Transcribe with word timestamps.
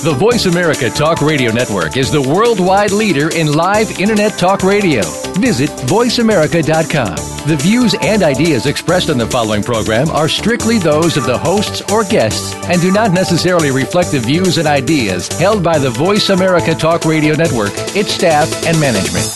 The 0.00 0.14
Voice 0.14 0.46
America 0.46 0.88
Talk 0.90 1.20
Radio 1.22 1.50
Network 1.50 1.96
is 1.96 2.12
the 2.12 2.22
worldwide 2.22 2.92
leader 2.92 3.34
in 3.34 3.52
live 3.52 3.98
Internet 3.98 4.38
talk 4.38 4.62
radio. 4.62 5.02
Visit 5.40 5.70
VoiceAmerica.com. 5.70 7.16
The 7.48 7.56
views 7.56 7.96
and 8.00 8.22
ideas 8.22 8.66
expressed 8.66 9.10
on 9.10 9.18
the 9.18 9.26
following 9.26 9.60
program 9.60 10.08
are 10.10 10.28
strictly 10.28 10.78
those 10.78 11.16
of 11.16 11.26
the 11.26 11.36
hosts 11.36 11.82
or 11.90 12.04
guests 12.04 12.54
and 12.66 12.80
do 12.80 12.92
not 12.92 13.10
necessarily 13.10 13.72
reflect 13.72 14.12
the 14.12 14.20
views 14.20 14.56
and 14.58 14.68
ideas 14.68 15.26
held 15.36 15.64
by 15.64 15.80
the 15.80 15.90
Voice 15.90 16.28
America 16.28 16.76
Talk 16.76 17.04
Radio 17.04 17.34
Network, 17.34 17.72
its 17.96 18.12
staff, 18.12 18.48
and 18.66 18.78
management. 18.78 19.26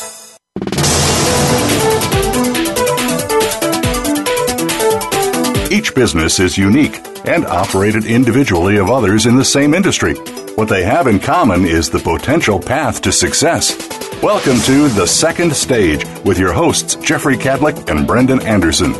Each 5.72 5.92
business 5.92 6.38
is 6.38 6.56
unique 6.56 7.00
and 7.24 7.46
operated 7.46 8.04
individually 8.04 8.76
of 8.76 8.90
others 8.90 9.26
in 9.26 9.34
the 9.34 9.44
same 9.44 9.74
industry. 9.74 10.14
What 10.54 10.68
they 10.68 10.82
have 10.84 11.06
in 11.06 11.18
common 11.18 11.64
is 11.64 11.88
the 11.88 11.98
potential 11.98 12.60
path 12.60 13.00
to 13.02 13.10
success. 13.12 13.74
Welcome 14.22 14.60
to 14.62 14.88
The 14.88 15.06
Second 15.06 15.54
Stage 15.56 16.04
with 16.24 16.38
your 16.38 16.52
hosts, 16.52 16.96
Jeffrey 16.96 17.36
Kadlic 17.36 17.88
and 17.90 18.06
Brendan 18.06 18.42
Anderson. 18.42 18.94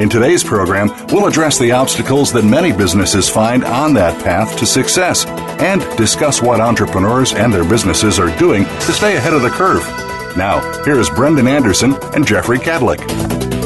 In 0.00 0.08
today's 0.08 0.42
program, 0.42 0.88
we'll 1.08 1.28
address 1.28 1.58
the 1.58 1.70
obstacles 1.70 2.32
that 2.32 2.44
many 2.44 2.72
businesses 2.72 3.28
find 3.28 3.64
on 3.64 3.94
that 3.94 4.22
path 4.24 4.58
to 4.58 4.66
success 4.66 5.24
and 5.26 5.80
discuss 5.96 6.42
what 6.42 6.60
entrepreneurs 6.60 7.32
and 7.32 7.54
their 7.54 7.64
businesses 7.64 8.18
are 8.18 8.36
doing 8.36 8.64
to 8.64 8.92
stay 8.92 9.16
ahead 9.16 9.32
of 9.32 9.42
the 9.42 9.50
curve. 9.50 9.86
Now, 10.36 10.60
here's 10.84 11.08
Brendan 11.08 11.46
Anderson 11.46 11.94
and 12.14 12.26
Jeffrey 12.26 12.58
Kadlic. 12.58 13.65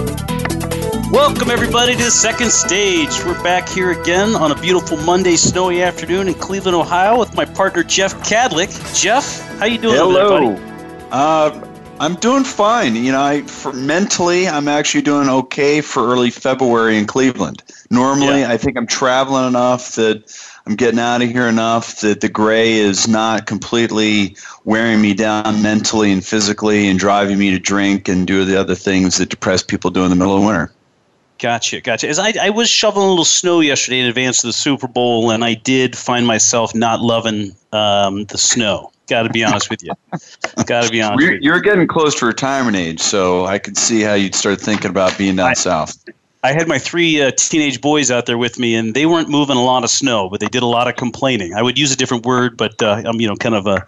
Welcome 1.10 1.50
everybody 1.50 1.96
to 1.96 2.04
the 2.04 2.10
second 2.12 2.52
stage. 2.52 3.10
We're 3.24 3.42
back 3.42 3.68
here 3.68 3.90
again 3.90 4.36
on 4.36 4.52
a 4.52 4.54
beautiful 4.54 4.96
Monday 4.98 5.34
snowy 5.34 5.82
afternoon 5.82 6.28
in 6.28 6.34
Cleveland, 6.34 6.76
Ohio 6.76 7.18
with 7.18 7.34
my 7.34 7.44
partner 7.44 7.82
Jeff 7.82 8.14
Kadlic. 8.22 8.70
Jeff, 8.96 9.40
how 9.58 9.66
you 9.66 9.78
doing 9.78 9.96
Hello. 9.96 10.54
There, 10.54 11.08
uh, 11.10 11.66
I'm 11.98 12.14
doing 12.14 12.44
fine. 12.44 12.94
You 12.94 13.10
know, 13.10 13.20
I 13.20 13.42
for 13.42 13.72
mentally 13.72 14.46
I'm 14.46 14.68
actually 14.68 15.02
doing 15.02 15.28
okay 15.28 15.80
for 15.80 16.06
early 16.06 16.30
February 16.30 16.96
in 16.96 17.06
Cleveland. 17.06 17.64
Normally, 17.90 18.42
Yeah. 18.42 18.52
I 18.52 18.56
think 18.56 18.76
I'm 18.76 18.86
traveling 18.86 19.48
enough 19.48 19.96
that 19.96 20.32
I'm 20.64 20.76
getting 20.76 21.00
out 21.00 21.22
of 21.22 21.28
here 21.28 21.48
enough 21.48 22.02
that 22.02 22.20
the 22.20 22.28
gray 22.28 22.74
is 22.74 23.08
not 23.08 23.46
completely 23.46 24.36
wearing 24.64 25.00
me 25.00 25.14
down 25.14 25.60
mentally 25.60 26.12
and 26.12 26.24
physically 26.24 26.86
and 26.86 27.00
driving 27.00 27.36
me 27.36 27.50
to 27.50 27.58
drink 27.58 28.08
and 28.08 28.28
do 28.28 28.44
the 28.44 28.60
other 28.60 28.76
things 28.76 29.18
that 29.18 29.28
depressed 29.28 29.66
people 29.66 29.90
do 29.90 30.04
in 30.04 30.10
the 30.10 30.16
middle 30.16 30.36
of 30.36 30.44
winter. 30.44 30.70
Gotcha, 31.40 31.80
gotcha. 31.80 32.06
As 32.06 32.18
I, 32.18 32.34
I 32.38 32.50
was 32.50 32.68
shoveling 32.68 33.06
a 33.06 33.08
little 33.08 33.24
snow 33.24 33.60
yesterday 33.60 34.00
in 34.00 34.06
advance 34.06 34.44
of 34.44 34.48
the 34.48 34.52
Super 34.52 34.86
Bowl, 34.86 35.30
and 35.30 35.42
I 35.42 35.54
did 35.54 35.96
find 35.96 36.26
myself 36.26 36.74
not 36.74 37.00
loving 37.00 37.56
um, 37.72 38.26
the 38.26 38.36
snow. 38.36 38.92
Got 39.08 39.22
to 39.22 39.30
be 39.30 39.42
honest 39.42 39.70
with 39.70 39.82
you. 39.82 39.92
Got 40.66 40.84
to 40.84 40.90
be 40.90 41.00
honest 41.00 41.22
You're, 41.22 41.32
with 41.32 41.42
you. 41.42 41.50
you're 41.50 41.60
getting 41.60 41.86
close 41.86 42.14
to 42.20 42.26
retirement 42.26 42.76
age, 42.76 43.00
so 43.00 43.46
I 43.46 43.58
could 43.58 43.78
see 43.78 44.02
how 44.02 44.12
you'd 44.12 44.34
start 44.34 44.60
thinking 44.60 44.90
about 44.90 45.16
being 45.16 45.36
down 45.36 45.50
I- 45.50 45.54
south. 45.54 45.96
I 46.42 46.52
had 46.52 46.68
my 46.68 46.78
three 46.78 47.20
uh, 47.20 47.32
teenage 47.36 47.82
boys 47.82 48.10
out 48.10 48.24
there 48.24 48.38
with 48.38 48.58
me, 48.58 48.74
and 48.74 48.94
they 48.94 49.04
weren't 49.04 49.28
moving 49.28 49.58
a 49.58 49.62
lot 49.62 49.84
of 49.84 49.90
snow, 49.90 50.30
but 50.30 50.40
they 50.40 50.46
did 50.46 50.62
a 50.62 50.66
lot 50.66 50.88
of 50.88 50.96
complaining. 50.96 51.52
I 51.52 51.60
would 51.60 51.78
use 51.78 51.92
a 51.92 51.96
different 51.96 52.24
word, 52.24 52.56
but 52.56 52.82
uh, 52.82 53.02
I'm 53.04 53.20
you 53.20 53.28
know 53.28 53.36
kind 53.36 53.54
of 53.54 53.66
uh, 53.66 53.80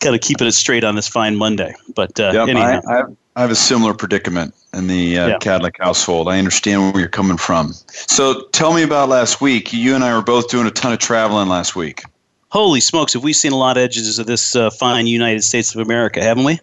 kind 0.00 0.12
of 0.12 0.20
keeping 0.20 0.48
it 0.48 0.54
straight 0.54 0.82
on 0.82 0.96
this 0.96 1.06
fine 1.06 1.36
Monday. 1.36 1.72
But 1.94 2.18
uh, 2.18 2.32
Yep, 2.34 2.48
anyhow, 2.48 2.80
I, 2.84 2.92
I, 2.92 2.96
have, 2.96 3.16
I 3.36 3.40
have 3.40 3.50
a 3.50 3.56
similar 3.56 3.94
predicament 3.94 4.54
in 4.72 4.86
the 4.86 5.18
uh, 5.18 5.38
Yeah. 5.44 5.68
Household. 5.80 6.28
I 6.28 6.38
understand 6.38 6.92
where 6.92 7.00
you're 7.00 7.08
coming 7.08 7.36
from. 7.36 7.72
So 7.72 8.42
tell 8.52 8.72
me 8.72 8.82
about 8.82 9.08
last 9.08 9.40
week. 9.40 9.72
You 9.72 9.94
and 9.94 10.04
I 10.04 10.14
were 10.14 10.22
both 10.22 10.48
doing 10.48 10.66
a 10.66 10.70
ton 10.70 10.92
of 10.92 11.00
traveling 11.00 11.48
last 11.48 11.74
week. 11.74 12.02
holy 12.50 12.80
smokes, 12.80 13.12
have 13.14 13.24
we 13.24 13.32
seen 13.32 13.50
a 13.52 13.56
lot 13.56 13.76
of 13.76 13.82
edges 13.82 14.18
of 14.20 14.26
this 14.26 14.54
uh, 14.54 14.70
fine 14.70 15.06
United 15.08 15.42
States 15.42 15.74
of 15.74 15.80
America, 15.80 16.22
haven't 16.22 16.44
we? 16.44 16.60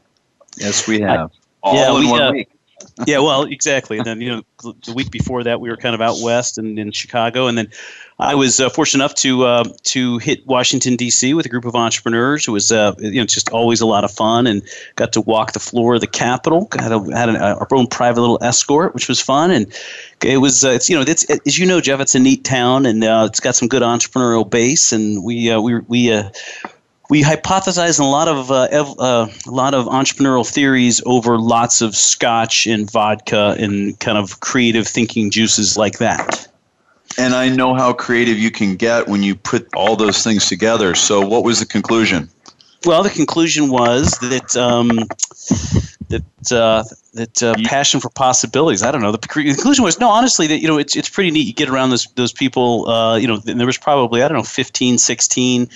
Yes, 0.58 0.88
we 0.88 1.02
have. 1.02 1.32
All 1.64 1.76
yeah, 1.76 1.94
in 1.94 2.00
we, 2.00 2.10
one 2.10 2.22
uh, 2.22 2.32
week. 2.32 2.50
Yeah, 3.08 3.20
well, 3.20 3.44
exactly. 3.44 3.98
And 3.98 4.06
then 4.06 4.22
you 4.22 4.30
know, 4.30 4.74
the 4.86 4.94
week 4.94 5.12
before 5.12 5.44
that, 5.44 5.60
we 5.60 5.70
were 5.70 5.78
kind 5.78 5.96
of 5.96 6.02
out 6.02 6.18
west 6.22 6.58
and 6.58 6.78
in 6.78 6.92
Chicago, 6.92 7.48
and 7.48 7.58
then 7.58 7.70
I 8.20 8.36
was 8.36 8.60
uh, 8.60 8.70
fortunate 8.70 9.04
enough 9.04 9.16
to 9.16 9.46
uh, 9.46 9.64
to 9.84 10.20
hit 10.20 10.46
Washington 10.46 10.96
D.C. 10.96 11.34
with 11.34 11.46
a 11.48 11.50
group 11.50 11.66
of 11.66 11.76
entrepreneurs. 11.76 12.48
It 12.48 12.52
was 12.52 12.72
uh, 12.72 12.94
you 13.00 13.20
know 13.20 13.26
just 13.26 13.50
always 13.50 13.82
a 13.82 13.88
lot 13.88 14.04
of 14.04 14.12
fun, 14.12 14.46
and 14.46 14.62
got 14.96 15.14
to 15.14 15.22
walk 15.22 15.54
the 15.54 15.60
floor 15.60 15.96
of 15.96 16.02
the 16.02 16.08
Capitol. 16.08 16.68
Had, 16.78 16.92
a, 16.92 17.00
had 17.18 17.30
an, 17.30 17.38
our 17.38 17.68
own 17.72 17.88
private 17.88 18.22
little 18.22 18.38
escort, 18.42 18.94
which 18.94 19.08
was 19.08 19.20
fun, 19.20 19.50
and 19.50 19.74
it 20.24 20.38
was 20.38 20.64
uh, 20.64 20.70
it's 20.70 20.90
you 20.90 20.96
know 20.96 21.04
it's 21.08 21.26
as 21.30 21.58
you 21.58 21.66
know, 21.66 21.82
Jeff, 21.82 22.00
it's 22.00 22.14
a 22.14 22.20
neat 22.20 22.44
town, 22.44 22.86
and 22.86 23.04
uh, 23.04 23.26
it's 23.28 23.40
got 23.40 23.56
some 23.56 23.68
good 23.68 23.82
entrepreneurial 23.82 24.48
base, 24.48 24.92
and 24.92 25.24
we 25.24 25.50
uh, 25.50 25.60
we 25.60 25.80
we. 25.80 26.24
We 27.12 27.24
hypothesized 27.24 28.00
a 28.00 28.06
lot 28.06 28.30
of 28.30 28.52
uh, 28.52 28.70
ev- 28.72 28.98
uh, 28.98 29.28
a 29.46 29.52
lot 29.52 29.74
of 29.74 29.88
entrepreneurial 29.88 30.50
theories 30.50 31.02
over 31.06 31.38
lots 31.38 31.82
of 31.82 31.94
scotch 31.94 32.68
and 32.68 32.90
vodka 32.90 33.58
and 33.60 34.00
kind 34.00 34.18
of 34.18 34.40
creative 34.40 34.88
thinking 34.88 35.30
juices 35.30 35.78
like 35.78 35.98
that. 35.98 36.48
And 37.18 37.34
I 37.34 37.50
know 37.50 37.74
how 37.74 37.92
creative 37.92 38.38
you 38.38 38.50
can 38.50 38.78
get 38.78 39.10
when 39.10 39.24
you 39.24 39.36
put 39.36 39.68
all 39.76 39.98
those 39.98 40.24
things 40.24 40.48
together. 40.48 40.96
So 40.96 41.20
what 41.20 41.44
was 41.44 41.60
the 41.60 41.66
conclusion? 41.66 42.30
Well, 42.86 43.04
the 43.04 43.10
conclusion 43.10 43.70
was 43.70 44.18
that 44.20 44.56
um, 44.56 44.88
that 46.08 46.52
uh, 46.54 46.86
that 47.16 47.44
uh, 47.44 47.56
passion 47.66 48.00
for 48.00 48.10
possibilities. 48.12 48.84
I 48.84 48.92
don't 48.92 49.02
know. 49.02 49.12
The 49.12 49.18
conclusion 49.18 49.84
was 49.84 50.00
no. 50.00 50.08
Honestly, 50.08 50.48
that 50.48 50.60
you 50.60 50.68
know 50.70 50.78
it's 50.78 50.96
it's 50.96 51.10
pretty 51.10 51.32
neat. 51.32 51.46
You 51.46 51.54
get 51.54 51.68
around 51.68 51.90
those 51.90 52.08
those 52.16 52.32
people. 52.32 52.88
Uh, 52.88 53.18
you 53.18 53.28
know, 53.28 53.42
and 53.46 53.60
there 53.60 53.68
was 53.68 53.78
probably 53.78 54.24
I 54.24 54.30
don't 54.30 54.38
know 54.38 54.44
15, 54.44 54.98
16 54.98 55.70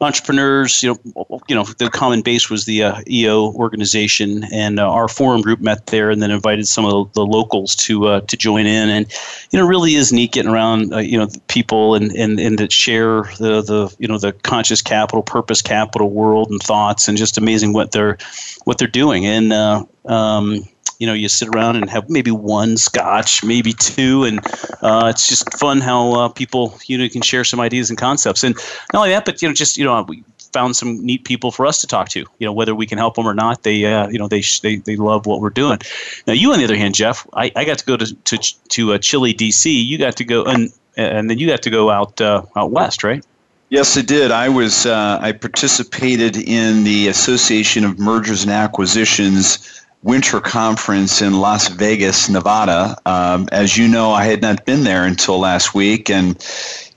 entrepreneurs. 0.00 0.82
You 0.82 0.96
know, 1.14 1.40
you 1.48 1.54
know 1.54 1.64
the 1.64 1.90
common 1.90 2.22
base 2.22 2.50
was 2.50 2.64
the 2.64 2.82
uh, 2.82 3.00
EO 3.08 3.52
organization, 3.52 4.44
and 4.52 4.78
uh, 4.78 4.90
our 4.90 5.08
forum 5.08 5.40
group 5.40 5.60
met 5.60 5.86
there, 5.86 6.10
and 6.10 6.22
then 6.22 6.30
invited 6.30 6.66
some 6.66 6.84
of 6.84 7.12
the, 7.12 7.20
the 7.20 7.26
locals 7.26 7.76
to 7.76 8.06
uh, 8.06 8.20
to 8.22 8.36
join 8.36 8.66
in. 8.66 8.88
And 8.88 9.12
you 9.50 9.58
know, 9.58 9.66
really 9.66 9.94
is 9.94 10.12
neat 10.12 10.32
getting 10.32 10.50
around. 10.50 10.92
Uh, 10.92 10.98
you 10.98 11.18
know, 11.18 11.28
people 11.48 11.94
and 11.94 12.12
and 12.12 12.38
and 12.38 12.58
that 12.58 12.72
share 12.72 13.22
the 13.38 13.62
the 13.62 13.94
you 13.98 14.08
know 14.08 14.18
the 14.18 14.32
conscious 14.32 14.82
capital, 14.82 15.22
purpose 15.22 15.62
capital 15.62 16.10
world 16.10 16.50
and 16.50 16.60
thoughts, 16.60 17.08
and 17.08 17.16
just 17.18 17.38
amazing 17.38 17.72
what 17.72 17.92
they're 17.92 18.18
what 18.64 18.78
they're 18.78 18.88
doing. 18.88 19.26
And 19.26 19.52
uh, 19.52 19.84
um, 20.06 20.64
you 20.98 21.06
know, 21.06 21.12
you 21.12 21.28
sit 21.28 21.48
around 21.48 21.76
and 21.76 21.88
have 21.90 22.08
maybe 22.08 22.30
one 22.30 22.76
scotch, 22.76 23.44
maybe 23.44 23.72
two, 23.72 24.24
and 24.24 24.40
uh, 24.82 25.08
it's 25.10 25.28
just 25.28 25.52
fun 25.58 25.80
how 25.80 26.12
uh, 26.12 26.28
people 26.28 26.78
you 26.86 26.98
know 26.98 27.08
can 27.08 27.22
share 27.22 27.44
some 27.44 27.60
ideas 27.60 27.90
and 27.90 27.98
concepts. 27.98 28.44
And 28.44 28.54
not 28.92 29.00
only 29.00 29.10
that, 29.10 29.24
but 29.24 29.42
you 29.42 29.48
know, 29.48 29.54
just 29.54 29.76
you 29.76 29.84
know, 29.84 30.02
we 30.02 30.22
found 30.52 30.76
some 30.76 31.04
neat 31.04 31.24
people 31.24 31.50
for 31.50 31.66
us 31.66 31.80
to 31.80 31.86
talk 31.86 32.08
to. 32.10 32.20
You 32.20 32.46
know, 32.46 32.52
whether 32.52 32.74
we 32.74 32.86
can 32.86 32.96
help 32.96 33.16
them 33.16 33.26
or 33.26 33.34
not, 33.34 33.62
they 33.64 33.84
uh, 33.84 34.08
you 34.08 34.18
know 34.18 34.28
they 34.28 34.40
sh- 34.40 34.60
they 34.60 34.76
they 34.76 34.96
love 34.96 35.26
what 35.26 35.40
we're 35.40 35.50
doing. 35.50 35.78
Now, 36.26 36.32
you 36.32 36.52
on 36.52 36.58
the 36.58 36.64
other 36.64 36.76
hand, 36.76 36.94
Jeff, 36.94 37.26
I, 37.34 37.52
I 37.54 37.64
got 37.64 37.78
to 37.78 37.84
go 37.84 37.96
to 37.96 38.14
to 38.14 38.38
to 38.68 38.94
uh, 38.94 38.98
chilly, 38.98 39.34
DC. 39.34 39.84
You 39.84 39.98
got 39.98 40.16
to 40.16 40.24
go 40.24 40.44
and 40.44 40.72
and 40.96 41.28
then 41.28 41.38
you 41.38 41.46
got 41.46 41.62
to 41.62 41.70
go 41.70 41.90
out 41.90 42.20
uh, 42.20 42.42
out 42.56 42.70
west, 42.70 43.04
right? 43.04 43.22
Yes, 43.70 43.96
it 43.96 44.06
did. 44.06 44.30
I 44.30 44.48
was 44.48 44.86
uh, 44.86 45.18
I 45.20 45.32
participated 45.32 46.36
in 46.36 46.84
the 46.84 47.08
Association 47.08 47.84
of 47.84 47.98
Mergers 47.98 48.44
and 48.44 48.52
Acquisitions 48.52 49.83
winter 50.04 50.38
conference 50.38 51.22
in 51.22 51.40
Las 51.40 51.68
Vegas, 51.68 52.28
Nevada. 52.28 52.96
Um, 53.06 53.48
as 53.50 53.76
you 53.76 53.88
know, 53.88 54.12
I 54.12 54.24
had 54.24 54.42
not 54.42 54.66
been 54.66 54.84
there 54.84 55.04
until 55.04 55.38
last 55.40 55.74
week, 55.74 56.10
and 56.10 56.38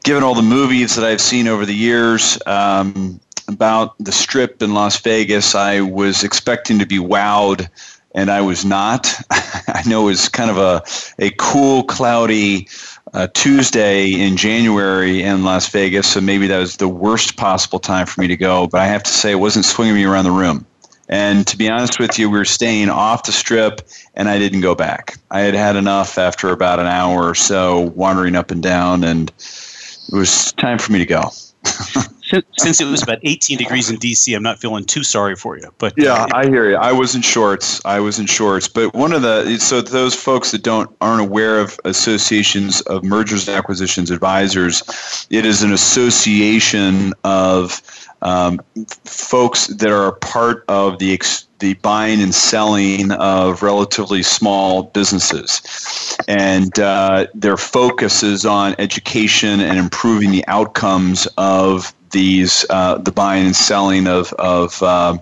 given 0.04 0.24
all 0.24 0.36
the 0.36 0.42
movies 0.42 0.96
that 0.96 1.06
I've 1.06 1.22
seen 1.22 1.48
over 1.48 1.66
the 1.66 1.74
years 1.74 2.38
um, 2.46 3.20
about 3.48 3.96
the 4.00 4.12
Strip 4.12 4.62
in 4.62 4.74
Las 4.74 5.00
Vegas, 5.00 5.56
I 5.56 5.80
was 5.80 6.26
expecting 6.26 6.80
to 6.80 6.86
be 6.86 6.98
wowed, 6.98 7.70
and 8.14 8.30
I 8.30 8.42
was 8.42 8.66
not. 8.66 9.14
I 9.32 9.84
know 9.88 10.02
it 10.04 10.12
was 10.12 10.28
kind 10.28 10.52
of 10.52 10.58
a 10.58 10.84
a 11.18 11.32
cool, 11.38 11.84
cloudy 11.84 12.68
uh, 13.14 13.28
Tuesday 13.34 14.20
in 14.20 14.36
January 14.36 15.24
in 15.24 15.46
Las 15.46 15.70
Vegas, 15.70 16.08
so 16.08 16.20
maybe 16.20 16.46
that 16.48 16.60
was 16.60 16.76
the 16.76 16.90
worst 16.90 17.38
possible 17.38 17.80
time 17.80 18.06
for 18.06 18.20
me 18.20 18.28
to 18.28 18.36
go. 18.36 18.68
But 18.68 18.82
I 18.82 18.88
have 18.88 19.04
to 19.04 19.12
say, 19.12 19.32
it 19.32 19.36
wasn't 19.36 19.64
swinging 19.64 19.96
me 19.96 20.04
around 20.04 20.26
the 20.26 20.32
room. 20.32 20.66
And 21.10 21.48
to 21.48 21.58
be 21.58 21.70
honest 21.70 22.00
with 22.00 22.20
you, 22.20 22.30
we 22.30 22.38
were 22.38 22.46
staying 22.46 22.90
off 22.90 23.24
the 23.24 23.32
strip, 23.32 23.82
and 24.14 24.28
I 24.28 24.40
didn't 24.40 24.62
go 24.62 24.76
back. 24.76 25.18
I 25.32 25.42
had 25.42 25.54
had 25.54 25.76
enough 25.76 26.18
after 26.18 26.50
about 26.50 26.80
an 26.80 26.88
hour 26.88 27.30
or 27.30 27.36
so 27.36 27.80
wandering 27.96 28.36
up 28.36 28.52
and 28.52 28.62
down, 28.62 29.04
and 29.04 29.30
it 29.30 30.16
was 30.16 30.52
time 30.54 30.80
for 30.80 30.92
me 30.92 31.00
to 31.00 31.06
go. 31.06 31.32
since 32.58 32.82
it 32.82 32.86
was 32.86 33.02
about 33.02 33.20
18 33.24 33.58
degrees 33.58 33.90
in 33.90 33.98
DC, 33.98 34.36
I'm 34.36 34.44
not 34.44 34.60
feeling 34.60 34.84
too 34.86 35.04
sorry 35.04 35.36
for 35.36 35.58
you. 35.58 35.74
But 35.78 35.94
yeah, 35.98 36.14
uh, 36.14 36.28
I 36.34 36.48
hear 36.48 36.70
you. 36.70 36.76
I 36.76 36.92
was 36.92 37.16
in 37.16 37.22
shorts. 37.22 37.84
I 37.86 38.00
was 38.00 38.20
in 38.20 38.26
shorts. 38.26 38.68
But 38.68 38.94
one 38.94 39.14
of 39.14 39.22
the 39.22 39.58
so 39.60 39.82
those 39.82 40.16
folks 40.16 40.52
that 40.52 40.64
don't 40.64 40.94
aren't 41.02 41.22
aware 41.22 41.60
of 41.60 41.80
associations 41.86 42.82
of 42.82 43.04
mergers 43.04 43.48
and 43.48 43.58
acquisitions 43.58 44.12
advisors, 44.12 45.28
it 45.30 45.46
is 45.46 45.64
an 45.64 45.72
association 45.72 47.14
of 47.24 47.82
um, 48.22 48.60
folks 49.06 49.68
that 49.68 49.90
are 49.90 50.08
a 50.08 50.14
part 50.14 50.66
of 50.68 51.00
the 51.00 51.14
ex- 51.14 51.48
the 51.60 51.74
buying 51.76 52.22
and 52.22 52.34
selling 52.36 53.12
of 53.14 53.64
relatively 53.64 54.22
small 54.22 54.84
businesses. 54.84 56.18
And 56.28 56.78
uh, 56.80 57.28
their 57.34 57.58
focus 57.58 58.22
is 58.22 58.46
on 58.46 58.76
education 58.78 59.60
and 59.60 59.80
improving 59.80 60.32
the 60.32 60.46
outcomes 60.48 61.28
of 61.38 61.94
these 62.12 62.66
uh, 62.70 62.98
the 62.98 63.12
buying 63.12 63.46
and 63.46 63.56
selling 63.56 64.08
of 64.08 64.34
of 64.34 64.82
uh, 64.84 65.18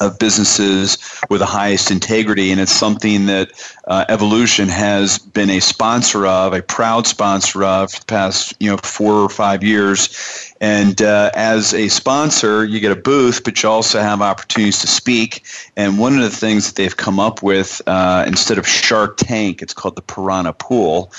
of 0.00 0.18
businesses 0.18 0.98
with 1.30 1.40
the 1.40 1.46
highest 1.46 1.90
integrity, 1.90 2.50
and 2.50 2.60
it's 2.60 2.72
something 2.72 3.26
that 3.26 3.50
uh, 3.88 4.04
Evolution 4.10 4.68
has 4.68 5.18
been 5.18 5.48
a 5.48 5.60
sponsor 5.60 6.26
of, 6.26 6.52
a 6.52 6.62
proud 6.62 7.06
sponsor 7.06 7.64
of, 7.64 7.90
for 7.90 8.00
the 8.00 8.06
past 8.06 8.54
you 8.60 8.70
know 8.70 8.76
four 8.76 9.14
or 9.14 9.30
five 9.30 9.64
years. 9.64 10.54
And 10.60 11.00
uh, 11.00 11.30
as 11.34 11.72
a 11.72 11.88
sponsor, 11.88 12.64
you 12.64 12.80
get 12.80 12.90
a 12.90 12.96
booth, 12.96 13.44
but 13.44 13.62
you 13.62 13.68
also 13.68 14.00
have 14.00 14.20
opportunities 14.20 14.80
to 14.80 14.88
speak. 14.88 15.44
And 15.76 15.98
one 15.98 16.16
of 16.16 16.22
the 16.22 16.30
things 16.30 16.66
that 16.66 16.74
they've 16.74 16.96
come 16.96 17.20
up 17.20 17.42
with, 17.42 17.80
uh, 17.86 18.24
instead 18.26 18.58
of 18.58 18.66
Shark 18.66 19.16
Tank, 19.18 19.62
it's 19.62 19.72
called 19.72 19.94
the 19.94 20.02
Piranha 20.02 20.52
Pool. 20.52 21.12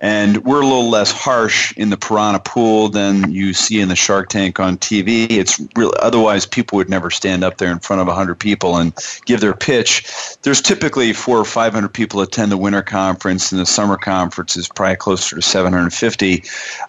And 0.00 0.44
we're 0.44 0.60
a 0.60 0.66
little 0.66 0.90
less 0.90 1.10
harsh 1.10 1.74
in 1.76 1.90
the 1.90 1.96
Piranha 1.96 2.40
Pool 2.40 2.88
than 2.88 3.32
you 3.32 3.52
see 3.54 3.80
in 3.80 3.88
the 3.88 3.96
Shark 3.96 4.28
Tank 4.28 4.60
on 4.60 4.76
TV. 4.78 5.30
It's 5.30 5.60
real. 5.74 5.92
Otherwise, 6.00 6.46
people 6.46 6.76
would 6.76 6.90
never 6.90 7.10
stand 7.10 7.44
up 7.44 7.58
there 7.58 7.72
in 7.72 7.78
front 7.78 8.00
of 8.00 8.06
100 8.06 8.38
people 8.38 8.76
and 8.76 8.94
give 9.24 9.40
their 9.40 9.54
pitch. 9.54 10.04
There's 10.42 10.60
typically 10.60 11.12
four 11.12 11.38
or 11.38 11.44
500 11.44 11.88
people 11.88 12.15
attend 12.22 12.52
the 12.52 12.56
winter 12.56 12.82
conference, 12.82 13.52
and 13.52 13.60
the 13.60 13.66
summer 13.66 13.96
conference 13.96 14.56
is 14.56 14.68
probably 14.68 14.96
closer 14.96 15.36
to 15.36 15.42
750. 15.42 16.44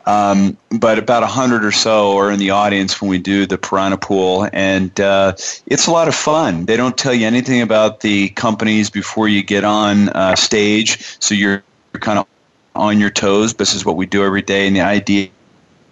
Um, 0.06 0.58
but 0.72 1.00
about 1.00 1.22
100 1.24 1.64
or 1.64 1.72
so 1.72 2.18
are 2.18 2.32
in 2.32 2.40
the 2.40 2.52
audience 2.52 3.02
when 3.02 3.10
we 3.10 3.18
do 3.18 3.46
the 3.46 3.58
Piranha 3.58 3.98
Pool, 3.98 4.48
and 4.54 5.00
uh, 5.00 5.34
it's 5.66 5.88
a 5.88 5.92
lot 5.92 6.08
of 6.08 6.16
fun. 6.16 6.66
They 6.66 6.78
don't 6.78 6.98
tell 6.98 7.14
you 7.14 7.28
anything 7.28 7.62
about 7.62 8.02
the 8.02 8.30
companies 8.30 8.90
before 8.90 9.28
you 9.28 9.44
get 9.44 9.64
on 9.64 10.10
uh, 10.10 10.36
stage, 10.36 11.18
so 11.20 11.36
you're 11.36 11.64
kind 12.00 12.20
of 12.20 12.28
on 12.76 13.00
your 13.00 13.10
toes. 13.10 13.56
This 13.56 13.74
is 13.74 13.86
what 13.86 13.96
we 13.96 14.06
do 14.06 14.24
every 14.24 14.42
day, 14.42 14.68
and 14.68 14.76
the 14.76 14.82
idea 14.82 15.30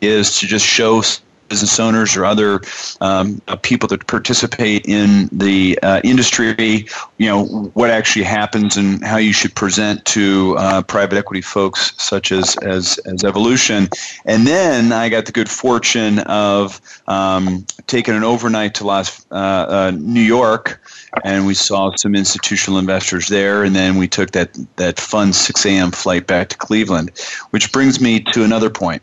is 0.01 0.39
to 0.39 0.47
just 0.47 0.65
show 0.65 1.01
business 1.49 1.79
owners 1.79 2.15
or 2.15 2.25
other 2.25 2.61
um, 3.01 3.41
uh, 3.47 3.55
people 3.55 3.87
that 3.89 4.05
participate 4.07 4.85
in 4.85 5.29
the 5.31 5.79
uh, 5.83 6.01
industry, 6.03 6.85
you 7.17 7.27
know, 7.27 7.45
what 7.73 7.89
actually 7.89 8.23
happens 8.23 8.77
and 8.77 9.03
how 9.03 9.17
you 9.17 9.33
should 9.33 9.53
present 9.55 10.03
to 10.05 10.55
uh, 10.57 10.81
private 10.83 11.17
equity 11.17 11.41
folks 11.41 11.93
such 11.97 12.31
as, 12.31 12.57
as, 12.57 12.97
as 12.99 13.23
Evolution. 13.23 13.87
And 14.25 14.47
then 14.47 14.91
I 14.91 15.09
got 15.09 15.25
the 15.25 15.31
good 15.31 15.49
fortune 15.49 16.19
of 16.19 16.81
um, 17.07 17.65
taking 17.87 18.15
an 18.15 18.23
overnight 18.23 18.75
to 18.75 18.85
Las, 18.85 19.25
uh, 19.31 19.35
uh, 19.35 19.91
New 19.95 20.21
York 20.21 20.81
and 21.23 21.45
we 21.45 21.53
saw 21.53 21.95
some 21.95 22.15
institutional 22.15 22.77
investors 22.77 23.29
there, 23.29 23.63
and 23.63 23.75
then 23.75 23.95
we 23.95 24.07
took 24.07 24.31
that 24.31 24.57
that 24.75 24.99
fun 24.99 25.31
6 25.31 25.65
a.m. 25.65 25.91
flight 25.91 26.27
back 26.27 26.49
to 26.49 26.57
Cleveland, 26.57 27.11
which 27.51 27.71
brings 27.71 28.01
me 28.01 28.19
to 28.19 28.43
another 28.43 28.69
point. 28.69 29.01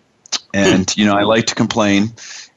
And 0.54 0.94
you 0.96 1.06
know, 1.06 1.16
I 1.16 1.22
like 1.22 1.46
to 1.46 1.54
complain, 1.54 2.12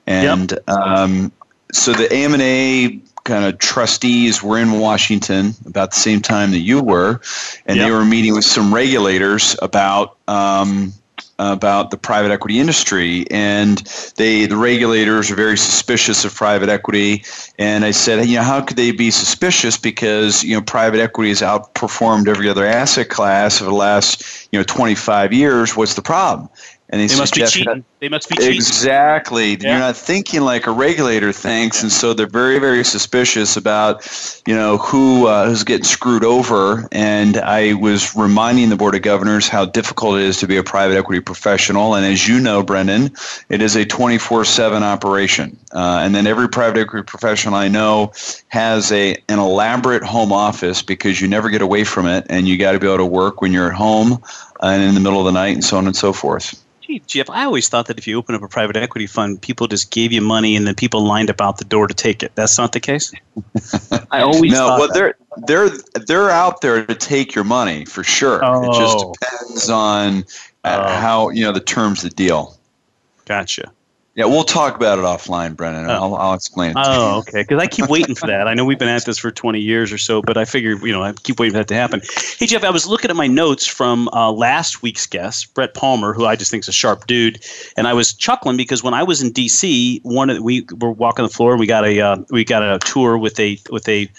and 0.05 0.51
yep. 0.51 0.69
um, 0.69 1.31
so 1.71 1.93
the 1.93 2.11
AMA 2.13 3.01
kind 3.23 3.45
of 3.45 3.57
trustees 3.57 4.43
were 4.43 4.59
in 4.59 4.79
Washington 4.79 5.53
about 5.65 5.91
the 5.91 5.99
same 5.99 6.21
time 6.21 6.51
that 6.51 6.59
you 6.59 6.81
were, 6.81 7.21
and 7.65 7.77
yep. 7.77 7.87
they 7.87 7.91
were 7.91 8.05
meeting 8.05 8.33
with 8.33 8.45
some 8.45 8.73
regulators 8.73 9.55
about 9.61 10.17
um, 10.27 10.93
about 11.37 11.91
the 11.91 11.97
private 11.97 12.31
equity 12.31 12.59
industry. 12.59 13.25
And 13.29 13.79
they 14.15 14.45
the 14.45 14.55
regulators 14.55 15.29
are 15.29 15.35
very 15.35 15.57
suspicious 15.57 16.23
of 16.23 16.33
private 16.33 16.69
equity. 16.69 17.23
And 17.59 17.83
i 17.83 17.91
said 17.91 18.25
you 18.25 18.37
know 18.37 18.43
how 18.43 18.61
could 18.61 18.77
they 18.77 18.91
be 18.91 19.11
suspicious 19.11 19.77
because 19.77 20.43
you 20.43 20.55
know 20.55 20.61
private 20.61 20.99
equity 20.99 21.29
has 21.29 21.41
outperformed 21.41 22.27
every 22.27 22.49
other 22.49 22.65
asset 22.65 23.09
class 23.09 23.61
over 23.61 23.69
the 23.69 23.75
last 23.75 24.47
you 24.51 24.59
know 24.59 24.63
25 24.63 25.33
years? 25.33 25.75
What's 25.75 25.95
the 25.95 26.01
problem 26.01 26.49
and 26.89 27.01
they, 27.01 27.07
they 27.07 27.17
must 27.17 27.33
be 27.33 27.45
cheating. 27.45 27.83
They 27.99 28.09
must 28.09 28.29
be 28.29 28.35
cheating. 28.35 28.55
Exactly. 28.55 29.55
Yeah. 29.55 29.71
You're 29.71 29.79
not 29.79 29.97
thinking 29.97 30.41
like 30.41 30.67
a 30.67 30.71
regulator 30.71 31.31
thinks, 31.31 31.81
and 31.81 31.91
so 31.91 32.13
they're 32.13 32.27
very, 32.27 32.59
very 32.59 32.83
suspicious 32.83 33.57
about, 33.57 34.07
you 34.45 34.55
know, 34.55 34.77
who 34.77 35.25
uh, 35.25 35.47
who's 35.47 35.63
getting 35.63 35.83
screwed 35.83 36.23
over. 36.23 36.87
And 36.91 37.37
I 37.37 37.73
was 37.73 38.15
reminding 38.15 38.69
the 38.69 38.75
board 38.75 38.93
of 38.93 39.01
governors 39.01 39.47
how 39.47 39.65
difficult 39.65 40.19
it 40.19 40.25
is 40.25 40.37
to 40.37 40.47
be 40.47 40.57
a 40.57 40.63
private 40.63 40.95
equity 40.95 41.21
professional. 41.21 41.95
And 41.95 42.05
as 42.05 42.27
you 42.27 42.39
know, 42.39 42.61
Brendan, 42.61 43.15
it 43.49 43.63
is 43.63 43.75
a 43.75 43.85
24/7 43.85 44.83
operation. 44.83 45.57
Uh, 45.71 46.01
and 46.03 46.13
then 46.13 46.27
every 46.27 46.47
private 46.47 46.77
equity 46.79 47.03
professional 47.03 47.55
I 47.55 47.67
know 47.67 48.13
has 48.49 48.91
a 48.91 49.17
an 49.27 49.39
elaborate 49.39 50.03
home 50.03 50.31
office 50.31 50.83
because 50.83 51.19
you 51.19 51.27
never 51.27 51.49
get 51.49 51.63
away 51.63 51.83
from 51.83 52.05
it, 52.05 52.27
and 52.29 52.47
you 52.47 52.59
got 52.59 52.73
to 52.73 52.79
be 52.79 52.85
able 52.85 52.97
to 52.97 53.05
work 53.05 53.41
when 53.41 53.51
you're 53.51 53.69
at 53.69 53.75
home 53.75 54.21
and 54.61 54.83
in 54.83 54.93
the 54.93 55.01
middle 55.01 55.19
of 55.19 55.25
the 55.25 55.31
night, 55.31 55.55
and 55.55 55.63
so 55.65 55.77
on 55.77 55.87
and 55.87 55.95
so 55.95 56.13
forth. 56.13 56.61
Gee, 56.85 57.01
Jeff, 57.07 57.29
I 57.29 57.45
always 57.45 57.67
thought 57.67 57.87
that 57.87 57.97
if 57.97 58.05
you 58.05 58.17
open 58.17 58.35
up 58.35 58.43
a 58.43 58.47
private 58.47 58.77
equity 58.77 59.07
fund, 59.07 59.41
people 59.41 59.67
just 59.67 59.89
gave 59.89 60.11
you 60.11 60.21
money 60.21 60.55
and 60.55 60.67
then 60.67 60.75
people 60.75 61.03
lined 61.03 61.31
up 61.31 61.41
out 61.41 61.57
the 61.57 61.65
door 61.65 61.87
to 61.87 61.93
take 61.93 62.21
it. 62.21 62.31
That's 62.35 62.57
not 62.57 62.73
the 62.73 62.79
case. 62.79 63.11
I 64.11 64.21
always 64.21 64.51
no. 64.51 64.77
well, 64.77 64.87
that. 64.87 64.93
they're 64.93 65.15
they're 65.47 65.69
they're 66.05 66.29
out 66.29 66.61
there 66.61 66.85
to 66.85 66.93
take 66.93 67.33
your 67.33 67.43
money 67.43 67.85
for 67.85 68.03
sure. 68.03 68.43
Oh. 68.45 68.63
It 68.63 68.77
just 68.77 68.97
oh. 68.99 69.13
depends 69.19 69.69
on 69.69 70.25
uh, 70.63 70.83
oh. 70.85 70.99
how 70.99 71.29
you 71.29 71.43
know 71.43 71.51
the 71.51 71.59
terms 71.59 72.03
of 72.03 72.11
the 72.11 72.15
deal. 72.15 72.55
Gotcha. 73.25 73.71
Yeah, 74.15 74.25
we'll 74.25 74.45
talk 74.45 74.77
about 74.77 74.97
it 74.97 75.01
offline, 75.01 75.57
Brennan. 75.57 75.89
Oh. 75.89 75.93
I'll, 75.93 76.15
I'll 76.15 76.33
explain 76.33 76.71
it. 76.71 76.77
Oh, 76.79 77.19
okay. 77.19 77.41
Because 77.41 77.61
I 77.61 77.67
keep 77.67 77.89
waiting 77.89 78.15
for 78.15 78.27
that. 78.27 78.47
I 78.47 78.53
know 78.53 78.63
we've 78.63 78.79
been 78.79 78.87
at 78.87 79.05
this 79.05 79.17
for 79.17 79.29
20 79.29 79.59
years 79.59 79.91
or 79.91 79.97
so, 79.97 80.21
but 80.21 80.37
I 80.37 80.45
figure, 80.45 80.77
you 80.85 80.93
know, 80.93 81.03
I 81.03 81.11
keep 81.11 81.37
waiting 81.37 81.51
for 81.51 81.57
that 81.57 81.67
to 81.67 81.73
happen. 81.73 82.01
Hey, 82.39 82.45
Jeff, 82.45 82.63
I 82.63 82.69
was 82.69 82.87
looking 82.87 83.09
at 83.09 83.17
my 83.17 83.27
notes 83.27 83.67
from 83.67 84.07
uh, 84.13 84.31
last 84.31 84.81
week's 84.81 85.05
guest, 85.05 85.53
Brett 85.53 85.73
Palmer, 85.73 86.13
who 86.13 86.25
I 86.25 86.37
just 86.37 86.49
think 86.49 86.63
is 86.63 86.69
a 86.69 86.71
sharp 86.73 87.07
dude, 87.07 87.43
and 87.75 87.89
I 87.89 87.93
was 87.93 88.13
chuckling 88.13 88.55
because 88.55 88.81
when 88.81 88.93
I 88.93 89.03
was 89.03 89.21
in 89.21 89.33
D.C., 89.33 89.99
one 90.03 90.29
of 90.29 90.37
the, 90.37 90.41
we 90.41 90.65
were 90.79 90.91
walking 90.91 91.23
the 91.23 91.29
floor 91.29 91.51
and 91.51 91.59
we 91.59 91.67
got 91.67 91.83
a 91.83 91.99
uh, 91.99 92.17
we 92.29 92.45
got 92.45 92.63
a 92.63 92.79
tour 92.79 93.17
with 93.17 93.37
a 93.37 93.59
with 93.69 93.87
a 93.89 94.09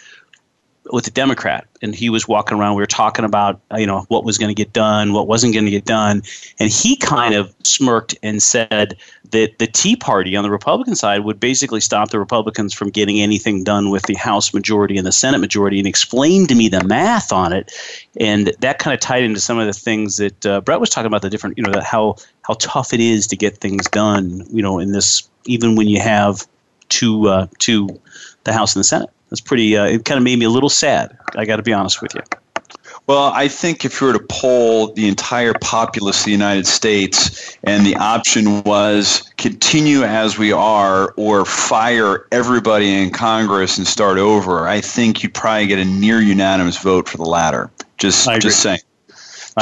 with 0.91 1.06
a 1.06 1.11
Democrat, 1.11 1.67
and 1.83 1.94
he 1.94 2.11
was 2.11 2.29
walking 2.29 2.59
around. 2.59 2.77
We 2.77 2.83
were 2.83 2.87
talking 2.87 3.25
about 3.25 3.61
you 3.77 3.87
know 3.87 4.05
what 4.09 4.25
was 4.25 4.38
going 4.38 4.49
to 4.49 4.55
get 4.55 4.73
done, 4.73 5.12
what 5.12 5.29
wasn't 5.29 5.53
going 5.53 5.65
to 5.65 5.71
get 5.71 5.85
done, 5.85 6.23
and 6.59 6.71
he 6.71 6.97
kind 6.97 7.35
of 7.35 7.55
smirked 7.65 8.17
and 8.23 8.43
said 8.43 8.97
that 9.31 9.59
the 9.59 9.67
Tea 9.67 9.97
Party 9.97 10.37
on 10.37 10.44
the 10.44 10.50
Republican 10.50 10.94
side 10.94 11.25
would 11.25 11.41
basically 11.41 11.81
stop 11.81 12.11
the 12.11 12.19
Republicans 12.19 12.73
from 12.73 12.91
getting 12.91 13.21
anything 13.21 13.65
done 13.65 13.91
with 13.91 14.05
the 14.05 14.15
House 14.15 14.55
majority 14.55 14.97
and 14.97 15.06
the 15.06 15.12
Senate 15.12 15.38
majority, 15.38 15.78
and 15.78 15.88
explained 15.88 16.49
to 16.49 16.55
me 16.55 16.69
the 16.69 16.85
math 16.85 17.33
on 17.33 17.52
it, 17.52 17.73
and 18.21 18.52
that 18.61 18.78
kind 18.78 18.95
of 18.95 19.00
tied 19.00 19.23
into 19.23 19.40
some 19.40 19.59
of 19.59 19.66
the 19.66 19.73
things 19.73 20.16
that 20.16 20.47
uh, 20.47 20.61
Brett 20.61 20.81
was 20.81 20.90
talking 20.90 21.07
about 21.07 21.23
the 21.23 21.31
different 21.31 21.59
you 21.59 21.64
know 21.64 21.81
how 21.81 22.16
how 22.43 22.55
tough 22.61 22.93
it 22.93 23.00
is 23.00 23.26
to 23.28 23.37
get 23.37 23.59
things 23.59 23.87
done 23.88 24.45
you 24.50 24.62
know 24.62 24.78
in 24.78 24.93
this 24.93 25.28
even 25.45 25.76
when 25.76 25.88
you 25.88 26.00
have 26.00 26.47
two 26.88 27.28
uh, 27.28 27.47
two 27.59 27.88
the 28.45 28.52
House 28.52 28.75
and 28.75 28.81
the 28.81 28.85
Senate 28.85 29.11
that's 29.30 29.40
pretty. 29.40 29.76
Uh, 29.76 29.85
it 29.85 30.04
kind 30.04 30.18
of 30.18 30.25
made 30.25 30.38
me 30.38 30.45
a 30.45 30.50
little 30.50 30.68
sad. 30.68 31.16
I 31.37 31.45
got 31.45 31.56
to 31.56 31.62
be 31.62 31.73
honest 31.73 32.00
with 32.02 32.14
you. 32.14 32.23
Well, 33.06 33.30
I 33.33 33.47
think 33.47 33.85
if 33.85 34.00
you 34.00 34.09
were 34.09 34.12
to 34.14 34.25
poll 34.28 34.92
the 34.92 35.06
entire 35.06 35.54
populace 35.61 36.21
of 36.21 36.25
the 36.25 36.33
United 36.33 36.66
States 36.66 37.56
and 37.62 37.87
the 37.87 37.95
option 37.97 38.64
was 38.64 39.23
continue 39.37 40.02
as 40.02 40.38
we 40.38 40.50
are 40.50 41.12
or 41.16 41.45
fire 41.45 42.26
everybody 42.33 42.92
in 42.92 43.11
Congress 43.11 43.78
and 43.78 43.87
start 43.87 44.18
over, 44.18 44.66
I 44.66 44.80
think 44.80 45.23
you'd 45.23 45.35
probably 45.35 45.68
get 45.68 45.78
a 45.78 45.85
near 45.85 46.21
unanimous 46.21 46.78
vote 46.78 47.09
for 47.09 47.16
the 47.16 47.25
latter. 47.25 47.71
Just, 47.97 48.28
just 48.40 48.61
saying. 48.61 48.80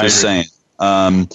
Just 0.00 0.22
saying. 0.22 0.46
Um, 0.78 1.28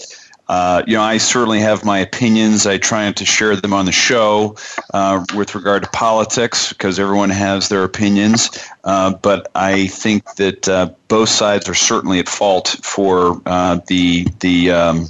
uh, 0.49 0.81
you 0.87 0.95
know, 0.95 1.03
I 1.03 1.17
certainly 1.17 1.59
have 1.59 1.85
my 1.85 1.99
opinions. 1.99 2.65
I 2.65 2.79
try 2.79 3.05
not 3.05 3.15
to 3.17 3.25
share 3.25 3.55
them 3.55 3.71
on 3.71 3.85
the 3.85 3.91
show 3.91 4.57
uh, 4.95 5.23
with 5.35 5.53
regard 5.53 5.83
to 5.83 5.89
politics 5.91 6.73
because 6.73 6.99
everyone 6.99 7.29
has 7.29 7.69
their 7.69 7.83
opinions. 7.83 8.49
Uh, 8.83 9.13
but 9.13 9.51
I 9.53 9.87
think 9.87 10.35
that 10.35 10.67
uh, 10.67 10.89
both 11.07 11.29
sides 11.29 11.69
are 11.69 11.75
certainly 11.75 12.17
at 12.17 12.27
fault 12.27 12.79
for 12.81 13.39
uh, 13.45 13.79
the 13.87 14.27
the 14.39 14.71
um, 14.71 15.05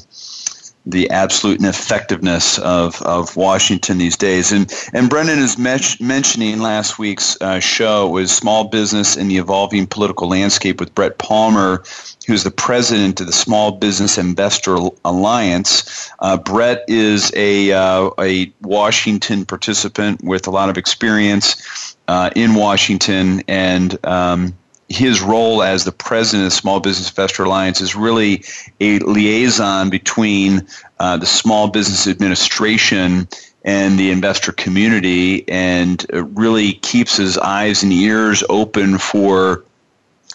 the 0.86 1.10
absolute 1.10 1.60
ineffectiveness 1.60 2.58
of, 2.60 3.02
of 3.04 3.36
Washington 3.36 3.98
these 3.98 4.18
days. 4.18 4.52
And 4.52 4.74
and 4.94 5.10
Brendan 5.10 5.40
is 5.40 5.58
mentioning 5.58 6.60
last 6.60 6.98
week's 6.98 7.40
uh, 7.42 7.60
show 7.60 8.08
was 8.08 8.32
small 8.32 8.66
business 8.66 9.16
in 9.16 9.28
the 9.28 9.38
evolving 9.38 9.88
political 9.88 10.30
landscape 10.30 10.80
with 10.80 10.94
Brett 10.96 11.18
Palmer, 11.18 11.84
who's 12.26 12.44
the 12.44 12.52
president 12.52 13.20
of 13.22 13.28
the 13.28 13.34
Small 13.34 13.72
Business 13.72 14.18
Investor 14.18 14.78
Alliance. 15.06 16.10
Uh, 16.20 16.38
Brett 16.38 16.86
is 16.88 17.32
a 17.36 17.72
uh, 17.72 18.10
a 18.20 18.52
Washington 18.62 19.46
participant 19.46 20.24
with 20.24 20.48
a 20.48 20.52
lot 20.52 20.70
of 20.70 20.78
experience 20.78 21.96
uh, 22.08 22.30
in 22.36 22.56
Washington 22.56 23.44
and. 23.48 24.04
Um, 24.06 24.54
his 24.90 25.22
role 25.22 25.62
as 25.62 25.86
the 25.86 25.92
president 25.92 26.48
of 26.48 26.54
Small 26.54 26.80
Business 26.80 27.10
Investor 27.10 27.44
Alliance 27.44 27.80
is 27.80 27.96
really 27.96 28.44
a 28.80 29.00
liaison 29.00 29.90
between 29.90 30.68
uh, 31.00 31.16
the 31.18 31.28
Small 31.28 31.68
Business 31.68 32.08
Administration 32.08 33.28
and 33.64 34.00
the 34.00 34.10
investor 34.10 34.52
community 34.52 35.48
and 35.48 36.06
really 36.12 36.74
keeps 36.74 37.18
his 37.18 37.38
eyes 37.38 37.84
and 37.84 37.94
ears 37.94 38.44
open 38.50 38.98
for 38.98 39.64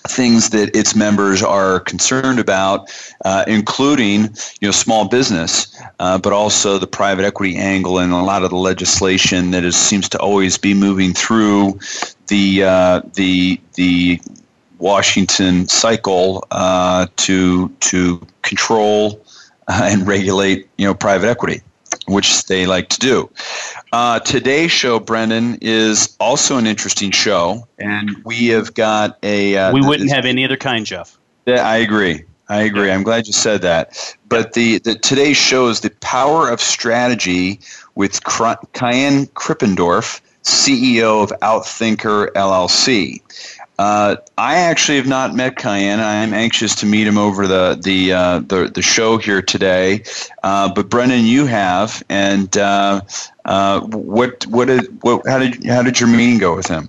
things 0.06 0.50
that 0.50 0.76
its 0.76 0.94
members 0.94 1.42
are 1.42 1.80
concerned 1.80 2.38
about, 2.38 2.92
uh, 3.24 3.44
including 3.48 4.24
you 4.60 4.68
know 4.68 4.70
small 4.70 5.08
business, 5.08 5.80
uh, 5.98 6.18
but 6.18 6.32
also 6.32 6.78
the 6.78 6.86
private 6.86 7.24
equity 7.24 7.56
angle 7.56 7.98
and 7.98 8.12
a 8.12 8.22
lot 8.22 8.44
of 8.44 8.50
the 8.50 8.56
legislation 8.56 9.50
that 9.50 9.64
is, 9.64 9.76
seems 9.76 10.08
to 10.08 10.18
always 10.18 10.58
be 10.58 10.74
moving 10.74 11.12
through 11.14 11.78
the 12.28 12.62
uh, 12.62 13.00
the 13.14 13.58
the 13.74 14.20
Washington 14.84 15.66
cycle 15.66 16.46
uh, 16.50 17.06
to 17.16 17.70
to 17.80 18.24
control 18.42 19.18
uh, 19.66 19.88
and 19.90 20.06
regulate 20.06 20.68
you 20.76 20.86
know 20.86 20.92
private 20.92 21.26
equity, 21.26 21.62
which 22.06 22.44
they 22.44 22.66
like 22.66 22.90
to 22.90 22.98
do. 22.98 23.30
Uh, 23.92 24.20
today's 24.20 24.70
show, 24.70 25.00
Brendan, 25.00 25.56
is 25.62 26.14
also 26.20 26.58
an 26.58 26.66
interesting 26.66 27.10
show, 27.10 27.66
and 27.78 28.10
we 28.26 28.48
have 28.48 28.74
got 28.74 29.18
a. 29.22 29.56
Uh, 29.56 29.72
we 29.72 29.80
wouldn't 29.80 30.10
have 30.10 30.26
any 30.26 30.44
other 30.44 30.58
kind, 30.58 30.84
Jeff. 30.84 31.18
Yeah, 31.46 31.66
I 31.66 31.78
agree. 31.78 32.22
I 32.50 32.60
agree. 32.60 32.90
I'm 32.90 33.04
glad 33.04 33.26
you 33.26 33.32
said 33.32 33.62
that. 33.62 34.16
But 34.28 34.52
the, 34.52 34.78
the 34.80 34.96
today's 34.96 35.38
show 35.38 35.68
is 35.68 35.80
the 35.80 35.88
power 36.00 36.50
of 36.50 36.60
strategy 36.60 37.58
with 37.94 38.22
Kaihan 38.22 39.30
Krippendorff, 39.30 40.20
CEO 40.42 41.22
of 41.22 41.30
Outthinker 41.40 42.30
LLC. 42.32 43.22
Uh, 43.78 44.16
I 44.38 44.56
actually 44.56 44.98
have 44.98 45.06
not 45.08 45.34
met 45.34 45.56
Kaihan. 45.56 45.98
I'm 45.98 46.32
anxious 46.32 46.76
to 46.76 46.86
meet 46.86 47.06
him 47.06 47.18
over 47.18 47.48
the 47.48 47.78
the 47.82 48.12
uh, 48.12 48.38
the, 48.38 48.70
the, 48.72 48.82
show 48.82 49.18
here 49.18 49.42
today. 49.42 50.04
Uh, 50.44 50.72
but 50.72 50.88
Brendan, 50.88 51.24
you 51.24 51.46
have, 51.46 52.02
and 52.08 52.56
uh, 52.56 53.00
uh, 53.44 53.80
what 53.80 54.46
what 54.46 54.68
did 54.68 55.02
what 55.02 55.26
how 55.26 55.38
did 55.38 55.64
how 55.66 55.82
did 55.82 55.98
your 55.98 56.08
meeting 56.08 56.38
go 56.38 56.54
with 56.54 56.68
him? 56.68 56.88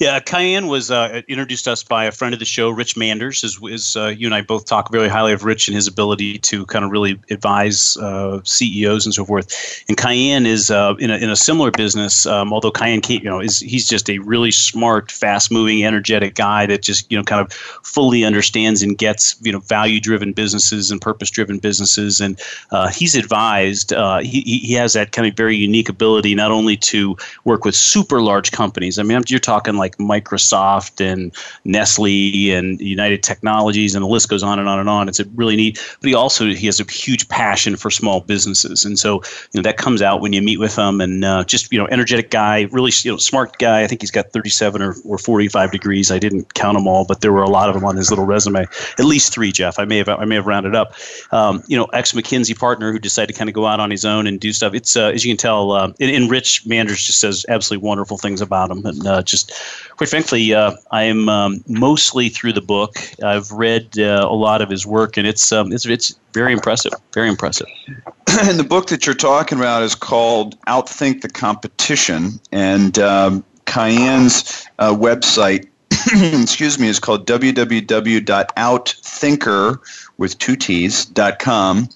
Yeah, 0.00 0.18
Kaihan 0.18 0.68
was 0.68 0.90
uh, 0.90 1.22
introduced 1.28 1.68
us 1.68 1.84
by 1.84 2.06
a 2.06 2.10
friend 2.10 2.34
of 2.34 2.40
the 2.40 2.44
show, 2.44 2.68
Rich 2.68 2.96
Manders. 2.96 3.44
As, 3.44 3.60
as 3.72 3.96
uh, 3.96 4.08
you 4.08 4.26
and 4.26 4.34
I 4.34 4.40
both 4.40 4.66
talk 4.66 4.90
very 4.90 5.06
highly 5.06 5.32
of 5.32 5.44
Rich 5.44 5.68
and 5.68 5.74
his 5.76 5.86
ability 5.86 6.38
to 6.38 6.66
kind 6.66 6.84
of 6.84 6.90
really 6.90 7.20
advise 7.30 7.96
uh, 7.98 8.40
CEOs 8.42 9.06
and 9.06 9.14
so 9.14 9.24
forth. 9.24 9.84
And 9.88 9.96
Kaihan 9.96 10.46
is 10.46 10.68
uh, 10.68 10.94
in, 10.98 11.12
a, 11.12 11.18
in 11.18 11.30
a 11.30 11.36
similar 11.36 11.70
business, 11.70 12.26
um, 12.26 12.52
although 12.52 12.72
Kaihan, 12.72 13.08
you 13.08 13.30
know, 13.30 13.38
is 13.38 13.60
he's 13.60 13.88
just 13.88 14.10
a 14.10 14.18
really 14.18 14.50
smart, 14.50 15.12
fast-moving, 15.12 15.84
energetic 15.84 16.34
guy 16.34 16.66
that 16.66 16.82
just 16.82 17.10
you 17.12 17.16
know 17.16 17.22
kind 17.22 17.40
of 17.40 17.52
fully 17.52 18.24
understands 18.24 18.82
and 18.82 18.98
gets 18.98 19.36
you 19.42 19.52
know 19.52 19.60
value-driven 19.60 20.32
businesses 20.32 20.90
and 20.90 21.00
purpose-driven 21.00 21.60
businesses. 21.60 22.20
And 22.20 22.40
uh, 22.72 22.88
he's 22.88 23.14
advised. 23.14 23.92
Uh, 23.92 24.18
he 24.18 24.40
he 24.40 24.72
has 24.72 24.94
that 24.94 25.12
kind 25.12 25.28
of 25.28 25.36
very 25.36 25.54
unique 25.54 25.88
ability 25.88 26.34
not 26.34 26.50
only 26.50 26.76
to 26.78 27.16
work 27.44 27.64
with 27.64 27.76
super 27.76 28.20
large 28.20 28.50
companies. 28.50 28.98
I 28.98 29.04
mean, 29.04 29.22
you're 29.28 29.38
talking 29.38 29.76
like 29.76 29.83
like 29.84 29.98
Microsoft 29.98 31.00
and 31.04 31.34
Nestle 31.64 32.50
and 32.50 32.80
United 32.80 33.22
Technologies, 33.22 33.94
and 33.94 34.02
the 34.02 34.08
list 34.08 34.30
goes 34.30 34.42
on 34.42 34.58
and 34.58 34.66
on 34.66 34.78
and 34.78 34.88
on. 34.88 35.08
It's 35.08 35.20
a 35.20 35.26
really 35.34 35.56
neat. 35.56 35.78
But 36.00 36.08
he 36.08 36.14
also 36.14 36.46
he 36.46 36.66
has 36.66 36.80
a 36.80 36.90
huge 36.90 37.28
passion 37.28 37.76
for 37.76 37.90
small 37.90 38.20
businesses, 38.20 38.84
and 38.84 38.98
so 38.98 39.22
you 39.52 39.60
know 39.60 39.62
that 39.62 39.76
comes 39.76 40.00
out 40.00 40.22
when 40.22 40.32
you 40.32 40.40
meet 40.40 40.58
with 40.58 40.74
him. 40.76 41.00
And 41.00 41.24
uh, 41.24 41.44
just 41.44 41.70
you 41.70 41.78
know, 41.78 41.86
energetic 41.88 42.30
guy, 42.30 42.62
really 42.72 42.92
you 43.02 43.10
know, 43.10 43.18
smart 43.18 43.58
guy. 43.58 43.82
I 43.82 43.86
think 43.86 44.00
he's 44.00 44.10
got 44.10 44.32
37 44.32 44.80
or, 44.80 44.94
or 45.04 45.18
45 45.18 45.70
degrees. 45.70 46.10
I 46.10 46.18
didn't 46.18 46.54
count 46.54 46.76
them 46.78 46.86
all, 46.86 47.04
but 47.04 47.20
there 47.20 47.32
were 47.32 47.42
a 47.42 47.50
lot 47.50 47.68
of 47.68 47.74
them 47.74 47.84
on 47.84 47.96
his 47.96 48.10
little 48.10 48.24
resume. 48.24 48.66
At 48.98 49.04
least 49.04 49.32
three, 49.34 49.52
Jeff. 49.52 49.78
I 49.78 49.84
may 49.84 49.98
have 49.98 50.08
I 50.08 50.24
may 50.24 50.36
have 50.36 50.46
rounded 50.46 50.74
up. 50.74 50.94
Um, 51.30 51.62
you 51.66 51.76
know, 51.76 51.84
ex 51.86 52.12
McKinsey 52.12 52.58
partner 52.58 52.90
who 52.90 52.98
decided 52.98 53.34
to 53.34 53.38
kind 53.38 53.50
of 53.50 53.54
go 53.54 53.66
out 53.66 53.80
on 53.80 53.90
his 53.90 54.06
own 54.06 54.26
and 54.26 54.40
do 54.40 54.52
stuff. 54.52 54.72
It's 54.72 54.96
uh, 54.96 55.08
as 55.08 55.24
you 55.24 55.30
can 55.30 55.36
tell, 55.36 55.72
uh, 55.72 55.92
and, 56.00 56.10
and 56.10 56.30
Rich 56.30 56.64
Manders 56.64 57.04
just 57.04 57.20
says 57.20 57.44
absolutely 57.48 57.86
wonderful 57.86 58.16
things 58.16 58.40
about 58.40 58.70
him, 58.70 58.86
and 58.86 59.06
uh, 59.06 59.22
just 59.22 59.52
quite 59.96 60.10
frankly, 60.10 60.54
uh, 60.54 60.72
I 60.90 61.04
am 61.04 61.28
um, 61.28 61.62
mostly 61.66 62.28
through 62.28 62.54
the 62.54 62.60
book. 62.60 62.96
I've 63.22 63.52
read 63.52 63.96
uh, 63.98 64.26
a 64.28 64.34
lot 64.34 64.60
of 64.62 64.70
his 64.70 64.86
work, 64.86 65.16
and 65.16 65.26
it's 65.26 65.52
um, 65.52 65.72
it's 65.72 65.86
it's 65.86 66.18
very 66.32 66.52
impressive. 66.52 66.92
Very 67.12 67.28
impressive. 67.28 67.66
and 68.42 68.58
the 68.58 68.64
book 68.64 68.88
that 68.88 69.06
you're 69.06 69.14
talking 69.14 69.58
about 69.58 69.82
is 69.82 69.94
called 69.94 70.60
"Outthink 70.62 71.20
the 71.22 71.28
Competition," 71.28 72.40
and 72.52 72.98
um, 72.98 73.44
Kaihan's 73.66 74.66
uh, 74.78 74.94
website. 74.94 75.68
excuse 76.42 76.78
me, 76.78 76.88
is 76.88 76.98
called 76.98 77.26
www.outthinker 77.26 79.78
with 80.18 80.38
two 80.38 80.56
T's 80.56 81.06
dot 81.06 81.38
com. 81.38 81.88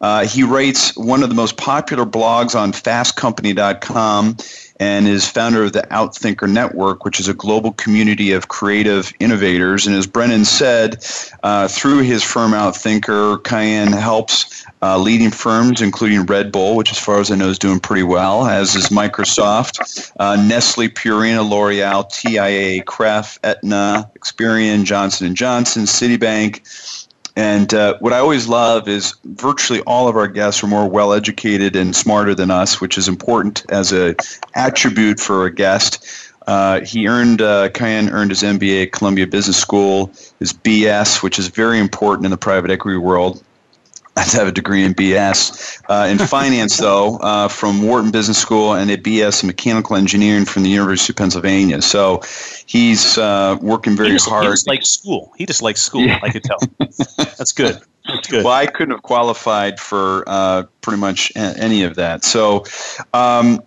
Uh, 0.00 0.26
he 0.26 0.42
writes 0.42 0.96
one 0.96 1.22
of 1.22 1.28
the 1.28 1.34
most 1.34 1.56
popular 1.56 2.04
blogs 2.04 2.54
on 2.54 2.72
fastcompany.com 2.72 4.36
and 4.80 5.06
is 5.06 5.28
founder 5.28 5.62
of 5.62 5.72
the 5.72 5.82
Outthinker 5.90 6.50
Network, 6.50 7.04
which 7.04 7.20
is 7.20 7.28
a 7.28 7.34
global 7.34 7.72
community 7.72 8.32
of 8.32 8.48
creative 8.48 9.12
innovators. 9.20 9.86
And 9.86 9.94
as 9.94 10.06
Brennan 10.06 10.44
said, 10.44 11.04
uh, 11.42 11.68
through 11.68 11.98
his 11.98 12.22
firm 12.22 12.52
Outthinker, 12.52 13.38
Kaihan 13.42 13.98
helps 13.98 14.66
uh, 14.82 14.98
leading 14.98 15.30
firms, 15.30 15.80
including 15.80 16.26
Red 16.26 16.50
Bull, 16.50 16.76
which 16.76 16.90
as 16.90 16.98
far 16.98 17.20
as 17.20 17.30
I 17.30 17.36
know 17.36 17.48
is 17.48 17.58
doing 17.58 17.80
pretty 17.80 18.02
well, 18.02 18.46
as 18.46 18.74
is 18.74 18.88
Microsoft, 18.88 20.12
uh, 20.18 20.36
Nestle, 20.36 20.88
Purina, 20.88 21.48
L'Oreal, 21.48 22.10
TIA, 22.10 22.82
Kraft, 22.82 23.38
Aetna, 23.44 24.10
Experian, 24.18 24.84
Johnson 24.84 25.34
& 25.34 25.36
Johnson, 25.36 25.84
Citibank, 25.84 27.03
and 27.36 27.74
uh, 27.74 27.96
what 27.98 28.12
I 28.12 28.18
always 28.18 28.46
love 28.46 28.86
is 28.88 29.14
virtually 29.24 29.80
all 29.82 30.06
of 30.06 30.16
our 30.16 30.28
guests 30.28 30.62
are 30.62 30.68
more 30.68 30.88
well 30.88 31.12
educated 31.12 31.74
and 31.74 31.94
smarter 31.94 32.34
than 32.34 32.50
us, 32.50 32.80
which 32.80 32.96
is 32.96 33.08
important 33.08 33.64
as 33.70 33.92
a 33.92 34.14
attribute 34.54 35.18
for 35.18 35.46
a 35.46 35.52
guest. 35.52 36.30
Uh, 36.46 36.80
he 36.80 37.08
earned 37.08 37.40
uh, 37.40 37.70
Kaihan 37.70 38.12
earned 38.12 38.30
his 38.30 38.42
MBA 38.42 38.84
at 38.84 38.92
Columbia 38.92 39.26
Business 39.26 39.56
School, 39.56 40.12
his 40.38 40.52
BS, 40.52 41.22
which 41.22 41.38
is 41.38 41.48
very 41.48 41.80
important 41.80 42.24
in 42.24 42.30
the 42.30 42.36
private 42.36 42.70
equity 42.70 42.98
world, 42.98 43.42
I 44.16 44.22
have 44.22 44.46
a 44.46 44.52
degree 44.52 44.84
in 44.84 44.94
BS 44.94 45.82
uh, 45.88 46.06
in 46.06 46.18
finance, 46.18 46.76
though, 46.76 47.16
uh, 47.16 47.48
from 47.48 47.82
Wharton 47.82 48.12
Business 48.12 48.38
School, 48.38 48.74
and 48.74 48.88
a 48.90 48.96
BS 48.96 49.42
in 49.42 49.48
mechanical 49.48 49.96
engineering 49.96 50.44
from 50.44 50.62
the 50.62 50.70
University 50.70 51.12
of 51.12 51.16
Pennsylvania. 51.16 51.82
So 51.82 52.22
he's 52.66 53.18
uh, 53.18 53.58
working 53.60 53.96
very 53.96 54.10
he 54.10 54.14
just, 54.14 54.28
hard. 54.28 54.44
He 54.44 54.50
just 54.50 54.68
likes 54.68 54.88
school. 54.88 55.32
He 55.36 55.46
just 55.46 55.62
likes 55.62 55.82
school. 55.82 56.06
Yeah. 56.06 56.20
I 56.22 56.30
could 56.30 56.44
tell. 56.44 56.58
That's 56.78 57.52
good. 57.52 57.80
That's 58.06 58.28
good. 58.28 58.44
Well, 58.44 58.52
I 58.52 58.66
couldn't 58.66 58.92
have 58.92 59.02
qualified 59.02 59.80
for 59.80 60.22
uh, 60.28 60.64
pretty 60.80 61.00
much 61.00 61.32
any 61.34 61.82
of 61.82 61.96
that. 61.96 62.22
So 62.22 62.64
um, 63.14 63.62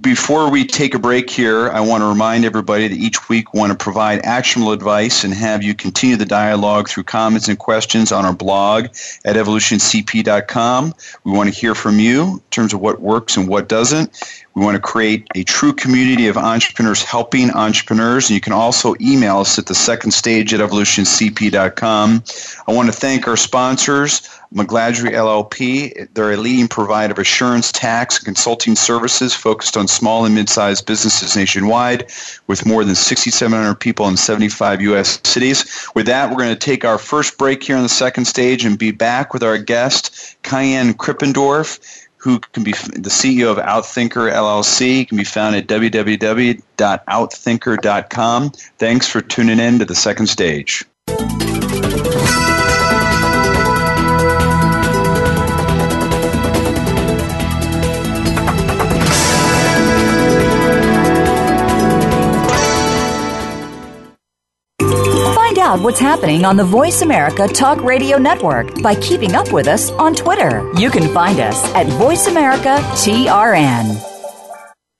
before 0.00 0.50
we 0.50 0.66
take 0.66 0.94
a 0.94 0.98
break 0.98 1.30
here, 1.30 1.70
I 1.70 1.80
want 1.80 2.02
to 2.02 2.06
remind 2.06 2.44
everybody 2.44 2.88
that 2.88 2.96
each 2.96 3.28
week 3.28 3.54
we 3.54 3.60
want 3.60 3.70
to 3.70 3.78
provide 3.78 4.20
actionable 4.24 4.72
advice 4.72 5.22
and 5.22 5.32
have 5.32 5.62
you 5.62 5.74
continue 5.74 6.16
the 6.16 6.26
dialogue 6.26 6.88
through 6.88 7.04
comments 7.04 7.46
and 7.48 7.56
questions 7.56 8.10
on 8.10 8.24
our 8.24 8.32
blog 8.32 8.86
at 9.24 9.36
evolutioncp.com. 9.36 10.94
We 11.24 11.32
want 11.32 11.54
to 11.54 11.58
hear 11.58 11.76
from 11.76 12.00
you 12.00 12.22
in 12.22 12.40
terms 12.50 12.74
of 12.74 12.80
what 12.80 13.00
works 13.00 13.36
and 13.36 13.48
what 13.48 13.68
doesn't. 13.68 14.42
We 14.54 14.62
want 14.62 14.74
to 14.74 14.80
create 14.80 15.26
a 15.34 15.44
true 15.44 15.72
community 15.72 16.28
of 16.28 16.36
entrepreneurs 16.36 17.02
helping 17.02 17.50
entrepreneurs. 17.50 18.28
And 18.28 18.34
you 18.34 18.40
can 18.40 18.52
also 18.52 18.94
email 19.00 19.38
us 19.38 19.58
at 19.58 19.66
the 19.66 19.74
second 19.74 20.10
stage 20.10 20.52
at 20.52 20.60
evolutioncp.com. 20.60 22.24
I 22.66 22.72
want 22.72 22.88
to 22.88 22.92
thank 22.92 23.26
our 23.26 23.36
sponsors. 23.36 24.28
McGladrey 24.54 25.12
LLP. 25.12 26.08
They're 26.12 26.32
a 26.32 26.36
leading 26.36 26.68
provider 26.68 27.12
of 27.12 27.18
assurance, 27.18 27.72
tax, 27.72 28.18
and 28.18 28.26
consulting 28.26 28.76
services 28.76 29.34
focused 29.34 29.76
on 29.76 29.88
small 29.88 30.24
and 30.26 30.34
mid-sized 30.34 30.84
businesses 30.84 31.36
nationwide 31.36 32.10
with 32.48 32.66
more 32.66 32.84
than 32.84 32.94
6,700 32.94 33.74
people 33.76 34.06
in 34.08 34.16
75 34.16 34.82
U.S. 34.82 35.20
cities. 35.24 35.88
With 35.94 36.06
that, 36.06 36.30
we're 36.30 36.36
going 36.36 36.54
to 36.54 36.56
take 36.56 36.84
our 36.84 36.98
first 36.98 37.38
break 37.38 37.62
here 37.62 37.76
on 37.76 37.82
the 37.82 37.88
second 37.88 38.26
stage 38.26 38.64
and 38.64 38.78
be 38.78 38.90
back 38.90 39.32
with 39.32 39.42
our 39.42 39.56
guest, 39.56 40.36
Kaihan 40.42 40.92
Krippendorff, 40.94 42.01
who 42.22 42.38
can 42.38 42.62
be 42.62 42.70
the 42.72 43.10
CEO 43.10 43.50
of 43.50 43.58
Outthinker 43.58 44.32
LLC, 44.32 45.08
can 45.08 45.18
be 45.18 45.24
found 45.24 45.56
at 45.56 45.66
www.outthinker.com. 45.66 48.50
Thanks 48.78 49.08
for 49.08 49.20
tuning 49.20 49.58
in 49.58 49.80
to 49.80 49.84
the 49.84 49.96
second 49.96 50.28
stage. 50.28 50.84
Out 65.72 65.80
what's 65.80 65.98
happening 65.98 66.44
on 66.44 66.54
the 66.54 66.64
Voice 66.64 67.00
America 67.00 67.48
Talk 67.48 67.82
Radio 67.82 68.18
Network 68.18 68.82
by 68.82 68.94
keeping 68.96 69.34
up 69.34 69.52
with 69.52 69.66
us 69.66 69.90
on 69.92 70.14
Twitter. 70.14 70.70
You 70.78 70.90
can 70.90 71.08
find 71.14 71.40
us 71.40 71.64
at 71.74 71.86
Voice 71.86 72.26
America 72.26 72.76
TRN. 73.00 73.98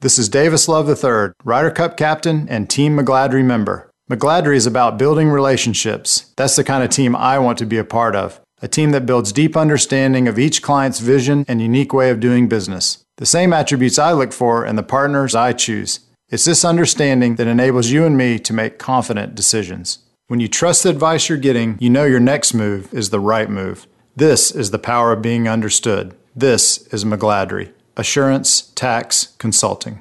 This 0.00 0.18
is 0.18 0.30
Davis 0.30 0.68
Love 0.68 0.88
III, 0.88 1.32
Ryder 1.44 1.72
Cup 1.72 1.98
captain 1.98 2.48
and 2.48 2.70
Team 2.70 2.96
McGladrey 2.96 3.44
member. 3.44 3.90
McGladrey 4.10 4.56
is 4.56 4.66
about 4.66 4.98
building 4.98 5.28
relationships. 5.28 6.32
That's 6.38 6.56
the 6.56 6.64
kind 6.64 6.82
of 6.82 6.88
team 6.88 7.14
I 7.14 7.38
want 7.38 7.58
to 7.58 7.66
be 7.66 7.76
a 7.76 7.84
part 7.84 8.16
of. 8.16 8.40
A 8.62 8.68
team 8.68 8.92
that 8.92 9.04
builds 9.04 9.30
deep 9.30 9.58
understanding 9.58 10.26
of 10.26 10.38
each 10.38 10.62
client's 10.62 11.00
vision 11.00 11.44
and 11.48 11.60
unique 11.60 11.92
way 11.92 12.08
of 12.08 12.18
doing 12.18 12.48
business. 12.48 13.04
The 13.18 13.26
same 13.26 13.52
attributes 13.52 13.98
I 13.98 14.12
look 14.12 14.32
for 14.32 14.64
in 14.64 14.76
the 14.76 14.82
partners 14.82 15.34
I 15.34 15.52
choose. 15.52 16.00
It's 16.30 16.46
this 16.46 16.64
understanding 16.64 17.34
that 17.36 17.46
enables 17.46 17.90
you 17.90 18.06
and 18.06 18.16
me 18.16 18.38
to 18.38 18.54
make 18.54 18.78
confident 18.78 19.34
decisions. 19.34 19.98
When 20.32 20.40
you 20.40 20.48
trust 20.48 20.82
the 20.82 20.88
advice 20.88 21.28
you're 21.28 21.36
getting, 21.36 21.76
you 21.78 21.90
know 21.90 22.04
your 22.04 22.18
next 22.18 22.54
move 22.54 22.88
is 22.94 23.10
the 23.10 23.20
right 23.20 23.50
move. 23.50 23.86
This 24.16 24.50
is 24.50 24.70
the 24.70 24.78
power 24.78 25.12
of 25.12 25.20
being 25.20 25.46
understood. 25.46 26.16
This 26.34 26.86
is 26.86 27.04
McGladrey. 27.04 27.70
Assurance 27.98 28.62
Tax 28.74 29.34
Consulting. 29.36 30.00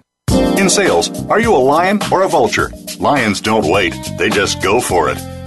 In 0.57 0.69
sales, 0.69 1.09
are 1.25 1.41
you 1.41 1.53
a 1.53 1.57
lion 1.57 2.00
or 2.13 2.21
a 2.21 2.29
vulture? 2.29 2.71
Lions 2.97 3.41
don't 3.41 3.69
wait, 3.69 3.93
they 4.17 4.29
just 4.29 4.63
go 4.63 4.79
for 4.79 5.09
it. 5.09 5.17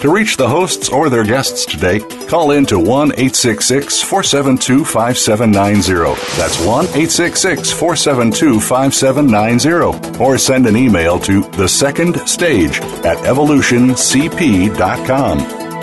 to 0.00 0.12
reach 0.12 0.36
the 0.36 0.48
hosts 0.48 0.88
or 0.88 1.08
their 1.10 1.24
guests 1.24 1.64
today, 1.64 2.00
call 2.26 2.50
in 2.52 2.64
to 2.66 2.78
1 2.78 3.12
866 3.12 4.02
472 4.02 4.84
5790. 4.84 6.20
That's 6.36 6.60
1 6.60 6.84
866 6.86 7.72
472 7.72 8.60
5790. 8.60 10.18
Or 10.18 10.38
send 10.38 10.66
an 10.66 10.76
email 10.76 11.18
to 11.20 11.42
the 11.50 11.68
second 11.68 12.16
stage 12.26 12.80
at 12.80 13.18
evolutioncp.com. 13.18 15.38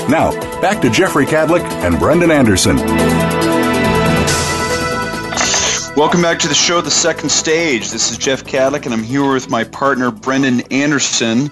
Now, 0.09 0.31
back 0.61 0.81
to 0.81 0.89
Jeffrey 0.89 1.25
Kadlic 1.25 1.63
and 1.83 1.99
Brendan 1.99 2.31
Anderson. 2.31 2.77
Welcome 5.97 6.21
back 6.21 6.37
to 6.39 6.47
the 6.47 6.53
show, 6.53 6.79
The 6.79 6.91
Second 6.91 7.29
Stage. 7.29 7.89
This 7.89 8.11
is 8.11 8.19
Jeff 8.19 8.43
Kadlic, 8.43 8.85
and 8.85 8.93
I'm 8.93 9.01
here 9.01 9.33
with 9.33 9.49
my 9.49 9.63
partner, 9.63 10.11
Brendan 10.11 10.61
Anderson. 10.71 11.49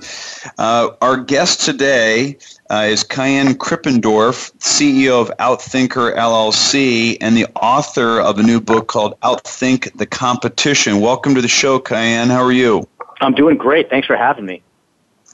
Uh, 0.60 0.92
our 1.02 1.18
guest 1.18 1.62
today 1.62 2.38
uh, 2.70 2.88
is 2.90 3.04
Kaihan 3.04 3.54
Krippendorff, 3.54 4.52
CEO 4.58 5.22
of 5.22 5.32
Outthinker 5.38 6.16
LLC 6.16 7.18
and 7.22 7.38
the 7.38 7.46
author 7.56 8.20
of 8.20 8.40
a 8.40 8.44
new 8.44 8.60
book 8.60 8.88
called 8.88 9.20
Outthink 9.22 9.96
the 9.98 10.06
Competition. 10.06 11.00
Welcome 11.00 11.36
to 11.36 11.42
the 11.42 11.48
show, 11.48 11.80
Kaihan. 11.80 12.28
How 12.28 12.44
are 12.44 12.52
you? 12.52 12.88
I'm 13.22 13.34
doing 13.34 13.58
great. 13.58 13.90
Thanks 13.90 14.08
for 14.08 14.18
having 14.18 14.46
me. 14.46 14.62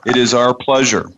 It 0.06 0.18
is 0.18 0.34
our 0.34 0.54
pleasure. 0.54 1.12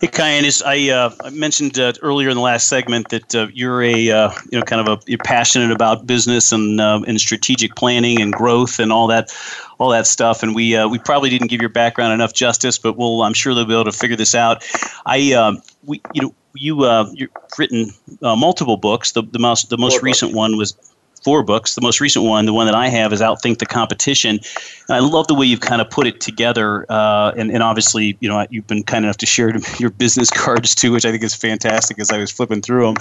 Hey, 0.00 0.06
Kaihan, 0.06 0.44
is 0.44 0.62
I, 0.62 0.90
uh, 0.90 1.10
I 1.24 1.30
mentioned 1.30 1.78
uh, 1.78 1.92
earlier 2.02 2.28
in 2.28 2.36
the 2.36 2.42
last 2.42 2.68
segment 2.68 3.08
that 3.08 3.34
uh, 3.34 3.48
you're 3.52 3.82
a 3.82 4.10
uh, 4.10 4.30
you 4.50 4.58
know 4.58 4.64
kind 4.64 4.86
of 4.86 4.88
a 4.88 5.10
you're 5.10 5.18
passionate 5.18 5.70
about 5.70 6.06
business 6.06 6.52
and 6.52 6.80
uh, 6.80 7.00
and 7.06 7.20
strategic 7.20 7.74
planning 7.74 8.20
and 8.20 8.32
growth 8.32 8.78
and 8.78 8.92
all 8.92 9.06
that 9.08 9.32
all 9.78 9.90
that 9.90 10.06
stuff. 10.06 10.42
And 10.42 10.54
we 10.54 10.76
uh, 10.76 10.88
we 10.88 10.98
probably 10.98 11.30
didn't 11.30 11.48
give 11.48 11.60
your 11.60 11.70
background 11.70 12.12
enough 12.12 12.32
justice, 12.32 12.78
but 12.78 12.96
we'll 12.96 13.22
I'm 13.22 13.34
sure 13.34 13.54
they'll 13.54 13.64
be 13.64 13.74
able 13.74 13.84
to 13.84 13.92
figure 13.92 14.16
this 14.16 14.34
out. 14.34 14.64
I 15.04 15.32
um, 15.32 15.62
we 15.84 16.00
you 16.14 16.22
know 16.22 16.34
you 16.54 16.86
you've 17.14 17.30
written 17.58 17.90
multiple 18.20 18.76
books. 18.76 19.12
The 19.12 19.22
the 19.22 19.38
most 19.38 19.70
the 19.70 19.78
most 19.78 20.02
recent 20.02 20.32
one 20.32 20.56
was 20.56 20.76
four 21.24 21.42
books. 21.42 21.74
The 21.74 21.80
most 21.80 22.00
recent 22.00 22.24
one, 22.24 22.46
the 22.46 22.52
one 22.52 22.66
that 22.66 22.74
I 22.74 22.88
have, 22.88 23.12
is 23.12 23.20
Outthink 23.20 23.58
the 23.58 23.66
Competition. 23.66 24.40
And 24.88 24.96
I 24.96 25.00
love 25.00 25.26
the 25.26 25.34
way 25.34 25.46
you've 25.46 25.60
kind 25.60 25.80
of 25.80 25.90
put 25.90 26.06
it 26.06 26.20
together. 26.20 26.86
Uh, 26.88 27.32
and, 27.36 27.50
and 27.50 27.62
obviously, 27.62 28.16
you 28.20 28.28
know, 28.28 28.46
you've 28.50 28.66
been 28.66 28.82
kind 28.82 29.04
enough 29.04 29.18
to 29.18 29.26
share 29.26 29.52
your 29.78 29.90
business 29.90 30.30
cards 30.30 30.74
too, 30.74 30.92
which 30.92 31.04
I 31.04 31.10
think 31.10 31.22
is 31.22 31.34
fantastic 31.34 31.98
as 31.98 32.10
I 32.10 32.18
was 32.18 32.30
flipping 32.30 32.62
through 32.62 32.86
them. 32.86 32.94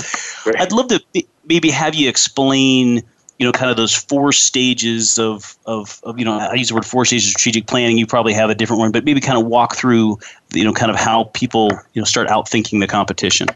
Great. 0.44 0.60
I'd 0.60 0.72
love 0.72 0.88
to 0.90 1.04
maybe 1.46 1.70
have 1.70 1.96
you 1.96 2.10
explain 2.10 3.04
you 3.38 3.46
know, 3.46 3.52
kind 3.52 3.70
of 3.70 3.78
those 3.78 3.94
four 3.94 4.32
stages 4.32 5.20
of, 5.20 5.58
of, 5.66 6.00
of, 6.04 6.18
you 6.18 6.26
know, 6.26 6.40
I 6.40 6.56
use 6.56 6.70
the 6.70 6.76
word 6.76 6.86
four 6.86 7.06
stages 7.06 7.28
of 7.28 7.40
strategic 7.40 7.68
planning. 7.68 7.98
You 7.98 8.08
probably 8.08 8.34
have 8.34 8.50
a 8.50 8.56
different 8.56 8.80
one, 8.80 8.92
but 8.92 9.06
maybe 9.06 9.22
kind 9.22 9.38
of 9.38 9.46
walk 9.46 9.76
through, 9.76 10.18
you 10.54 10.64
know, 10.64 10.74
kind 10.74 10.90
of 10.90 10.98
how 10.98 11.26
people, 11.36 11.70
you 11.94 12.02
know, 12.02 12.06
start 12.06 12.30
outthinking 12.30 12.80
the 12.80 12.88
competition. 12.88 13.48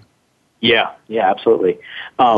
Yeah, 0.62 0.92
yeah, 1.08 1.30
absolutely. 1.30 1.80
Um, 2.20 2.38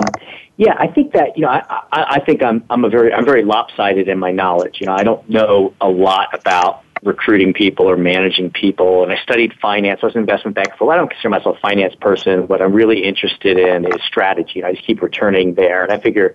yeah, 0.56 0.76
I 0.80 0.88
think 0.88 1.14
that 1.14 1.38
you 1.38 1.44
know, 1.44 1.50
I, 1.50 1.60
I, 1.92 2.04
I 2.16 2.20
think 2.26 2.42
I'm 2.42 2.64
I'm 2.70 2.86
a 2.86 2.90
very 2.90 3.14
I'm 3.14 3.26
very 3.26 3.44
lopsided 3.44 4.08
in 4.08 4.18
my 4.18 4.32
knowledge. 4.32 4.78
You 4.80 4.88
know, 4.88 4.94
I 4.94 5.04
don't 5.04 5.30
know 5.30 5.74
a 5.82 5.90
lot 5.90 6.30
about 6.34 6.84
recruiting 7.04 7.54
people 7.54 7.90
or 7.90 7.98
managing 7.98 8.50
people. 8.50 9.04
And 9.04 9.12
I 9.12 9.18
studied 9.18 9.54
finance. 9.62 10.00
I 10.04 10.08
was 10.08 10.16
an 10.16 10.22
investment 10.22 10.56
banker. 10.56 10.74
Well, 10.80 10.92
I 10.92 10.96
don't 10.96 11.10
consider 11.10 11.30
myself 11.30 11.58
a 11.58 11.60
finance 11.60 11.96
person. 11.96 12.48
What 12.48 12.62
I'm 12.62 12.74
really 12.74 13.04
interested 13.04 13.58
in 13.58 13.86
is 13.86 14.02
strategy. 14.08 14.60
And 14.60 14.68
I 14.68 14.74
just 14.74 14.86
keep 14.86 15.02
returning 15.02 15.54
there. 15.56 15.84
And 15.84 15.92
I 15.92 16.00
figure, 16.00 16.34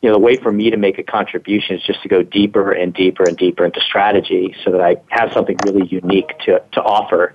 you 0.00 0.08
know, 0.08 0.14
the 0.14 0.20
way 0.20 0.36
for 0.36 0.50
me 0.50 0.70
to 0.70 0.76
make 0.76 0.98
a 0.98 1.02
contribution 1.02 1.76
is 1.76 1.82
just 1.82 2.02
to 2.02 2.08
go 2.08 2.22
deeper 2.22 2.72
and 2.72 2.94
deeper 2.94 3.24
and 3.24 3.36
deeper 3.36 3.64
into 3.64 3.80
strategy, 3.80 4.54
so 4.64 4.70
that 4.72 4.80
I 4.80 4.96
have 5.08 5.32
something 5.32 5.56
really 5.66 5.86
unique 5.86 6.38
to 6.46 6.62
to 6.72 6.82
offer. 6.82 7.34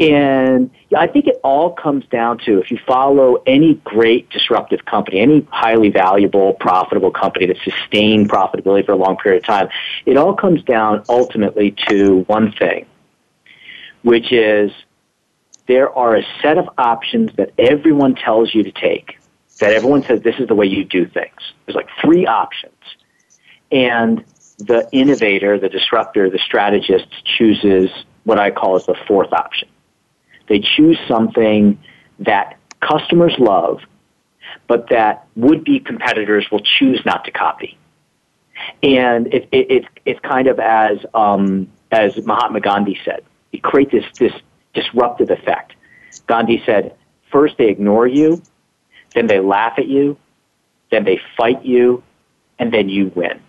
And 0.00 0.70
I 0.96 1.08
think 1.08 1.26
it 1.26 1.40
all 1.42 1.72
comes 1.72 2.06
down 2.06 2.38
to 2.46 2.60
if 2.60 2.70
you 2.70 2.78
follow 2.86 3.42
any 3.46 3.74
great 3.84 4.30
disruptive 4.30 4.84
company, 4.84 5.18
any 5.18 5.46
highly 5.50 5.90
valuable, 5.90 6.52
profitable 6.54 7.10
company 7.10 7.46
that 7.46 7.56
sustained 7.64 8.30
profitability 8.30 8.86
for 8.86 8.92
a 8.92 8.96
long 8.96 9.16
period 9.16 9.42
of 9.42 9.46
time, 9.46 9.68
it 10.06 10.16
all 10.16 10.34
comes 10.34 10.62
down 10.62 11.02
ultimately 11.08 11.74
to 11.88 12.20
one 12.28 12.52
thing, 12.52 12.86
which 14.02 14.32
is 14.32 14.70
there 15.66 15.90
are 15.90 16.16
a 16.16 16.22
set 16.42 16.58
of 16.58 16.68
options 16.78 17.32
that 17.34 17.50
everyone 17.58 18.14
tells 18.14 18.54
you 18.54 18.62
to 18.62 18.72
take, 18.72 19.18
that 19.58 19.72
everyone 19.72 20.04
says 20.04 20.22
this 20.22 20.36
is 20.38 20.46
the 20.46 20.54
way 20.54 20.66
you 20.66 20.84
do 20.84 21.06
things. 21.06 21.40
There's 21.66 21.76
like 21.76 21.88
three 22.00 22.24
options. 22.24 22.72
And 23.72 24.24
the 24.58 24.88
innovator, 24.92 25.58
the 25.58 25.68
disruptor, 25.68 26.30
the 26.30 26.38
strategist 26.38 27.08
chooses 27.24 27.90
what 28.22 28.38
I 28.38 28.52
call 28.52 28.76
as 28.76 28.86
the 28.86 28.94
fourth 29.06 29.32
option. 29.32 29.68
They 30.48 30.60
choose 30.60 30.98
something 31.06 31.78
that 32.20 32.58
customers 32.80 33.34
love, 33.38 33.80
but 34.66 34.88
that 34.90 35.26
would-be 35.36 35.80
competitors 35.80 36.46
will 36.50 36.62
choose 36.78 37.00
not 37.04 37.24
to 37.24 37.30
copy. 37.30 37.78
And 38.82 39.32
it, 39.32 39.48
it, 39.52 39.70
it, 39.70 39.84
it's 40.04 40.20
kind 40.20 40.48
of 40.48 40.58
as, 40.58 40.98
um, 41.14 41.70
as 41.90 42.16
Mahatma 42.24 42.60
Gandhi 42.60 42.98
said, 43.04 43.22
you 43.52 43.60
create 43.60 43.90
this, 43.90 44.04
this 44.18 44.32
disruptive 44.74 45.30
effect. 45.30 45.74
Gandhi 46.26 46.62
said, 46.66 46.94
first 47.30 47.56
they 47.58 47.68
ignore 47.68 48.06
you, 48.06 48.42
then 49.14 49.26
they 49.26 49.40
laugh 49.40 49.74
at 49.78 49.86
you, 49.86 50.16
then 50.90 51.04
they 51.04 51.20
fight 51.36 51.64
you, 51.64 52.02
and 52.58 52.72
then 52.72 52.88
you 52.88 53.12
win. 53.14 53.40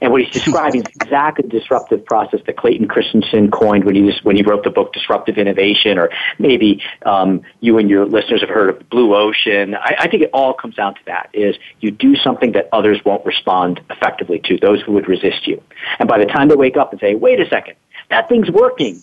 And 0.00 0.12
what 0.12 0.22
he's 0.22 0.32
describing 0.32 0.82
is 0.82 0.86
exactly 1.00 1.42
the 1.42 1.58
disruptive 1.58 2.04
process 2.04 2.40
that 2.46 2.56
Clayton 2.56 2.88
Christensen 2.88 3.50
coined 3.50 3.84
when 3.84 3.94
he 3.94 4.02
was, 4.02 4.22
when 4.22 4.36
he 4.36 4.42
wrote 4.42 4.64
the 4.64 4.70
book 4.70 4.92
Disruptive 4.92 5.38
Innovation, 5.38 5.98
or 5.98 6.10
maybe 6.38 6.82
um, 7.06 7.42
you 7.60 7.78
and 7.78 7.88
your 7.88 8.04
listeners 8.04 8.40
have 8.40 8.50
heard 8.50 8.70
of 8.70 8.88
Blue 8.90 9.14
Ocean. 9.14 9.74
I, 9.74 9.96
I 10.00 10.08
think 10.08 10.22
it 10.22 10.30
all 10.32 10.54
comes 10.54 10.74
down 10.74 10.94
to 10.94 11.00
that: 11.06 11.30
is 11.32 11.56
you 11.80 11.90
do 11.90 12.16
something 12.16 12.52
that 12.52 12.68
others 12.72 13.00
won't 13.04 13.24
respond 13.24 13.80
effectively 13.90 14.40
to, 14.44 14.58
those 14.58 14.82
who 14.82 14.92
would 14.92 15.08
resist 15.08 15.46
you. 15.46 15.62
And 15.98 16.08
by 16.08 16.18
the 16.18 16.26
time 16.26 16.48
they 16.48 16.56
wake 16.56 16.76
up 16.76 16.92
and 16.92 17.00
say, 17.00 17.14
"Wait 17.14 17.40
a 17.40 17.48
second, 17.48 17.76
that 18.10 18.28
thing's 18.28 18.50
working," 18.50 19.02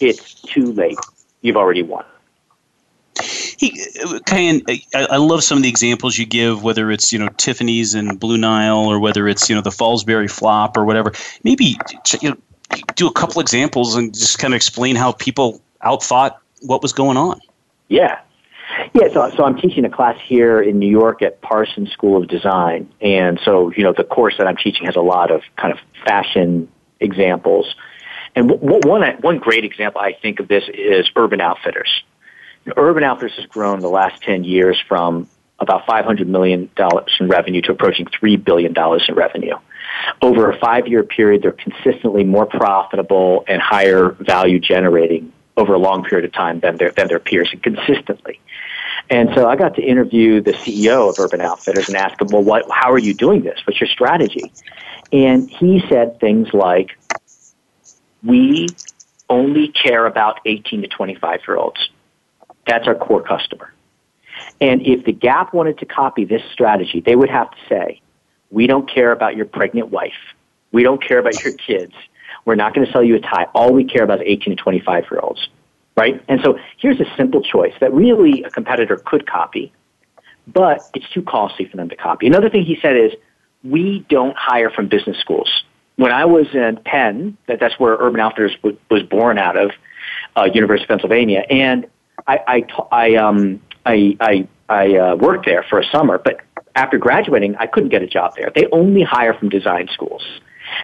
it's 0.00 0.34
too 0.42 0.72
late. 0.72 0.98
You've 1.42 1.56
already 1.56 1.82
won. 1.82 2.04
He, 3.60 3.78
I, 4.26 4.82
I 4.94 5.16
love 5.18 5.44
some 5.44 5.58
of 5.58 5.62
the 5.62 5.68
examples 5.68 6.16
you 6.16 6.24
give, 6.24 6.62
whether 6.62 6.90
it's 6.90 7.12
you 7.12 7.18
know 7.18 7.28
Tiffany's 7.36 7.94
and 7.94 8.18
Blue 8.18 8.38
Nile, 8.38 8.78
or 8.78 8.98
whether 8.98 9.28
it's 9.28 9.50
you 9.50 9.54
know 9.54 9.60
the 9.60 9.70
Fallsbury 9.70 10.30
flop, 10.30 10.78
or 10.78 10.84
whatever. 10.86 11.12
Maybe 11.44 11.76
you 12.22 12.30
know, 12.30 12.36
do 12.94 13.06
a 13.06 13.12
couple 13.12 13.40
examples 13.40 13.96
and 13.96 14.14
just 14.14 14.38
kind 14.38 14.54
of 14.54 14.56
explain 14.56 14.96
how 14.96 15.12
people 15.12 15.60
outthought 15.84 16.36
what 16.62 16.80
was 16.80 16.94
going 16.94 17.18
on. 17.18 17.38
Yeah, 17.88 18.20
yeah, 18.94 19.12
so, 19.12 19.30
so 19.36 19.44
I'm 19.44 19.56
teaching 19.56 19.84
a 19.84 19.90
class 19.90 20.16
here 20.24 20.60
in 20.60 20.78
New 20.78 20.88
York 20.88 21.22
at 21.22 21.40
Parsons 21.42 21.90
School 21.92 22.22
of 22.22 22.28
Design. 22.28 22.90
And 23.00 23.38
so, 23.44 23.72
you 23.76 23.82
know, 23.82 23.92
the 23.92 24.04
course 24.04 24.34
that 24.38 24.46
I'm 24.46 24.56
teaching 24.56 24.86
has 24.86 24.96
a 24.96 25.00
lot 25.00 25.30
of 25.30 25.42
kind 25.56 25.72
of 25.72 25.78
fashion 26.04 26.68
examples. 27.00 27.74
And 28.34 28.48
w- 28.48 28.80
one, 28.84 29.02
one 29.20 29.38
great 29.38 29.64
example 29.64 30.00
I 30.00 30.12
think 30.12 30.40
of 30.40 30.48
this 30.48 30.64
is 30.72 31.10
Urban 31.16 31.40
Outfitters. 31.40 32.02
Urban 32.76 33.04
Outfitters 33.04 33.36
has 33.36 33.46
grown 33.46 33.80
the 33.80 33.88
last 33.88 34.22
10 34.22 34.44
years 34.44 34.80
from 34.88 35.28
about 35.58 35.86
$500 35.86 36.26
million 36.26 36.70
in 37.20 37.28
revenue 37.28 37.60
to 37.62 37.72
approaching 37.72 38.06
$3 38.06 38.42
billion 38.42 38.74
in 39.08 39.14
revenue. 39.14 39.56
Over 40.22 40.50
a 40.50 40.58
five 40.58 40.88
year 40.88 41.02
period, 41.02 41.42
they're 41.42 41.52
consistently 41.52 42.24
more 42.24 42.46
profitable 42.46 43.44
and 43.46 43.60
higher 43.60 44.10
value 44.20 44.58
generating 44.58 45.32
over 45.56 45.74
a 45.74 45.78
long 45.78 46.04
period 46.04 46.24
of 46.24 46.32
time 46.32 46.60
than 46.60 46.76
their, 46.76 46.90
than 46.92 47.08
their 47.08 47.18
peers 47.18 47.50
and 47.52 47.62
consistently. 47.62 48.40
And 49.10 49.30
so 49.34 49.48
I 49.48 49.56
got 49.56 49.74
to 49.74 49.82
interview 49.82 50.40
the 50.40 50.52
CEO 50.52 51.10
of 51.10 51.18
Urban 51.18 51.40
Outfitters 51.40 51.88
and 51.88 51.96
ask 51.96 52.20
him, 52.20 52.28
well, 52.28 52.42
what, 52.42 52.64
how 52.70 52.92
are 52.92 52.98
you 52.98 53.12
doing 53.12 53.42
this? 53.42 53.58
What's 53.66 53.80
your 53.80 53.88
strategy? 53.88 54.52
And 55.12 55.50
he 55.50 55.82
said 55.88 56.20
things 56.20 56.48
like, 56.54 56.96
we 58.22 58.68
only 59.28 59.68
care 59.68 60.06
about 60.06 60.40
18 60.44 60.82
to 60.82 60.88
25 60.88 61.40
year 61.46 61.56
olds. 61.56 61.90
That's 62.70 62.86
our 62.86 62.94
core 62.94 63.20
customer. 63.20 63.74
And 64.60 64.86
if 64.86 65.04
the 65.04 65.10
Gap 65.10 65.52
wanted 65.52 65.78
to 65.78 65.86
copy 65.86 66.24
this 66.24 66.40
strategy, 66.52 67.02
they 67.04 67.16
would 67.16 67.28
have 67.28 67.50
to 67.50 67.56
say, 67.68 68.00
we 68.50 68.68
don't 68.68 68.88
care 68.88 69.10
about 69.10 69.34
your 69.34 69.46
pregnant 69.46 69.88
wife. 69.88 70.12
We 70.70 70.84
don't 70.84 71.02
care 71.02 71.18
about 71.18 71.42
your 71.42 71.52
kids. 71.54 71.92
We're 72.44 72.54
not 72.54 72.72
going 72.72 72.86
to 72.86 72.92
sell 72.92 73.02
you 73.02 73.16
a 73.16 73.20
tie. 73.20 73.48
All 73.56 73.72
we 73.72 73.82
care 73.82 74.04
about 74.04 74.20
is 74.20 74.24
18 74.28 74.56
to 74.56 74.62
25 74.62 75.04
year 75.10 75.18
olds. 75.20 75.48
Right? 75.96 76.22
And 76.28 76.40
so 76.44 76.60
here's 76.78 77.00
a 77.00 77.06
simple 77.16 77.42
choice 77.42 77.74
that 77.80 77.92
really 77.92 78.44
a 78.44 78.50
competitor 78.50 78.96
could 79.04 79.26
copy, 79.26 79.72
but 80.46 80.88
it's 80.94 81.10
too 81.10 81.22
costly 81.22 81.66
for 81.66 81.76
them 81.76 81.88
to 81.88 81.96
copy. 81.96 82.28
Another 82.28 82.50
thing 82.50 82.64
he 82.64 82.78
said 82.80 82.96
is, 82.96 83.12
we 83.64 84.06
don't 84.08 84.36
hire 84.36 84.70
from 84.70 84.86
business 84.86 85.18
schools. 85.18 85.64
When 85.96 86.12
I 86.12 86.24
was 86.24 86.46
in 86.54 86.78
Penn, 86.84 87.36
that, 87.46 87.58
that's 87.58 87.78
where 87.80 87.94
Urban 87.94 88.20
Outfitters 88.20 88.56
was 88.62 89.02
born 89.02 89.38
out 89.38 89.56
of, 89.56 89.72
uh, 90.36 90.48
University 90.54 90.84
of 90.84 90.88
Pennsylvania, 90.88 91.44
and 91.50 91.86
I, 92.26 92.38
I, 92.46 92.64
I, 92.92 93.14
um, 93.16 93.60
I, 93.86 94.16
I, 94.20 94.48
I 94.68 94.96
uh, 94.96 95.16
worked 95.16 95.46
there 95.46 95.64
for 95.68 95.80
a 95.80 95.84
summer, 95.86 96.18
but 96.18 96.40
after 96.74 96.98
graduating, 96.98 97.56
I 97.56 97.66
couldn't 97.66 97.90
get 97.90 98.02
a 98.02 98.06
job 98.06 98.34
there. 98.36 98.50
They 98.54 98.66
only 98.72 99.02
hire 99.02 99.34
from 99.34 99.48
design 99.48 99.88
schools. 99.92 100.22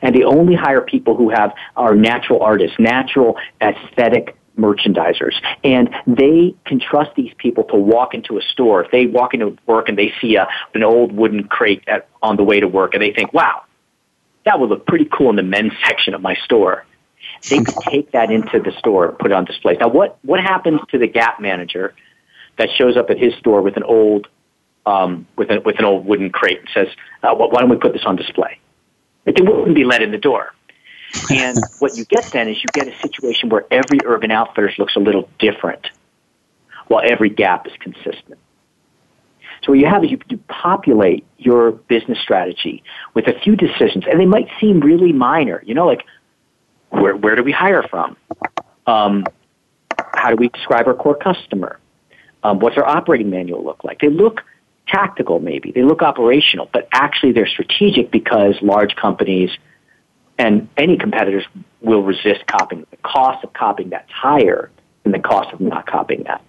And 0.02 0.14
they 0.14 0.24
only 0.24 0.56
hire 0.56 0.80
people 0.80 1.16
who 1.16 1.30
have 1.30 1.54
are 1.76 1.94
natural 1.94 2.42
artists, 2.42 2.76
natural 2.78 3.36
aesthetic 3.60 4.36
merchandisers. 4.58 5.34
And 5.62 5.90
they 6.06 6.54
can 6.64 6.80
trust 6.80 7.10
these 7.14 7.32
people 7.38 7.64
to 7.64 7.76
walk 7.76 8.14
into 8.14 8.38
a 8.38 8.42
store. 8.42 8.84
If 8.84 8.90
they 8.90 9.06
walk 9.06 9.34
into 9.34 9.56
work 9.66 9.88
and 9.88 9.96
they 9.96 10.12
see 10.20 10.36
a, 10.36 10.48
an 10.74 10.82
old 10.82 11.12
wooden 11.12 11.44
crate 11.44 11.84
at, 11.86 12.08
on 12.22 12.36
the 12.36 12.42
way 12.42 12.58
to 12.58 12.66
work 12.66 12.94
and 12.94 13.02
they 13.02 13.12
think, 13.12 13.32
wow, 13.32 13.62
that 14.44 14.58
would 14.58 14.70
look 14.70 14.86
pretty 14.86 15.08
cool 15.12 15.30
in 15.30 15.36
the 15.36 15.42
men's 15.42 15.72
section 15.86 16.14
of 16.14 16.22
my 16.22 16.34
store. 16.44 16.84
They 17.48 17.62
could 17.62 17.76
take 17.82 18.12
that 18.12 18.30
into 18.30 18.60
the 18.60 18.72
store 18.78 19.08
and 19.08 19.18
put 19.18 19.30
it 19.30 19.34
on 19.34 19.44
display. 19.44 19.76
Now, 19.76 19.88
what, 19.88 20.18
what 20.22 20.40
happens 20.40 20.80
to 20.90 20.98
the 20.98 21.06
Gap 21.06 21.40
manager 21.40 21.94
that 22.58 22.68
shows 22.76 22.96
up 22.96 23.10
at 23.10 23.18
his 23.18 23.34
store 23.34 23.62
with 23.62 23.76
an 23.76 23.82
old 23.82 24.28
um, 24.86 25.26
with, 25.36 25.50
a, 25.50 25.60
with 25.60 25.78
an 25.78 25.84
old 25.84 26.06
wooden 26.06 26.30
crate 26.30 26.60
and 26.60 26.68
says, 26.72 26.88
uh, 27.22 27.34
well, 27.36 27.50
why 27.50 27.60
don't 27.60 27.70
we 27.70 27.76
put 27.76 27.92
this 27.92 28.04
on 28.06 28.16
display? 28.16 28.58
But 29.24 29.34
they 29.34 29.42
wouldn't 29.42 29.74
be 29.74 29.84
let 29.84 30.00
in 30.00 30.12
the 30.12 30.18
door. 30.18 30.54
And 31.30 31.58
what 31.80 31.96
you 31.96 32.04
get 32.04 32.24
then 32.26 32.48
is 32.48 32.56
you 32.58 32.66
get 32.72 32.86
a 32.86 32.96
situation 33.00 33.48
where 33.48 33.66
every 33.70 33.98
Urban 34.04 34.30
Outfitters 34.30 34.74
looks 34.78 34.94
a 34.96 35.00
little 35.00 35.28
different, 35.38 35.88
while 36.86 37.02
every 37.04 37.30
Gap 37.30 37.66
is 37.66 37.72
consistent. 37.80 38.38
So 39.62 39.72
what 39.72 39.78
you 39.80 39.86
have 39.86 40.04
is 40.04 40.12
you, 40.12 40.20
you 40.28 40.38
populate 40.48 41.26
your 41.38 41.72
business 41.72 42.18
strategy 42.20 42.84
with 43.14 43.26
a 43.26 43.38
few 43.40 43.56
decisions, 43.56 44.04
and 44.08 44.20
they 44.20 44.26
might 44.26 44.48
seem 44.60 44.80
really 44.80 45.12
minor. 45.12 45.62
You 45.66 45.74
know, 45.74 45.86
like 45.86 46.04
where 46.90 47.16
where 47.16 47.36
do 47.36 47.42
we 47.42 47.52
hire 47.52 47.82
from? 47.82 48.16
Um, 48.86 49.24
how 50.14 50.30
do 50.30 50.36
we 50.36 50.48
describe 50.48 50.86
our 50.86 50.94
core 50.94 51.16
customer? 51.16 51.78
Um, 52.42 52.58
what's 52.60 52.76
our 52.76 52.86
operating 52.86 53.30
manual 53.30 53.64
look 53.64 53.84
like? 53.84 54.00
They 54.00 54.08
look 54.08 54.42
tactical, 54.86 55.40
maybe 55.40 55.72
they 55.72 55.82
look 55.82 56.02
operational, 56.02 56.68
but 56.72 56.88
actually 56.92 57.32
they're 57.32 57.46
strategic 57.46 58.10
because 58.10 58.54
large 58.62 58.94
companies 58.94 59.50
and 60.38 60.68
any 60.76 60.96
competitors 60.96 61.44
will 61.80 62.02
resist 62.02 62.46
copying. 62.46 62.86
The 62.90 62.96
cost 62.98 63.42
of 63.42 63.52
copying 63.52 63.90
that's 63.90 64.10
higher 64.12 64.70
than 65.02 65.12
the 65.12 65.18
cost 65.18 65.52
of 65.52 65.60
not 65.60 65.86
copying 65.86 66.24
that. 66.24 66.42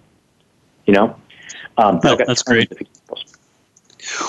You 0.86 0.94
know, 0.94 1.16
um, 1.76 2.00
no, 2.04 2.16
that's 2.16 2.42
great. 2.42 2.70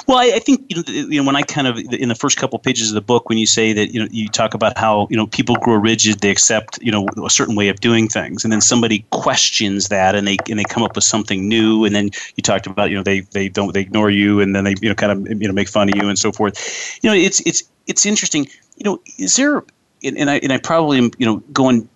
Well, 0.08 0.18
I, 0.18 0.36
I, 0.36 0.40
think 0.40 0.66
you 0.70 1.22
know, 1.22 1.24
when 1.24 1.36
I 1.36 1.42
kind 1.42 1.68
of 1.68 1.78
in 1.78 2.10
the 2.10 2.16
first 2.16 2.38
couple 2.38 2.60
pages 2.60 2.90
of 2.90 2.96
the 2.96 3.02
book, 3.02 3.30
when 3.30 3.38
you 3.38 3.46
say 3.46 3.74
that 3.74 3.94
you 3.94 4.02
know 4.02 4.08
you 4.12 4.28
talk 4.28 4.54
about 4.54 4.78
how 4.78 5.08
you 5.10 5.18
know 5.18 5.28
people 5.28 5.56
grow 5.56 5.76
rigid, 5.76 6.20
they 6.20 6.30
accept 6.30 6.80
you 6.82 6.92
know 6.92 7.08
a 7.24 7.30
certain 7.30 7.56
way 7.56 7.70
of 7.70 7.80
doing 7.80 8.08
things, 8.08 8.44
and 8.44 8.52
then 8.52 8.62
somebody 8.62 9.06
questions 9.12 9.90
that, 9.90 10.16
and 10.16 10.28
they 10.28 10.38
and 10.50 10.60
they 10.60 10.64
come 10.64 10.84
up 10.84 10.96
with 10.96 11.04
something 11.04 11.48
new, 11.48 11.86
and 11.86 11.96
then 11.96 12.10
you 12.36 12.44
talked 12.44 12.68
about 12.68 12.90
you 12.90 12.96
know 12.96 13.04
they 13.04 13.22
they 13.22 13.50
don't 13.50 13.74
they 13.74 13.82
ignore 13.82 14.10
you, 14.10 14.40
and 14.40 14.56
then 14.56 14.64
they 14.64 14.76
you 14.82 14.90
know 14.90 14.96
kind 14.96 15.12
of 15.12 15.42
you 15.42 15.48
know 15.48 15.54
make 15.54 15.70
fun 15.70 15.90
of 15.90 15.96
you 15.96 16.10
and 16.10 16.20
so 16.20 16.32
forth. 16.32 17.00
You 17.02 17.10
know, 17.10 17.16
it's 17.16 17.40
it's 17.42 17.64
it's 17.88 18.06
interesting. 18.06 18.48
You 18.78 18.86
know, 18.86 19.02
is 19.18 19.36
there 19.36 19.64
and 20.04 20.30
I 20.30 20.38
and 20.38 20.52
I 20.52 20.58
probably 20.58 20.98
am 20.98 21.12
you 21.18 21.26
know 21.26 21.38
going 21.54 21.90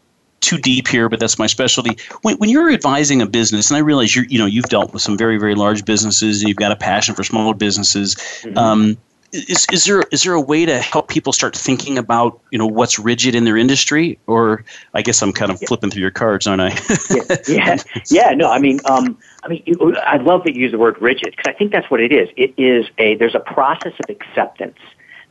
too 0.43 0.57
deep 0.57 0.87
here, 0.87 1.09
but 1.09 1.19
that's 1.19 1.39
my 1.39 1.47
specialty. 1.47 1.97
When, 2.21 2.37
when 2.37 2.49
you're 2.49 2.71
advising 2.71 3.21
a 3.21 3.25
business, 3.25 3.69
and 3.69 3.77
I 3.77 3.79
realize 3.79 4.15
you 4.15 4.23
you 4.29 4.39
know 4.39 4.45
you've 4.45 4.65
dealt 4.65 4.93
with 4.93 5.01
some 5.01 5.17
very 5.17 5.37
very 5.37 5.55
large 5.55 5.85
businesses, 5.85 6.41
and 6.41 6.49
you've 6.49 6.57
got 6.57 6.71
a 6.71 6.75
passion 6.75 7.15
for 7.15 7.23
smaller 7.23 7.53
businesses. 7.53 8.15
Mm-hmm. 8.15 8.57
Um, 8.57 8.97
is, 9.33 9.65
is 9.71 9.85
there 9.85 10.03
is 10.11 10.23
there 10.23 10.33
a 10.33 10.41
way 10.41 10.65
to 10.65 10.79
help 10.79 11.09
people 11.09 11.33
start 11.33 11.55
thinking 11.55 11.97
about 11.97 12.39
you 12.51 12.57
know 12.57 12.67
what's 12.67 12.99
rigid 12.99 13.33
in 13.33 13.45
their 13.45 13.57
industry 13.57 14.19
or 14.27 14.63
I 14.93 15.01
guess 15.01 15.23
I'm 15.23 15.33
kind 15.33 15.51
of 15.51 15.59
yeah. 15.59 15.67
flipping 15.67 15.89
through 15.89 16.01
your 16.01 16.11
cards 16.11 16.45
aren't 16.45 16.61
I 16.61 16.79
yeah, 17.09 17.37
yeah 17.47 17.77
yeah 18.11 18.29
no 18.35 18.51
I 18.51 18.59
mean 18.59 18.79
um, 18.85 19.17
I 19.43 19.47
mean 19.47 19.63
I 20.03 20.17
love 20.17 20.43
that 20.43 20.55
you 20.55 20.61
use 20.61 20.71
the 20.71 20.77
word 20.77 21.01
rigid 21.01 21.33
because 21.35 21.49
I 21.49 21.53
think 21.53 21.71
that's 21.71 21.89
what 21.89 21.99
it 21.99 22.11
is 22.11 22.29
it 22.37 22.53
is 22.57 22.85
a 22.99 23.15
there's 23.15 23.35
a 23.35 23.39
process 23.39 23.93
of 24.03 24.09
acceptance 24.09 24.77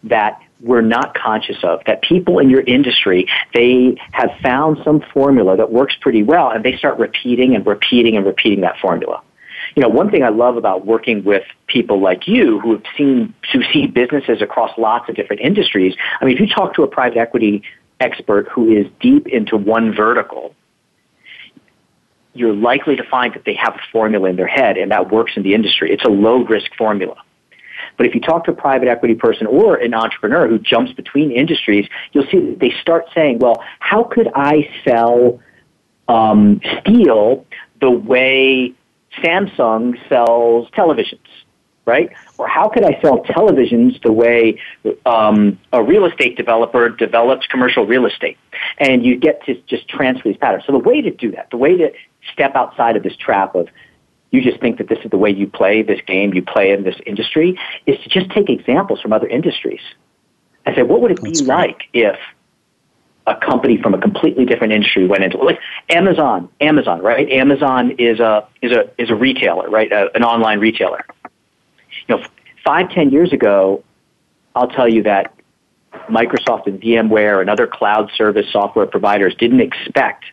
that 0.02 0.42
we're 0.62 0.80
not 0.80 1.14
conscious 1.14 1.56
of 1.62 1.80
that 1.86 2.02
people 2.02 2.38
in 2.38 2.48
your 2.48 2.60
industry 2.62 3.28
they 3.52 3.96
have 4.12 4.30
found 4.42 4.78
some 4.84 5.02
formula 5.12 5.56
that 5.56 5.72
works 5.72 5.94
pretty 6.00 6.22
well 6.22 6.50
and 6.50 6.64
they 6.64 6.76
start 6.76 6.98
repeating 6.98 7.54
and 7.54 7.66
repeating 7.66 8.16
and 8.16 8.24
repeating 8.24 8.60
that 8.60 8.78
formula. 8.78 9.20
You 9.74 9.82
know 9.82 9.88
one 9.88 10.10
thing 10.10 10.22
i 10.22 10.28
love 10.28 10.56
about 10.56 10.86
working 10.86 11.24
with 11.24 11.44
people 11.66 12.00
like 12.00 12.28
you 12.28 12.60
who 12.60 12.72
have 12.72 12.84
seen 12.96 13.34
who 13.52 13.62
see 13.72 13.86
businesses 13.86 14.42
across 14.42 14.76
lots 14.78 15.08
of 15.08 15.16
different 15.16 15.40
industries 15.40 15.94
i 16.20 16.24
mean 16.24 16.34
if 16.34 16.40
you 16.40 16.46
talk 16.46 16.74
to 16.74 16.82
a 16.82 16.86
private 16.86 17.18
equity 17.18 17.62
expert 18.00 18.48
who 18.48 18.70
is 18.70 18.86
deep 19.00 19.26
into 19.28 19.56
one 19.56 19.94
vertical 19.94 20.54
you're 22.34 22.54
likely 22.54 22.96
to 22.96 23.04
find 23.04 23.34
that 23.34 23.44
they 23.44 23.54
have 23.54 23.74
a 23.74 23.80
formula 23.90 24.28
in 24.28 24.36
their 24.36 24.46
head 24.46 24.76
and 24.76 24.90
that 24.90 25.12
works 25.12 25.32
in 25.36 25.42
the 25.42 25.54
industry. 25.54 25.92
It's 25.92 26.04
a 26.04 26.08
low 26.08 26.44
risk 26.44 26.74
formula 26.76 27.16
but 27.96 28.06
if 28.06 28.14
you 28.14 28.20
talk 28.20 28.44
to 28.44 28.52
a 28.52 28.54
private 28.54 28.88
equity 28.88 29.14
person 29.14 29.46
or 29.46 29.76
an 29.76 29.94
entrepreneur 29.94 30.48
who 30.48 30.58
jumps 30.58 30.92
between 30.92 31.30
industries, 31.30 31.88
you'll 32.12 32.26
see 32.30 32.40
that 32.40 32.58
they 32.58 32.72
start 32.80 33.06
saying, 33.14 33.38
well, 33.38 33.62
how 33.80 34.04
could 34.04 34.30
I 34.34 34.68
sell 34.84 35.40
um, 36.08 36.60
steel 36.80 37.46
the 37.80 37.90
way 37.90 38.72
Samsung 39.18 39.96
sells 40.08 40.70
televisions? 40.70 41.18
Right? 41.84 42.10
Or 42.38 42.46
how 42.46 42.68
could 42.68 42.84
I 42.84 43.00
sell 43.02 43.24
televisions 43.24 44.00
the 44.02 44.12
way 44.12 44.60
um, 45.04 45.58
a 45.72 45.82
real 45.82 46.04
estate 46.04 46.36
developer 46.36 46.88
develops 46.88 47.46
commercial 47.48 47.86
real 47.86 48.06
estate? 48.06 48.38
And 48.78 49.04
you 49.04 49.16
get 49.16 49.44
to 49.46 49.60
just 49.66 49.88
transfer 49.88 50.28
these 50.28 50.36
patterns. 50.36 50.62
So 50.64 50.72
the 50.72 50.78
way 50.78 51.00
to 51.00 51.10
do 51.10 51.32
that, 51.32 51.50
the 51.50 51.56
way 51.56 51.76
to 51.76 51.92
step 52.32 52.54
outside 52.54 52.96
of 52.96 53.02
this 53.02 53.16
trap 53.16 53.56
of 53.56 53.68
you 54.32 54.42
just 54.42 54.60
think 54.60 54.78
that 54.78 54.88
this 54.88 54.98
is 55.04 55.10
the 55.10 55.18
way 55.18 55.30
you 55.30 55.46
play 55.46 55.82
this 55.82 56.00
game, 56.06 56.34
you 56.34 56.42
play 56.42 56.72
in 56.72 56.82
this 56.82 56.96
industry, 57.06 57.58
is 57.86 57.96
to 58.02 58.08
just 58.08 58.30
take 58.30 58.50
examples 58.50 59.00
from 59.00 59.12
other 59.12 59.28
industries 59.28 59.82
and 60.66 60.74
say, 60.74 60.82
what 60.82 61.00
would 61.00 61.12
it 61.12 61.22
be 61.22 61.30
That's 61.30 61.42
like 61.42 61.78
great. 61.92 62.06
if 62.06 62.16
a 63.26 63.36
company 63.36 63.80
from 63.80 63.94
a 63.94 64.00
completely 64.00 64.44
different 64.44 64.72
industry 64.72 65.06
went 65.06 65.22
into 65.22 65.36
like 65.38 65.60
Amazon, 65.90 66.48
Amazon, 66.60 67.00
right? 67.02 67.30
Amazon 67.30 67.92
is 67.98 68.18
a 68.18 68.48
is 68.62 68.72
a 68.72 68.90
is 68.98 69.10
a 69.10 69.14
retailer, 69.14 69.68
right? 69.70 69.92
A, 69.92 70.10
an 70.16 70.24
online 70.24 70.58
retailer. 70.58 71.04
You 72.08 72.16
know, 72.16 72.24
five 72.64 72.90
ten 72.90 73.10
years 73.10 73.32
ago, 73.32 73.84
I'll 74.56 74.68
tell 74.68 74.88
you 74.88 75.04
that 75.04 75.34
Microsoft 76.08 76.66
and 76.66 76.80
VMware 76.80 77.40
and 77.40 77.50
other 77.50 77.66
cloud 77.66 78.10
service 78.16 78.46
software 78.50 78.86
providers 78.86 79.34
didn't 79.38 79.60
expect 79.60 80.24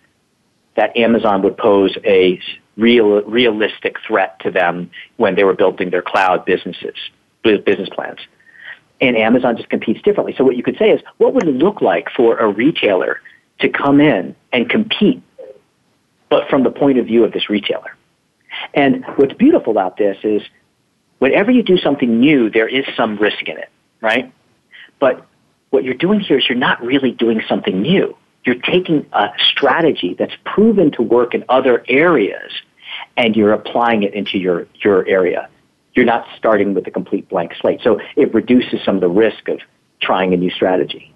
that 0.76 0.96
Amazon 0.98 1.44
would 1.44 1.58
pose 1.58 1.96
a 2.06 2.40
real, 2.80 3.22
realistic 3.24 3.98
threat 4.06 4.40
to 4.40 4.52
them 4.52 4.90
when 5.18 5.36
they 5.36 5.44
were 5.44 5.54
building 5.54 5.90
their 5.90 6.02
cloud 6.02 6.46
businesses, 6.46 6.96
business 7.44 7.90
plans. 7.90 8.20
And 9.02 9.16
Amazon 9.16 9.56
just 9.58 9.70
competes 9.70 10.02
differently. 10.02 10.34
So 10.38 10.44
what 10.44 10.58
you 10.58 10.64
could 10.64 10.78
say 10.78 10.90
is, 10.90 11.02
what 11.18 11.34
would 11.34 11.48
it 11.48 11.56
look 11.56 11.82
like 11.82 12.10
for 12.16 12.38
a 12.38 12.48
retailer 12.48 13.22
to 13.60 13.70
come 13.70 14.02
in 14.02 14.36
and 14.52 14.70
compete, 14.70 15.22
but 16.30 16.50
from 16.50 16.64
the 16.64 16.72
point 16.72 16.98
of 16.98 17.06
view 17.06 17.24
of 17.24 17.32
this 17.32 17.50
retailer? 17.50 17.96
And 18.74 19.06
what's 19.16 19.34
beautiful 19.34 19.72
about 19.72 19.98
this 19.98 20.18
is 20.24 20.42
whenever 21.20 21.52
you 21.52 21.64
do 21.64 21.78
something 21.78 22.20
new, 22.20 22.50
there 22.50 22.68
is 22.68 22.86
some 22.96 23.18
risk 23.18 23.48
in 23.48 23.58
it, 23.58 23.70
right? 24.02 24.34
But 25.00 25.26
what 25.70 25.84
you're 25.84 25.94
doing 25.94 26.20
here 26.20 26.38
is 26.40 26.50
you're 26.50 26.58
not 26.58 26.84
really 26.84 27.12
doing 27.12 27.42
something 27.48 27.82
new. 27.82 28.18
You're 28.44 28.56
taking 28.56 29.06
a 29.14 29.30
strategy 29.52 30.16
that's 30.18 30.34
proven 30.46 30.92
to 30.94 31.02
work 31.02 31.34
in 31.34 31.46
other 31.48 31.84
areas 31.88 32.52
and 33.20 33.36
you're 33.36 33.52
applying 33.52 34.04
it 34.04 34.14
into 34.14 34.38
your, 34.38 34.66
your 34.82 35.06
area. 35.06 35.50
You're 35.94 36.06
not 36.06 36.26
starting 36.38 36.74
with 36.74 36.88
a 36.88 36.92
complete 36.92 37.28
blank 37.28 37.52
slate. 37.60 37.82
So 37.84 38.00
it 38.16 38.34
reduces 38.34 38.82
some 38.86 38.96
of 38.96 39.02
the 39.02 39.10
risk 39.10 39.50
of 39.50 39.60
trying 40.00 40.34
a 40.34 40.38
new 40.38 40.50
strategy. 40.50 41.14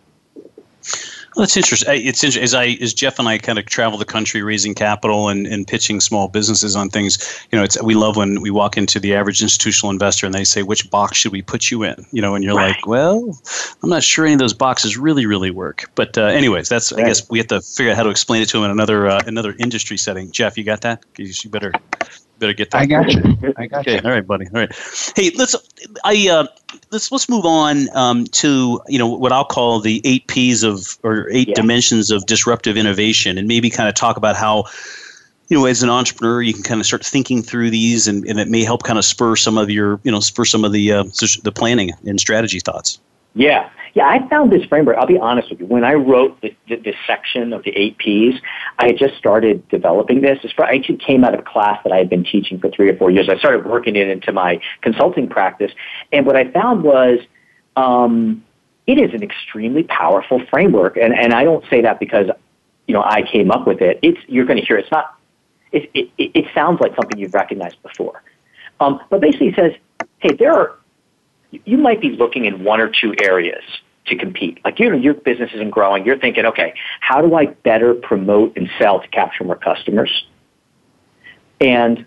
Well, 1.36 1.44
that's 1.44 1.58
interesting. 1.58 1.90
It's 2.06 2.24
interesting 2.24 2.44
as 2.44 2.54
I 2.54 2.78
as 2.82 2.94
Jeff 2.94 3.18
and 3.18 3.28
I 3.28 3.40
kind 3.40 3.58
of 3.58 3.66
travel 3.66 3.98
the 3.98 4.06
country 4.06 4.44
raising 4.44 4.76
capital 4.76 5.30
and, 5.30 5.48
and 5.48 5.66
pitching 5.66 6.00
small 6.00 6.28
businesses 6.28 6.76
on 6.76 6.90
things. 6.90 7.18
You 7.52 7.58
know, 7.58 7.64
it's 7.64 7.82
we 7.82 7.96
love 7.96 8.18
when 8.18 8.42
we 8.42 8.52
walk 8.52 8.78
into 8.78 9.00
the 9.00 9.16
average 9.16 9.42
institutional 9.42 9.90
investor 9.90 10.28
and 10.28 10.36
they 10.36 10.44
say, 10.44 10.62
"Which 10.62 10.90
box 10.92 11.18
should 11.18 11.32
we 11.32 11.42
put 11.42 11.72
you 11.72 11.84
in?" 11.84 12.06
You 12.12 12.22
know, 12.22 12.36
and 12.36 12.44
you're 12.44 12.56
right. 12.56 12.76
like, 12.76 12.86
"Well, 12.86 13.40
I'm 13.82 13.90
not 13.90 14.04
sure 14.04 14.26
any 14.26 14.34
of 14.34 14.40
those 14.40 14.54
boxes 14.54 14.96
really 14.96 15.26
really 15.26 15.50
work." 15.50 15.90
But 15.96 16.18
uh, 16.18 16.26
anyways, 16.26 16.70
that's 16.70 16.92
right. 16.92 17.04
I 17.04 17.08
guess 17.08 17.28
we 17.30 17.40
have 17.40 17.48
to 17.48 17.62
figure 17.62 17.92
out 17.92 17.98
how 17.98 18.04
to 18.04 18.10
explain 18.10 18.44
it 18.44 18.50
to 18.50 18.58
them 18.58 18.66
in 18.66 18.72
another 18.72 19.08
uh, 19.08 19.22
another 19.26 19.56
industry 19.58 19.98
setting. 19.98 20.32
Jeff, 20.32 20.58
you 20.58 20.64
got 20.64 20.82
that? 20.82 21.04
You 21.18 21.50
better 21.50 21.74
better 22.44 22.54
get 22.54 22.72
that. 22.72 22.82
I 22.82 22.86
got 22.86 23.12
you. 23.12 23.54
I 23.58 23.68
got 23.68 23.80
okay. 23.82 23.96
you. 23.96 24.02
All 24.04 24.12
right, 24.12 24.26
buddy. 24.26 24.46
All 24.48 24.60
right. 24.60 24.72
Hey, 25.16 25.32
let's. 25.36 25.56
I 26.04 26.30
uh, 26.30 26.48
let's 26.92 27.12
let's 27.12 27.30
move 27.30 27.46
on 27.46 27.88
um, 27.96 28.26
to 28.26 28.82
you 28.88 29.00
know 29.00 29.08
what 29.08 29.32
I'll 29.32 29.46
call 29.46 29.80
the 29.80 30.02
eight 30.04 30.28
P's 30.28 30.64
of 30.64 30.98
or 31.04 31.30
eight 31.32 31.50
yeah. 31.50 31.56
dimensions 31.56 32.12
of 32.12 32.26
disruptive 32.26 32.78
innovation, 32.78 33.38
and 33.38 33.48
maybe 33.48 33.70
kind 33.70 33.88
of 33.88 33.96
talk 33.96 34.18
about 34.18 34.36
how 34.36 34.66
you 35.50 35.58
know 35.58 35.66
as 35.66 35.84
an 35.84 35.90
entrepreneur 35.90 36.42
you 36.42 36.54
can 36.54 36.64
kind 36.64 36.82
of 36.82 36.86
start 36.86 37.06
thinking 37.06 37.42
through 37.42 37.70
these, 37.70 38.08
and, 38.08 38.26
and 38.26 38.40
it 38.40 38.50
may 38.50 38.64
help 38.64 38.84
kind 38.84 39.00
of 39.00 39.06
spur 39.06 39.36
some 39.36 39.58
of 39.58 39.70
your 39.70 40.00
you 40.04 40.12
know 40.12 40.20
spur 40.20 40.46
some 40.46 40.66
of 40.66 40.72
the 40.72 40.92
uh, 40.92 41.04
the 41.44 41.52
planning 41.54 41.92
and 42.06 42.20
strategy 42.20 42.60
thoughts. 42.60 43.00
Yeah, 43.36 43.70
yeah, 43.94 44.08
I 44.08 44.28
found 44.28 44.52
this 44.52 44.64
framework. 44.66 44.98
I'll 44.98 45.08
be 45.08 45.18
honest 45.18 45.50
with 45.50 45.60
you. 45.60 45.66
When 45.68 45.84
I 45.84 45.94
wrote 45.94 46.42
this, 46.42 46.54
this 46.68 46.96
section 47.06 47.54
of 47.54 47.64
the 47.64 47.72
eight 47.72 47.98
Ps, 47.98 48.40
I 48.80 48.88
had 48.88 48.98
just 48.98 49.16
started 49.18 49.68
developing 49.70 50.22
this. 50.22 50.40
I 50.58 50.76
actually 50.76 50.98
came 50.98 51.24
out 51.24 51.34
of 51.34 51.40
a 51.40 51.44
class 51.44 51.80
that 51.84 51.94
I 51.94 51.98
had 51.98 52.10
been 52.10 52.24
teaching 52.24 52.60
for 52.60 52.70
three 52.70 52.90
or 52.90 52.98
four 52.98 53.12
years. 53.12 53.30
I 53.30 53.38
started 53.38 53.66
working 53.66 53.96
it 53.96 54.08
into 54.08 54.32
my 54.32 54.60
consulting 54.82 55.30
practice, 55.30 55.72
and 56.12 56.26
what 56.26 56.36
I 56.36 56.50
found 56.52 56.84
was 56.84 57.20
um, 57.76 58.44
it 58.88 59.00
is 59.00 59.14
an 59.14 59.24
extremely 59.24 59.84
powerful 59.84 60.42
framework. 60.50 60.98
And 60.98 61.14
and 61.14 61.34
I 61.34 61.44
don't 61.44 61.64
say 61.70 61.82
that 61.82 62.00
because 62.00 62.28
you 62.88 62.94
know 62.94 63.04
I 63.04 63.22
came 63.22 63.52
up 63.52 63.68
with 63.68 63.82
it. 63.82 64.00
It's 64.02 64.20
you're 64.28 64.46
going 64.46 64.60
to 64.60 64.66
hear. 64.66 64.78
It's 64.78 64.92
not. 64.92 65.18
It, 65.72 65.90
it, 65.96 66.10
it 66.18 66.46
sounds 66.54 66.80
like 66.82 66.96
something 66.96 67.18
you've 67.18 67.34
recognized 67.34 67.82
before. 67.82 68.22
Um, 68.80 69.00
but 69.10 69.22
basically, 69.22 69.48
it 69.48 69.56
says, 69.56 69.72
hey, 70.20 70.36
there 70.36 70.54
are 70.54 70.78
you 71.66 71.78
might 71.78 72.02
be 72.02 72.10
looking 72.10 72.46
in 72.46 72.64
one 72.64 72.80
or 72.80 72.90
two 72.90 73.14
areas 73.22 73.64
to 74.08 74.16
compete. 74.16 74.60
Like 74.64 74.80
you 74.80 74.90
know, 74.90 74.98
your 74.98 75.14
business 75.14 75.52
isn't 75.54 75.72
growing. 75.72 76.06
You're 76.06 76.20
thinking, 76.20 76.46
okay, 76.46 76.74
how 77.00 77.22
do 77.22 77.36
I 77.36 77.46
better 77.46 77.94
promote 77.94 78.58
and 78.58 78.70
sell 78.78 79.02
to 79.02 79.08
capture 79.08 79.44
more 79.44 79.56
customers? 79.56 80.26
And 81.62 82.06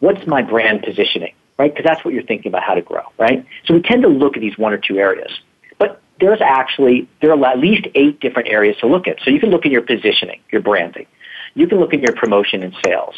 what's 0.00 0.26
my 0.26 0.42
brand 0.42 0.82
positioning, 0.82 1.34
right? 1.58 1.72
Because 1.72 1.84
that's 1.84 2.04
what 2.04 2.14
you're 2.14 2.22
thinking 2.22 2.50
about 2.50 2.62
how 2.62 2.74
to 2.74 2.82
grow, 2.82 3.02
right? 3.18 3.44
So 3.64 3.74
we 3.74 3.82
tend 3.82 4.02
to 4.02 4.08
look 4.08 4.36
at 4.36 4.40
these 4.40 4.56
one 4.56 4.72
or 4.72 4.78
two 4.78 4.98
areas. 4.98 5.30
But 5.78 6.00
there's 6.20 6.40
actually, 6.40 7.08
there 7.20 7.32
are 7.32 7.44
at 7.46 7.58
least 7.58 7.86
eight 7.94 8.20
different 8.20 8.48
areas 8.48 8.76
to 8.78 8.86
look 8.86 9.08
at. 9.08 9.20
So 9.24 9.30
you 9.30 9.40
can 9.40 9.50
look 9.50 9.66
at 9.66 9.72
your 9.72 9.82
positioning, 9.82 10.40
your 10.50 10.62
branding. 10.62 11.06
You 11.54 11.66
can 11.66 11.78
look 11.78 11.94
at 11.94 12.00
your 12.00 12.12
promotion 12.12 12.62
and 12.62 12.74
sales. 12.84 13.14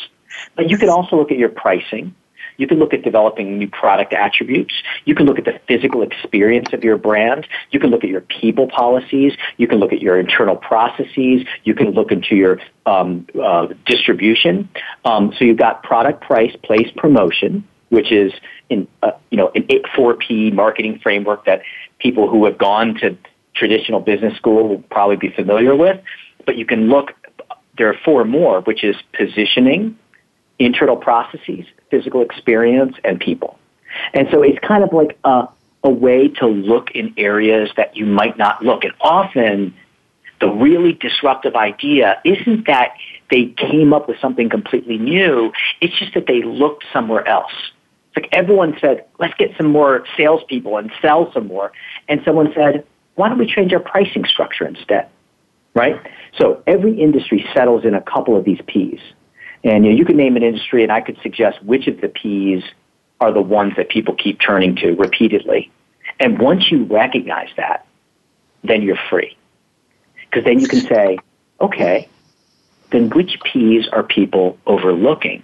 But 0.56 0.70
you 0.70 0.78
can 0.78 0.88
also 0.88 1.16
look 1.16 1.30
at 1.30 1.38
your 1.38 1.48
pricing. 1.48 2.14
You 2.60 2.66
can 2.66 2.78
look 2.78 2.92
at 2.92 3.02
developing 3.02 3.58
new 3.58 3.68
product 3.68 4.12
attributes. 4.12 4.74
You 5.06 5.14
can 5.14 5.24
look 5.24 5.38
at 5.38 5.46
the 5.46 5.58
physical 5.66 6.02
experience 6.02 6.74
of 6.74 6.84
your 6.84 6.98
brand. 6.98 7.46
You 7.70 7.80
can 7.80 7.88
look 7.88 8.04
at 8.04 8.10
your 8.10 8.20
people 8.20 8.68
policies. 8.68 9.32
You 9.56 9.66
can 9.66 9.78
look 9.78 9.94
at 9.94 10.02
your 10.02 10.20
internal 10.20 10.56
processes. 10.56 11.46
You 11.64 11.74
can 11.74 11.92
look 11.92 12.12
into 12.12 12.36
your 12.36 12.60
um, 12.84 13.26
uh, 13.42 13.68
distribution. 13.86 14.68
Um, 15.06 15.32
so 15.38 15.46
you've 15.46 15.56
got 15.56 15.82
product, 15.82 16.20
price, 16.20 16.54
place, 16.62 16.88
promotion, 16.98 17.66
which 17.88 18.12
is 18.12 18.30
in 18.68 18.86
uh, 19.02 19.12
you 19.30 19.38
know 19.38 19.50
an 19.54 19.66
4P 19.96 20.52
marketing 20.52 21.00
framework 21.02 21.46
that 21.46 21.62
people 21.98 22.28
who 22.28 22.44
have 22.44 22.58
gone 22.58 22.94
to 22.96 23.16
traditional 23.54 24.00
business 24.00 24.36
school 24.36 24.68
will 24.68 24.82
probably 24.90 25.16
be 25.16 25.30
familiar 25.30 25.74
with. 25.74 25.98
But 26.44 26.58
you 26.58 26.66
can 26.66 26.90
look. 26.90 27.12
There 27.78 27.88
are 27.88 27.96
four 28.04 28.26
more, 28.26 28.60
which 28.60 28.84
is 28.84 28.96
positioning, 29.16 29.96
internal 30.60 30.96
processes, 30.96 31.64
physical 31.90 32.22
experience, 32.22 32.94
and 33.02 33.18
people. 33.18 33.58
And 34.14 34.28
so 34.30 34.42
it's 34.42 34.58
kind 34.60 34.84
of 34.84 34.92
like 34.92 35.18
a, 35.24 35.48
a 35.82 35.90
way 35.90 36.28
to 36.28 36.46
look 36.46 36.92
in 36.92 37.14
areas 37.16 37.70
that 37.76 37.96
you 37.96 38.06
might 38.06 38.38
not 38.38 38.62
look. 38.62 38.84
And 38.84 38.92
often 39.00 39.74
the 40.40 40.48
really 40.48 40.92
disruptive 40.92 41.56
idea 41.56 42.20
isn't 42.24 42.66
that 42.66 42.94
they 43.30 43.46
came 43.46 43.92
up 43.92 44.08
with 44.08 44.18
something 44.20 44.48
completely 44.48 44.98
new. 44.98 45.52
It's 45.80 45.98
just 45.98 46.14
that 46.14 46.26
they 46.26 46.42
looked 46.42 46.84
somewhere 46.92 47.26
else. 47.26 47.52
It's 48.08 48.24
like 48.24 48.28
everyone 48.32 48.76
said, 48.80 49.06
let's 49.18 49.34
get 49.34 49.56
some 49.56 49.66
more 49.66 50.04
salespeople 50.16 50.76
and 50.76 50.90
sell 51.00 51.32
some 51.32 51.46
more. 51.46 51.72
And 52.08 52.20
someone 52.24 52.52
said, 52.54 52.84
why 53.14 53.28
don't 53.28 53.38
we 53.38 53.46
change 53.46 53.72
our 53.72 53.80
pricing 53.80 54.24
structure 54.24 54.66
instead? 54.66 55.08
Right? 55.74 56.00
So 56.36 56.62
every 56.66 57.00
industry 57.00 57.46
settles 57.54 57.84
in 57.84 57.94
a 57.94 58.00
couple 58.00 58.36
of 58.36 58.44
these 58.44 58.60
P's. 58.66 59.00
And 59.62 59.84
you, 59.84 59.90
know, 59.90 59.96
you 59.96 60.04
could 60.04 60.16
name 60.16 60.36
an 60.36 60.42
industry, 60.42 60.82
and 60.82 60.90
I 60.90 61.00
could 61.00 61.18
suggest 61.22 61.62
which 61.62 61.86
of 61.86 62.00
the 62.00 62.08
P's 62.08 62.62
are 63.20 63.32
the 63.32 63.42
ones 63.42 63.74
that 63.76 63.88
people 63.90 64.14
keep 64.14 64.40
turning 64.40 64.76
to 64.76 64.92
repeatedly. 64.94 65.70
And 66.18 66.38
once 66.38 66.70
you 66.70 66.84
recognize 66.84 67.48
that, 67.56 67.86
then 68.64 68.82
you're 68.82 68.98
free. 69.08 69.36
Because 70.28 70.44
then 70.44 70.60
you 70.60 70.68
can 70.68 70.80
say, 70.80 71.18
okay, 71.60 72.08
then 72.90 73.10
which 73.10 73.38
P's 73.44 73.88
are 73.88 74.02
people 74.02 74.58
overlooking? 74.66 75.42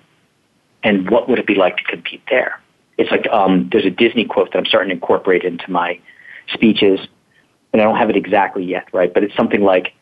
And 0.83 1.11
what 1.11 1.29
would 1.29 1.39
it 1.39 1.47
be 1.47 1.55
like 1.55 1.77
to 1.79 1.83
compete 1.85 2.23
there? 2.31 2.61
It's 2.99 3.11
like 3.11 3.27
um, 3.29 3.69
there's 3.71 3.85
a 3.85 3.91
Disney 3.91 4.25
quote 4.25 4.53
that 4.53 4.59
I'm 4.59 4.67
starting 4.67 4.89
to 4.89 4.95
incorporate 4.95 5.43
into 5.43 5.71
my 5.71 6.01
speeches, 6.53 7.01
and 7.73 7.83
I 7.83 7.85
don't 7.85 7.97
have 7.97 8.09
it 8.09 8.17
exactly 8.17 8.65
yet, 8.65 8.89
right? 8.93 9.13
But 9.13 9.25
it's 9.25 9.35
something 9.35 9.63
like, 9.63 9.93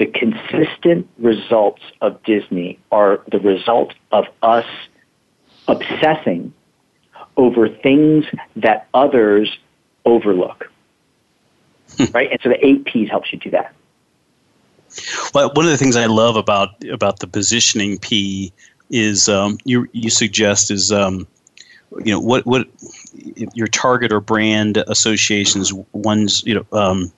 the 0.00 0.06
consistent 0.06 1.06
results 1.18 1.82
of 2.00 2.22
Disney 2.22 2.78
are 2.90 3.20
the 3.30 3.38
result 3.38 3.92
of 4.12 4.24
us 4.42 4.64
obsessing 5.68 6.54
over 7.36 7.68
things 7.68 8.24
that 8.56 8.88
others 8.94 9.58
overlook. 10.06 10.70
right? 12.12 12.30
And 12.30 12.40
so 12.42 12.48
the 12.48 12.66
eight 12.66 12.86
P's 12.86 13.10
helps 13.10 13.30
you 13.30 13.38
do 13.38 13.50
that. 13.50 13.74
Well, 15.34 15.52
one 15.52 15.66
of 15.66 15.70
the 15.70 15.76
things 15.76 15.96
I 15.96 16.06
love 16.06 16.36
about 16.36 16.82
about 16.90 17.20
the 17.20 17.26
positioning 17.26 17.98
P 17.98 18.54
is 18.88 19.28
um, 19.28 19.58
you 19.64 19.86
you 19.92 20.08
suggest 20.08 20.70
is 20.70 20.90
um, 20.90 21.28
you 21.98 22.12
know 22.12 22.20
what 22.20 22.46
what 22.46 22.68
your 23.54 23.66
target 23.66 24.12
or 24.12 24.20
brand 24.20 24.76
associations 24.86 25.72
ones 25.92 26.42
you 26.46 26.54
know 26.54 26.78
um, 26.78 27.12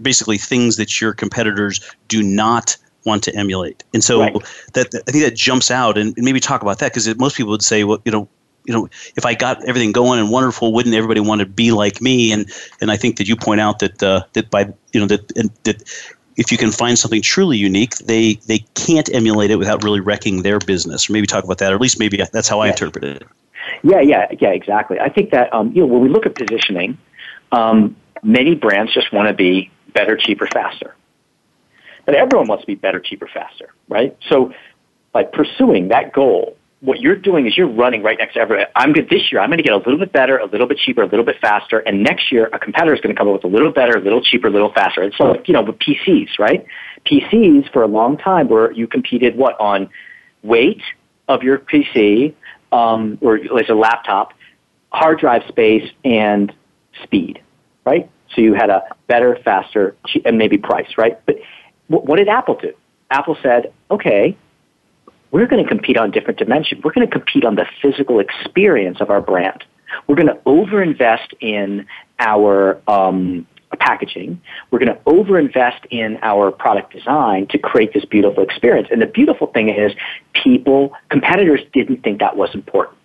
basically 0.00 0.38
things 0.38 0.76
that 0.76 1.00
your 1.00 1.12
competitors 1.12 1.80
do 2.08 2.22
not 2.22 2.76
want 3.06 3.22
to 3.22 3.34
emulate. 3.34 3.84
And 3.94 4.04
so 4.04 4.20
right. 4.20 4.34
that 4.74 4.88
I 5.06 5.10
think 5.10 5.24
that 5.24 5.36
jumps 5.36 5.70
out 5.70 5.96
and, 5.96 6.14
maybe 6.18 6.40
talk 6.40 6.60
about 6.60 6.80
that 6.80 6.92
because 6.92 7.16
most 7.18 7.36
people 7.36 7.52
would 7.52 7.62
say, 7.62 7.84
well, 7.84 8.02
you 8.04 8.12
know, 8.12 8.28
you 8.64 8.74
know, 8.74 8.88
if 9.14 9.24
I 9.24 9.34
got 9.34 9.64
everything 9.64 9.92
going 9.92 10.18
and 10.18 10.30
wonderful, 10.30 10.72
wouldn't 10.72 10.94
everybody 10.94 11.20
want 11.20 11.38
to 11.40 11.46
be 11.46 11.70
like 11.70 12.02
me? 12.02 12.32
And 12.32 12.50
and 12.80 12.90
I 12.90 12.96
think 12.96 13.16
that 13.18 13.28
you 13.28 13.36
point 13.36 13.60
out 13.60 13.78
that 13.78 14.02
uh, 14.02 14.24
that 14.32 14.50
by 14.50 14.72
you 14.92 14.98
know 14.98 15.06
that 15.06 15.28
that 15.62 15.82
if 16.36 16.50
you 16.50 16.58
can 16.58 16.72
find 16.72 16.98
something 16.98 17.22
truly 17.22 17.56
unique, 17.56 17.96
they 17.98 18.34
they 18.46 18.58
can't 18.74 19.08
emulate 19.14 19.52
it 19.52 19.56
without 19.56 19.84
really 19.84 20.00
wrecking 20.00 20.42
their 20.42 20.58
business. 20.58 21.08
Or 21.08 21.12
maybe 21.12 21.28
talk 21.28 21.44
about 21.44 21.58
that, 21.58 21.70
or 21.70 21.76
at 21.76 21.80
least 21.80 22.00
maybe 22.00 22.20
that's 22.32 22.48
how 22.48 22.58
I 22.58 22.68
interpret 22.68 23.04
it. 23.04 23.22
Yeah, 23.82 24.00
yeah, 24.00 24.26
yeah, 24.40 24.50
exactly. 24.50 24.98
I 25.00 25.08
think 25.08 25.30
that 25.30 25.52
um, 25.52 25.72
you 25.72 25.82
know 25.82 25.86
when 25.86 26.02
we 26.02 26.08
look 26.08 26.26
at 26.26 26.34
positioning, 26.34 26.98
um, 27.52 27.96
many 28.22 28.54
brands 28.54 28.92
just 28.92 29.12
want 29.12 29.28
to 29.28 29.34
be 29.34 29.70
better, 29.92 30.16
cheaper, 30.16 30.46
faster. 30.46 30.94
But 32.04 32.14
everyone 32.14 32.46
wants 32.46 32.62
to 32.62 32.66
be 32.66 32.76
better, 32.76 33.00
cheaper, 33.00 33.28
faster, 33.32 33.74
right? 33.88 34.16
So 34.28 34.52
by 35.12 35.24
pursuing 35.24 35.88
that 35.88 36.12
goal, 36.12 36.56
what 36.80 37.00
you're 37.00 37.16
doing 37.16 37.46
is 37.46 37.56
you're 37.56 37.68
running 37.68 38.02
right 38.02 38.18
next 38.18 38.34
to 38.34 38.40
everyone. 38.40 38.66
I'm 38.76 38.92
good 38.92 39.08
this 39.08 39.32
year. 39.32 39.40
I'm 39.40 39.48
going 39.48 39.58
to 39.58 39.64
get 39.64 39.72
a 39.72 39.78
little 39.78 39.98
bit 39.98 40.12
better, 40.12 40.36
a 40.36 40.46
little 40.46 40.68
bit 40.68 40.78
cheaper, 40.78 41.02
a 41.02 41.06
little 41.06 41.24
bit 41.24 41.36
faster. 41.40 41.78
And 41.78 42.02
next 42.02 42.30
year, 42.30 42.48
a 42.52 42.58
competitor 42.58 42.94
is 42.94 43.00
going 43.00 43.14
to 43.14 43.18
come 43.18 43.28
up 43.28 43.34
with 43.34 43.44
a 43.44 43.54
little 43.54 43.72
better, 43.72 43.96
a 43.96 44.00
little 44.00 44.22
cheaper, 44.22 44.48
a 44.48 44.50
little 44.50 44.72
faster. 44.72 45.02
It's 45.02 45.18
like, 45.18 45.48
you 45.48 45.54
know, 45.54 45.62
with 45.62 45.78
PCs, 45.78 46.38
right? 46.38 46.64
PCs 47.06 47.72
for 47.72 47.82
a 47.82 47.88
long 47.88 48.18
time 48.18 48.48
where 48.48 48.70
you 48.72 48.86
competed 48.86 49.36
what 49.36 49.58
on 49.58 49.88
weight 50.42 50.82
of 51.28 51.42
your 51.42 51.58
PC 51.58 52.34
um, 52.76 53.18
or 53.22 53.36
as 53.36 53.68
a 53.68 53.74
laptop, 53.74 54.32
hard 54.92 55.18
drive 55.18 55.42
space 55.48 55.90
and 56.04 56.52
speed, 57.02 57.40
right? 57.84 58.10
So 58.34 58.40
you 58.40 58.54
had 58.54 58.70
a 58.70 58.82
better, 59.06 59.38
faster, 59.44 59.96
and 60.24 60.36
maybe 60.36 60.58
price, 60.58 60.98
right? 60.98 61.18
But 61.24 61.36
what 61.88 62.16
did 62.16 62.28
Apple 62.28 62.56
do? 62.60 62.74
Apple 63.10 63.38
said, 63.42 63.72
okay, 63.90 64.36
we're 65.30 65.46
going 65.46 65.62
to 65.62 65.68
compete 65.68 65.96
on 65.96 66.10
different 66.10 66.38
dimensions. 66.38 66.82
We're 66.84 66.92
going 66.92 67.06
to 67.06 67.12
compete 67.12 67.44
on 67.44 67.54
the 67.54 67.66
physical 67.80 68.20
experience 68.20 69.00
of 69.00 69.10
our 69.10 69.20
brand. 69.20 69.64
We're 70.06 70.16
going 70.16 70.28
to 70.28 70.40
overinvest 70.44 71.34
in 71.40 71.86
our 72.18 72.80
um, 72.88 73.46
packaging. 73.76 74.40
We're 74.70 74.78
going 74.78 74.94
to 74.94 75.00
overinvest 75.02 75.86
in 75.90 76.18
our 76.22 76.50
product 76.50 76.92
design 76.92 77.46
to 77.48 77.58
create 77.58 77.92
this 77.94 78.04
beautiful 78.04 78.42
experience. 78.42 78.88
And 78.90 79.00
the 79.00 79.06
beautiful 79.06 79.48
thing 79.48 79.68
is, 79.68 79.92
people, 80.32 80.92
competitors 81.10 81.60
didn't 81.72 82.02
think 82.02 82.20
that 82.20 82.36
was 82.36 82.50
important, 82.54 82.96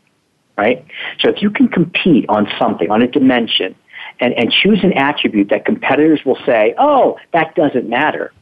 right? 0.57 0.85
So 1.19 1.29
if 1.29 1.41
you 1.41 1.49
can 1.49 1.67
compete 1.67 2.25
on 2.29 2.47
something, 2.59 2.89
on 2.89 3.01
a 3.01 3.07
dimension, 3.07 3.75
and, 4.19 4.33
and 4.33 4.51
choose 4.51 4.83
an 4.83 4.93
attribute 4.93 5.49
that 5.49 5.65
competitors 5.65 6.21
will 6.25 6.37
say, 6.45 6.73
oh, 6.77 7.17
that 7.33 7.55
doesn't 7.55 7.87
matter. 7.87 8.33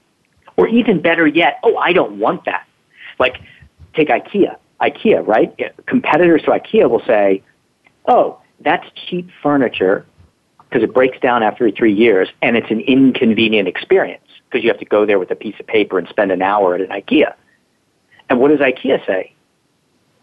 Or 0.57 0.67
even 0.67 1.01
better 1.01 1.27
yet, 1.27 1.59
oh, 1.63 1.77
I 1.77 1.93
don't 1.93 2.19
want 2.19 2.45
that. 2.45 2.67
Like, 3.17 3.37
take 3.93 4.09
IKEA. 4.09 4.55
IKEA, 4.81 5.25
right? 5.25 5.57
Competitors 5.85 6.41
to 6.43 6.51
IKEA 6.51 6.89
will 6.89 7.03
say, 7.05 7.43
oh, 8.07 8.39
that's 8.61 8.85
cheap 9.07 9.29
furniture 9.41 10.05
because 10.69 10.83
it 10.83 10.93
breaks 10.93 11.19
down 11.19 11.41
after 11.43 11.69
three 11.71 11.93
years 11.93 12.29
and 12.41 12.55
it's 12.55 12.69
an 12.69 12.81
inconvenient 12.81 13.67
experience 13.67 14.23
because 14.45 14.63
you 14.63 14.69
have 14.69 14.79
to 14.79 14.85
go 14.85 15.05
there 15.05 15.19
with 15.19 15.31
a 15.31 15.35
piece 15.35 15.55
of 15.59 15.67
paper 15.67 15.97
and 15.97 16.07
spend 16.07 16.31
an 16.31 16.41
hour 16.41 16.75
at 16.75 16.81
an 16.81 16.87
IKEA. 16.87 17.33
And 18.29 18.39
what 18.39 18.49
does 18.49 18.59
IKEA 18.59 19.05
say? 19.05 19.33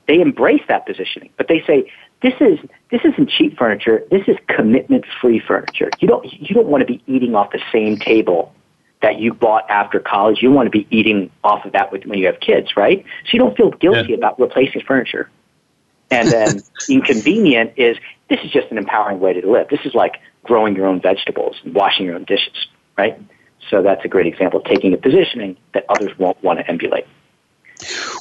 They 0.06 0.20
embrace 0.20 0.62
that 0.68 0.86
positioning, 0.86 1.30
but 1.36 1.48
they 1.48 1.62
say 1.66 1.90
this 2.22 2.34
is 2.40 2.58
this 2.90 3.00
isn't 3.04 3.28
cheap 3.28 3.58
furniture. 3.58 4.04
This 4.10 4.22
is 4.28 4.36
commitment 4.46 5.04
free 5.20 5.40
furniture. 5.40 5.90
You 5.98 6.06
don't 6.06 6.24
you 6.32 6.54
don't 6.54 6.68
want 6.68 6.82
to 6.82 6.86
be 6.86 7.02
eating 7.06 7.34
off 7.34 7.50
the 7.50 7.60
same 7.72 7.96
table 7.96 8.54
that 9.02 9.18
you 9.18 9.34
bought 9.34 9.68
after 9.68 9.98
college. 9.98 10.42
You 10.42 10.50
want 10.52 10.66
to 10.66 10.70
be 10.70 10.86
eating 10.90 11.30
off 11.44 11.64
of 11.64 11.72
that 11.72 11.92
with, 11.92 12.06
when 12.06 12.18
you 12.18 12.26
have 12.26 12.40
kids, 12.40 12.76
right? 12.76 13.04
So 13.24 13.30
you 13.32 13.38
don't 13.38 13.56
feel 13.56 13.70
guilty 13.70 14.10
yeah. 14.10 14.16
about 14.16 14.40
replacing 14.40 14.82
furniture. 14.82 15.28
And 16.10 16.28
then 16.30 16.62
inconvenient 16.88 17.72
is 17.76 17.96
this 18.28 18.40
is 18.44 18.50
just 18.50 18.70
an 18.70 18.78
empowering 18.78 19.20
way 19.20 19.40
to 19.40 19.50
live. 19.50 19.68
This 19.68 19.84
is 19.84 19.94
like 19.94 20.20
growing 20.44 20.76
your 20.76 20.86
own 20.86 21.00
vegetables 21.00 21.56
and 21.64 21.74
washing 21.74 22.06
your 22.06 22.14
own 22.14 22.24
dishes, 22.24 22.66
right? 22.96 23.20
So 23.70 23.82
that's 23.82 24.04
a 24.04 24.08
great 24.08 24.26
example 24.26 24.60
of 24.60 24.66
taking 24.66 24.92
a 24.92 24.96
positioning 24.96 25.56
that 25.74 25.84
others 25.88 26.16
won't 26.18 26.40
want 26.42 26.60
to 26.60 26.70
emulate. 26.70 27.06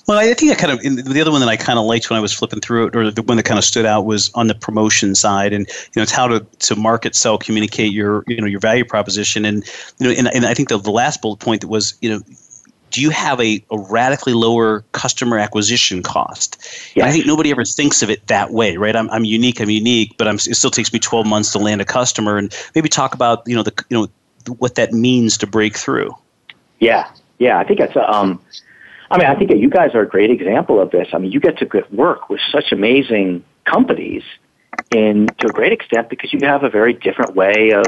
Well, 0.08 0.20
I 0.20 0.34
think 0.34 0.52
I 0.52 0.56
kind 0.56 0.74
of 0.74 0.82
the 0.82 1.22
other 1.22 1.32
one 1.32 1.40
that 1.40 1.50
I 1.50 1.56
kind 1.56 1.80
of 1.80 1.86
liked 1.86 2.10
when 2.10 2.18
I 2.18 2.20
was 2.20 2.34
flipping 2.34 2.60
through 2.60 2.88
it, 2.88 2.96
or 2.96 3.10
the 3.10 3.22
one 3.22 3.38
that 3.38 3.44
kind 3.44 3.58
of 3.58 3.64
stood 3.64 3.86
out 3.86 4.06
was 4.06 4.30
on 4.36 4.48
the 4.48 4.56
promotion 4.56 5.16
side, 5.16 5.54
and 5.54 5.68
you 5.68 5.92
know, 5.96 6.04
it's 6.04 6.12
how 6.12 6.28
to 6.28 6.42
to 6.42 6.76
market, 6.76 7.16
sell, 7.16 7.38
communicate 7.38 7.94
your 7.94 8.24
you 8.28 8.40
know 8.40 8.48
your 8.48 8.60
value 8.60 8.86
proposition, 8.86 9.46
and 9.46 9.66
you 9.98 10.08
know, 10.08 10.14
and, 10.18 10.28
and 10.36 10.46
I 10.46 10.54
think 10.54 10.70
the, 10.70 10.78
the 10.78 10.92
last 10.92 11.22
bullet 11.22 11.40
point 11.40 11.62
that 11.62 11.68
was 11.68 11.98
you 12.02 12.10
know 12.10 12.22
do 12.96 13.02
you 13.02 13.10
have 13.10 13.42
a, 13.42 13.62
a 13.70 13.78
radically 13.78 14.32
lower 14.32 14.86
customer 14.94 15.38
acquisition 15.38 16.02
cost? 16.02 16.66
Yes. 16.96 17.06
I 17.06 17.12
think 17.12 17.26
nobody 17.26 17.52
ever 17.52 17.66
thinks 17.66 18.02
of 18.02 18.10
it 18.10 18.26
that 18.28 18.52
way, 18.52 18.78
right? 18.78 18.96
I'm, 18.96 19.10
I'm 19.10 19.26
unique, 19.26 19.60
I'm 19.60 19.70
unique, 19.70 20.16
but 20.18 20.30
I'm, 20.30 20.36
it 20.36 20.56
still 20.56 20.72
takes 20.72 20.94
me 20.94 21.00
12 21.00 21.28
months 21.28 21.52
to 21.52 21.60
land 21.60 21.82
a 21.82 21.86
customer, 21.86 22.38
and 22.38 22.56
maybe 22.74 22.88
talk 22.88 23.14
about 23.14 23.44
you 23.48 23.54
know 23.54 23.64
the 23.64 23.74
you 23.90 23.98
know 23.98 24.08
what 24.60 24.76
that 24.76 24.94
means 24.94 25.38
to 25.40 25.48
break 25.48 25.76
through. 25.76 26.16
Yeah, 26.80 27.12
yeah, 27.38 27.60
I 27.60 27.66
think 27.66 27.80
that's 27.80 27.98
um, 27.98 28.42
I 29.12 29.18
mean, 29.18 29.28
I 29.28 29.36
think 29.36 29.52
you 29.52 29.70
guys 29.70 29.94
are 29.94 30.02
a 30.02 30.08
great 30.08 30.32
example 30.32 30.80
of 30.80 30.92
this. 30.92 31.10
I 31.12 31.18
mean, 31.18 31.34
you 31.34 31.42
get 31.42 31.58
to 31.58 31.86
work 31.92 32.30
with 32.30 32.40
such 32.50 32.72
amazing 32.72 33.44
companies, 33.66 34.24
and 34.96 35.38
to 35.40 35.48
a 35.48 35.52
great 35.52 35.74
extent 35.74 36.10
because 36.10 36.32
you 36.32 36.40
have 36.44 36.64
a 36.64 36.70
very 36.70 36.94
different 36.94 37.36
way 37.36 37.74
of 37.74 37.88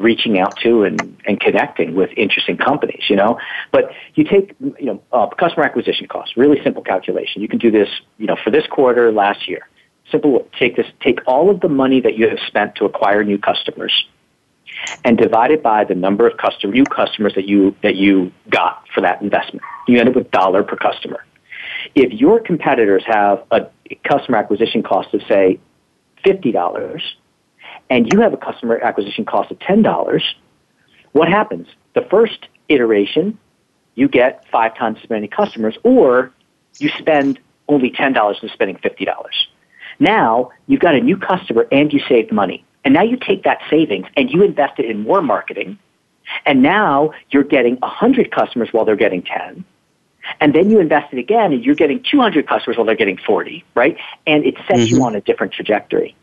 reaching 0.00 0.38
out 0.38 0.56
to 0.62 0.84
and, 0.84 1.16
and 1.26 1.38
connecting 1.38 1.94
with 1.94 2.10
interesting 2.16 2.56
companies, 2.56 3.04
you 3.08 3.16
know. 3.16 3.38
But 3.70 3.92
you 4.14 4.24
take, 4.24 4.54
you 4.60 4.86
know, 4.86 5.02
uh, 5.12 5.28
customer 5.28 5.64
acquisition 5.64 6.08
costs, 6.08 6.36
really 6.36 6.60
simple 6.64 6.82
calculation. 6.82 7.42
You 7.42 7.48
can 7.48 7.58
do 7.58 7.70
this, 7.70 7.88
you 8.18 8.26
know, 8.26 8.36
for 8.42 8.50
this 8.50 8.66
quarter 8.66 9.12
last 9.12 9.46
year. 9.46 9.68
Simple, 10.10 10.48
take 10.58 10.76
this, 10.76 10.86
take 11.00 11.20
all 11.26 11.50
of 11.50 11.60
the 11.60 11.68
money 11.68 12.00
that 12.00 12.16
you 12.16 12.28
have 12.28 12.38
spent 12.46 12.74
to 12.76 12.86
acquire 12.86 13.22
new 13.22 13.38
customers 13.38 13.92
and 15.04 15.18
divide 15.18 15.50
it 15.50 15.62
by 15.62 15.84
the 15.84 15.94
number 15.94 16.26
of 16.26 16.36
customer, 16.38 16.72
new 16.72 16.84
customers 16.84 17.34
that 17.34 17.46
you, 17.46 17.76
that 17.82 17.96
you 17.96 18.32
got 18.48 18.84
for 18.94 19.02
that 19.02 19.20
investment. 19.20 19.62
You 19.86 20.00
end 20.00 20.08
up 20.08 20.16
with 20.16 20.30
dollar 20.30 20.62
per 20.64 20.76
customer. 20.76 21.24
If 21.94 22.12
your 22.12 22.40
competitors 22.40 23.02
have 23.06 23.44
a 23.50 23.68
customer 24.08 24.38
acquisition 24.38 24.82
cost 24.82 25.12
of 25.12 25.20
say 25.28 25.60
$50, 26.24 27.00
and 27.90 28.10
you 28.12 28.20
have 28.20 28.32
a 28.32 28.36
customer 28.36 28.78
acquisition 28.78 29.24
cost 29.24 29.50
of 29.50 29.58
$10, 29.58 30.22
what 31.12 31.28
happens? 31.28 31.66
The 31.94 32.02
first 32.02 32.46
iteration, 32.68 33.38
you 33.96 34.08
get 34.08 34.46
five 34.50 34.76
times 34.76 34.98
as 35.02 35.10
many 35.10 35.26
customers, 35.26 35.76
or 35.82 36.32
you 36.78 36.88
spend 36.98 37.40
only 37.68 37.90
$10 37.90 38.42
and 38.42 38.50
spending 38.52 38.76
$50. 38.76 39.28
Now, 39.98 40.50
you've 40.66 40.80
got 40.80 40.94
a 40.94 41.00
new 41.00 41.16
customer 41.16 41.66
and 41.70 41.92
you 41.92 42.00
saved 42.08 42.32
money. 42.32 42.64
And 42.84 42.94
now 42.94 43.02
you 43.02 43.18
take 43.18 43.42
that 43.42 43.58
savings 43.68 44.06
and 44.16 44.30
you 44.30 44.42
invest 44.42 44.78
it 44.78 44.86
in 44.86 45.00
more 45.00 45.20
marketing. 45.20 45.78
And 46.46 46.62
now 46.62 47.12
you're 47.30 47.44
getting 47.44 47.76
100 47.76 48.30
customers 48.30 48.68
while 48.72 48.84
they're 48.84 48.96
getting 48.96 49.22
10. 49.22 49.64
And 50.40 50.54
then 50.54 50.70
you 50.70 50.78
invest 50.78 51.12
it 51.12 51.18
again 51.18 51.52
and 51.52 51.64
you're 51.64 51.74
getting 51.74 52.02
200 52.08 52.46
customers 52.46 52.76
while 52.76 52.86
they're 52.86 52.94
getting 52.94 53.18
40, 53.18 53.64
right? 53.74 53.98
And 54.26 54.44
it 54.44 54.54
sets 54.66 54.80
mm-hmm. 54.80 54.96
you 54.96 55.04
on 55.04 55.14
a 55.16 55.20
different 55.20 55.52
trajectory. 55.52 56.14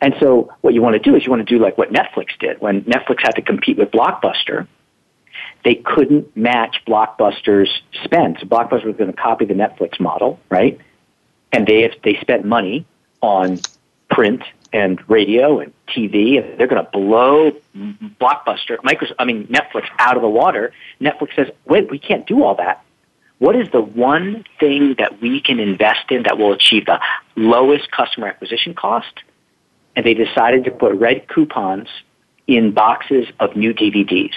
And 0.00 0.14
so 0.20 0.52
what 0.60 0.74
you 0.74 0.82
want 0.82 0.94
to 0.94 0.98
do 0.98 1.16
is 1.16 1.24
you 1.24 1.30
want 1.30 1.46
to 1.46 1.58
do 1.58 1.62
like 1.62 1.78
what 1.78 1.92
Netflix 1.92 2.38
did 2.38 2.60
when 2.60 2.82
Netflix 2.82 3.22
had 3.22 3.32
to 3.32 3.42
compete 3.42 3.78
with 3.78 3.90
Blockbuster. 3.90 4.66
They 5.64 5.76
couldn't 5.76 6.36
match 6.36 6.82
Blockbuster's 6.86 7.70
spend. 8.04 8.38
So 8.40 8.46
Blockbuster 8.46 8.84
was 8.84 8.96
going 8.96 9.10
to 9.10 9.16
copy 9.16 9.46
the 9.46 9.54
Netflix 9.54 9.98
model, 9.98 10.38
right? 10.50 10.78
And 11.52 11.66
they 11.66 11.90
they 12.02 12.18
spent 12.20 12.44
money 12.44 12.86
on 13.22 13.60
print 14.10 14.42
and 14.72 15.00
radio 15.08 15.60
and 15.60 15.72
TV, 15.88 16.42
and 16.42 16.58
they're 16.58 16.66
going 16.66 16.84
to 16.84 16.90
blow 16.90 17.52
Blockbuster, 18.20 18.76
Microsoft, 18.78 19.14
I 19.18 19.24
mean 19.24 19.46
Netflix 19.46 19.88
out 19.98 20.16
of 20.16 20.22
the 20.22 20.28
water. 20.28 20.72
Netflix 21.00 21.36
says, 21.36 21.48
"Wait, 21.64 21.90
we 21.90 21.98
can't 21.98 22.26
do 22.26 22.42
all 22.42 22.56
that. 22.56 22.84
What 23.38 23.56
is 23.56 23.70
the 23.70 23.80
one 23.80 24.44
thing 24.60 24.96
that 24.98 25.20
we 25.20 25.40
can 25.40 25.60
invest 25.60 26.10
in 26.10 26.24
that 26.24 26.38
will 26.38 26.52
achieve 26.52 26.86
the 26.86 27.00
lowest 27.36 27.90
customer 27.90 28.26
acquisition 28.26 28.74
cost?" 28.74 29.22
And 29.96 30.04
they 30.04 30.14
decided 30.14 30.64
to 30.64 30.70
put 30.70 30.94
red 30.94 31.28
coupons 31.28 31.88
in 32.46 32.72
boxes 32.72 33.26
of 33.40 33.56
new 33.56 33.72
DVDs. 33.72 34.34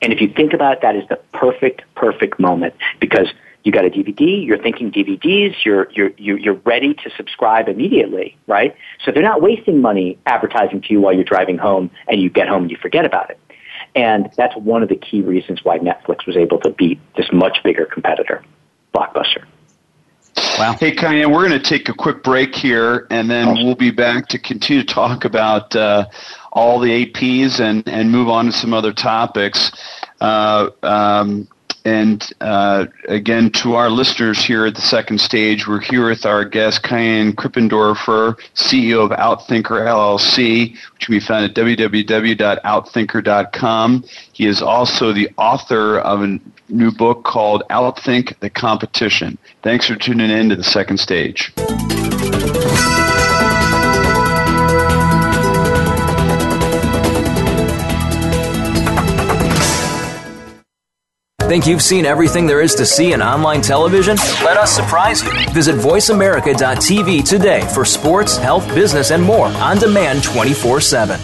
And 0.00 0.12
if 0.12 0.20
you 0.20 0.28
think 0.28 0.52
about 0.52 0.74
it, 0.74 0.78
that 0.82 0.96
is 0.96 1.08
the 1.08 1.16
perfect, 1.32 1.82
perfect 1.94 2.40
moment 2.40 2.74
because 3.00 3.28
you 3.64 3.70
got 3.70 3.84
a 3.84 3.90
DVD, 3.90 4.44
you're 4.44 4.60
thinking 4.60 4.90
DVDs, 4.90 5.54
you're, 5.64 5.88
you're, 5.92 6.10
you're 6.16 6.60
ready 6.64 6.94
to 6.94 7.10
subscribe 7.16 7.68
immediately, 7.68 8.36
right? 8.48 8.74
So 9.04 9.12
they're 9.12 9.22
not 9.22 9.40
wasting 9.40 9.80
money 9.80 10.18
advertising 10.26 10.80
to 10.82 10.88
you 10.92 11.00
while 11.00 11.12
you're 11.12 11.22
driving 11.22 11.58
home 11.58 11.90
and 12.08 12.20
you 12.20 12.28
get 12.28 12.48
home 12.48 12.62
and 12.62 12.70
you 12.70 12.76
forget 12.76 13.04
about 13.04 13.30
it. 13.30 13.38
And 13.94 14.32
that's 14.36 14.56
one 14.56 14.82
of 14.82 14.88
the 14.88 14.96
key 14.96 15.22
reasons 15.22 15.60
why 15.62 15.78
Netflix 15.78 16.26
was 16.26 16.36
able 16.36 16.58
to 16.60 16.70
beat 16.70 16.98
this 17.16 17.26
much 17.32 17.58
bigger 17.62 17.84
competitor, 17.84 18.42
Blockbuster. 18.94 19.44
Wow. 20.58 20.76
Hey, 20.78 20.94
Kaihan, 20.94 21.32
we're 21.32 21.48
going 21.48 21.60
to 21.60 21.68
take 21.68 21.88
a 21.88 21.94
quick 21.94 22.22
break 22.22 22.54
here, 22.54 23.06
and 23.10 23.30
then 23.30 23.54
we'll 23.54 23.74
be 23.74 23.90
back 23.90 24.28
to 24.28 24.38
continue 24.38 24.84
to 24.84 24.94
talk 24.94 25.24
about 25.24 25.74
uh, 25.74 26.06
all 26.52 26.78
the 26.78 27.06
APs 27.06 27.58
and, 27.58 27.88
and 27.88 28.10
move 28.10 28.28
on 28.28 28.46
to 28.46 28.52
some 28.52 28.74
other 28.74 28.92
topics. 28.92 29.72
Uh, 30.20 30.68
um, 30.82 31.48
and 31.84 32.32
uh, 32.40 32.86
again, 33.08 33.50
to 33.50 33.74
our 33.74 33.90
listeners 33.90 34.42
here 34.42 34.64
at 34.66 34.74
the 34.74 34.80
second 34.80 35.20
stage, 35.20 35.66
we're 35.66 35.80
here 35.80 36.08
with 36.08 36.24
our 36.24 36.44
guest, 36.44 36.82
Kaihan 36.82 37.32
Krippendorfer, 37.32 38.38
CEO 38.54 39.04
of 39.04 39.10
Outthinker 39.10 39.84
LLC, 39.86 40.72
which 40.72 41.06
can 41.06 41.12
be 41.12 41.20
found 41.20 41.44
at 41.44 41.54
www.outthinker.com. 41.54 44.04
He 44.32 44.46
is 44.46 44.62
also 44.62 45.12
the 45.12 45.28
author 45.36 45.98
of 45.98 46.22
a 46.22 46.38
new 46.68 46.92
book 46.92 47.24
called 47.24 47.64
Outthink 47.70 48.38
the 48.40 48.50
Competition. 48.50 49.38
Thanks 49.62 49.86
for 49.86 49.96
tuning 49.96 50.30
in 50.30 50.50
to 50.50 50.56
the 50.56 50.64
second 50.64 50.98
stage. 50.98 51.52
Think 61.52 61.66
you've 61.66 61.82
seen 61.82 62.06
everything 62.06 62.46
there 62.46 62.62
is 62.62 62.74
to 62.76 62.86
see 62.86 63.12
in 63.12 63.20
online 63.20 63.60
television? 63.60 64.16
Let 64.42 64.56
us 64.56 64.74
surprise 64.74 65.22
you. 65.22 65.30
Visit 65.50 65.74
VoiceAmerica.tv 65.76 67.28
today 67.28 67.60
for 67.74 67.84
sports, 67.84 68.38
health, 68.38 68.66
business, 68.74 69.10
and 69.10 69.22
more 69.22 69.48
on 69.48 69.76
demand 69.76 70.24
24 70.24 70.80
7. 70.80 71.20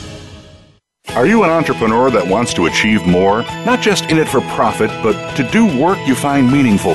Are 1.15 1.25
you 1.25 1.45
an 1.45 1.49
entrepreneur 1.49 2.11
that 2.11 2.29
wants 2.29 2.53
to 2.53 2.67
achieve 2.67 3.07
more? 3.07 3.41
Not 3.65 3.81
just 3.81 4.11
in 4.11 4.19
it 4.19 4.29
for 4.29 4.43
profit, 4.43 4.91
but 5.03 5.35
to 5.37 5.49
do 5.51 5.65
work 5.83 5.97
you 6.07 6.15
find 6.15 6.53
meaningful? 6.53 6.95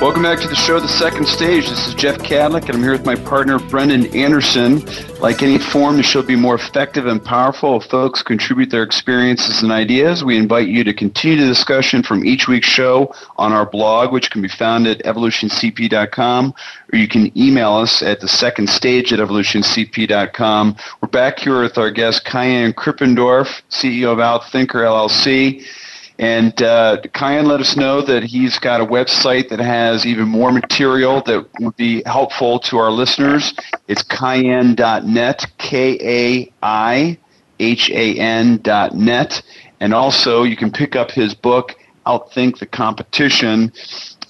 Welcome 0.00 0.22
back 0.22 0.38
to 0.38 0.46
the 0.46 0.54
show, 0.54 0.78
The 0.78 0.86
Second 0.86 1.26
Stage. 1.26 1.68
This 1.68 1.88
is 1.88 1.94
Jeff 1.94 2.18
Kadlic, 2.18 2.66
and 2.66 2.76
I'm 2.76 2.82
here 2.84 2.92
with 2.92 3.04
my 3.04 3.16
partner, 3.16 3.58
Brendan 3.58 4.06
Anderson. 4.14 4.84
Like 5.18 5.42
any 5.42 5.58
forum, 5.58 5.96
the 5.96 6.04
show 6.04 6.20
will 6.20 6.26
be 6.28 6.36
more 6.36 6.54
effective 6.54 7.06
and 7.06 7.22
powerful 7.22 7.78
if 7.80 7.86
folks 7.86 8.22
contribute 8.22 8.70
their 8.70 8.84
experiences 8.84 9.60
and 9.60 9.72
ideas. 9.72 10.22
We 10.22 10.38
invite 10.38 10.68
you 10.68 10.84
to 10.84 10.94
continue 10.94 11.38
the 11.38 11.48
discussion 11.48 12.04
from 12.04 12.24
each 12.24 12.46
week's 12.46 12.68
show 12.68 13.12
on 13.38 13.52
our 13.52 13.66
blog, 13.66 14.12
which 14.12 14.30
can 14.30 14.40
be 14.40 14.46
found 14.46 14.86
at 14.86 15.02
evolutioncp.com, 15.02 16.54
or 16.92 16.96
you 16.96 17.08
can 17.08 17.36
email 17.36 17.72
us 17.72 18.00
at 18.00 18.20
the 18.20 18.28
second 18.28 18.70
stage 18.70 19.12
at 19.12 19.18
evolutioncp.com. 19.18 20.76
We're 21.02 21.08
back 21.08 21.40
here 21.40 21.60
with 21.60 21.76
our 21.76 21.90
guest, 21.90 22.24
Kaihan 22.24 22.72
Krippendorff, 22.72 23.62
CEO 23.68 24.12
of 24.12 24.18
Outthinker 24.18 24.76
LLC. 24.76 25.66
And 26.18 26.60
uh, 26.62 27.00
Kaihan 27.14 27.46
let 27.46 27.60
us 27.60 27.76
know 27.76 28.02
that 28.02 28.24
he's 28.24 28.58
got 28.58 28.80
a 28.80 28.84
website 28.84 29.50
that 29.50 29.60
has 29.60 30.04
even 30.04 30.26
more 30.26 30.50
material 30.50 31.22
that 31.22 31.46
would 31.60 31.76
be 31.76 32.02
helpful 32.06 32.58
to 32.60 32.78
our 32.78 32.90
listeners. 32.90 33.54
It's 33.86 34.02
kaihan.net, 34.02 35.46
K-A-I-H-A-N 35.58 36.50
dot 38.62 38.94
net. 38.96 39.42
And 39.78 39.94
also 39.94 40.42
you 40.42 40.56
can 40.56 40.72
pick 40.72 40.96
up 40.96 41.12
his 41.12 41.34
book, 41.34 41.76
Outthink 42.04 42.58
the 42.58 42.66
Competition. 42.66 43.72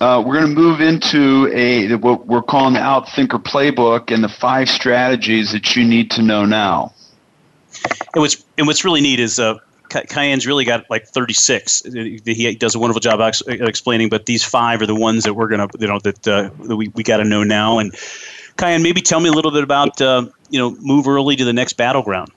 Uh, 0.01 0.23
we're 0.25 0.35
going 0.35 0.55
to 0.55 0.61
move 0.61 0.83
into 0.83 1.51
a 1.55 1.95
what 1.97 2.27
we're 2.27 2.43
calling 2.43 2.75
the 2.75 2.81
Outthinker 2.81 3.43
Playbook 3.43 4.13
and 4.15 4.23
the 4.23 4.29
five 4.29 4.69
strategies 4.69 5.53
that 5.53 5.75
you 5.75 5.85
need 5.85 6.11
to 6.13 6.23
know 6.23 6.45
now. 6.45 6.93
And 8.15 8.21
what's 8.21 8.45
and 8.59 8.67
what's 8.67 8.85
really 8.85 9.01
neat 9.01 9.21
is 9.21 9.39
uh, 9.39 9.59
Kaihan's 9.91 10.47
really 10.47 10.65
got 10.65 10.89
like 10.91 11.07
36. 11.07 11.83
He 11.83 12.55
does 12.55 12.75
a 12.75 12.79
wonderful 12.79 13.01
job 13.01 13.21
ex- 13.21 13.43
explaining, 13.47 14.09
but 14.09 14.27
these 14.27 14.45
five 14.45 14.83
are 14.83 14.87
the 14.87 14.95
ones 14.95 15.25
that 15.25 15.35
we're 15.35 15.49
gonna, 15.49 15.69
you 15.79 15.87
know, 15.87 15.99
that, 16.01 16.29
uh, 16.29 16.51
that 16.65 16.77
we, 16.77 16.89
we 16.89 17.03
got 17.03 17.19
to 17.19 17.25
know 17.25 17.45
now. 17.45 17.79
And 17.79 17.93
Kaihan, 18.57 18.83
maybe 18.83 19.01
tell 19.01 19.21
me 19.21 19.29
a 19.29 19.33
little 19.33 19.51
bit 19.51 19.63
about, 19.63 20.01
uh, 20.01 20.27
you 20.51 20.59
know, 20.59 20.77
move 20.81 21.09
early 21.09 21.37
to 21.37 21.45
the 21.45 21.53
next 21.53 21.75
battleground. 21.75 22.31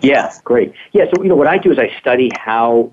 Yeah, 0.00 0.32
great. 0.44 0.72
Yeah, 0.92 1.06
so 1.14 1.22
you 1.22 1.28
know 1.28 1.36
what 1.36 1.48
I 1.48 1.58
do 1.58 1.72
is 1.72 1.78
I 1.78 1.90
study 1.98 2.30
how 2.38 2.92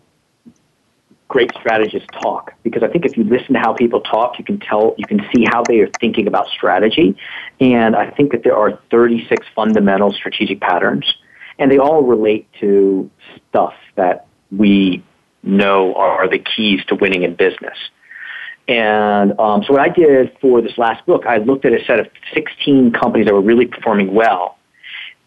great 1.27 1.51
strategists 1.59 2.07
talk 2.21 2.53
because 2.63 2.81
I 2.81 2.87
think 2.87 3.05
if 3.05 3.15
you 3.15 3.23
listen 3.23 3.53
to 3.53 3.59
how 3.59 3.73
people 3.73 4.01
talk, 4.01 4.39
you 4.39 4.43
can 4.43 4.59
tell, 4.59 4.95
you 4.97 5.05
can 5.05 5.21
see 5.33 5.45
how 5.47 5.63
they 5.67 5.79
are 5.79 5.89
thinking 5.99 6.27
about 6.27 6.47
strategy. 6.47 7.15
And 7.59 7.95
I 7.95 8.09
think 8.09 8.31
that 8.31 8.43
there 8.43 8.57
are 8.57 8.79
36 8.89 9.45
fundamental 9.55 10.11
strategic 10.11 10.59
patterns 10.59 11.05
and 11.59 11.71
they 11.71 11.77
all 11.77 12.01
relate 12.01 12.47
to 12.61 13.11
stuff 13.49 13.73
that 13.95 14.27
we 14.51 15.03
know 15.43 15.95
are 15.95 16.27
the 16.27 16.39
keys 16.39 16.83
to 16.87 16.95
winning 16.95 17.23
in 17.23 17.35
business. 17.35 17.77
And 18.67 19.39
um, 19.39 19.63
so 19.63 19.73
what 19.73 19.81
I 19.81 19.89
did 19.89 20.37
for 20.39 20.61
this 20.61 20.77
last 20.77 21.05
book, 21.05 21.25
I 21.25 21.37
looked 21.37 21.65
at 21.65 21.73
a 21.73 21.83
set 21.85 21.99
of 21.99 22.07
16 22.33 22.91
companies 22.91 23.25
that 23.25 23.33
were 23.33 23.41
really 23.41 23.65
performing 23.65 24.13
well. 24.13 24.57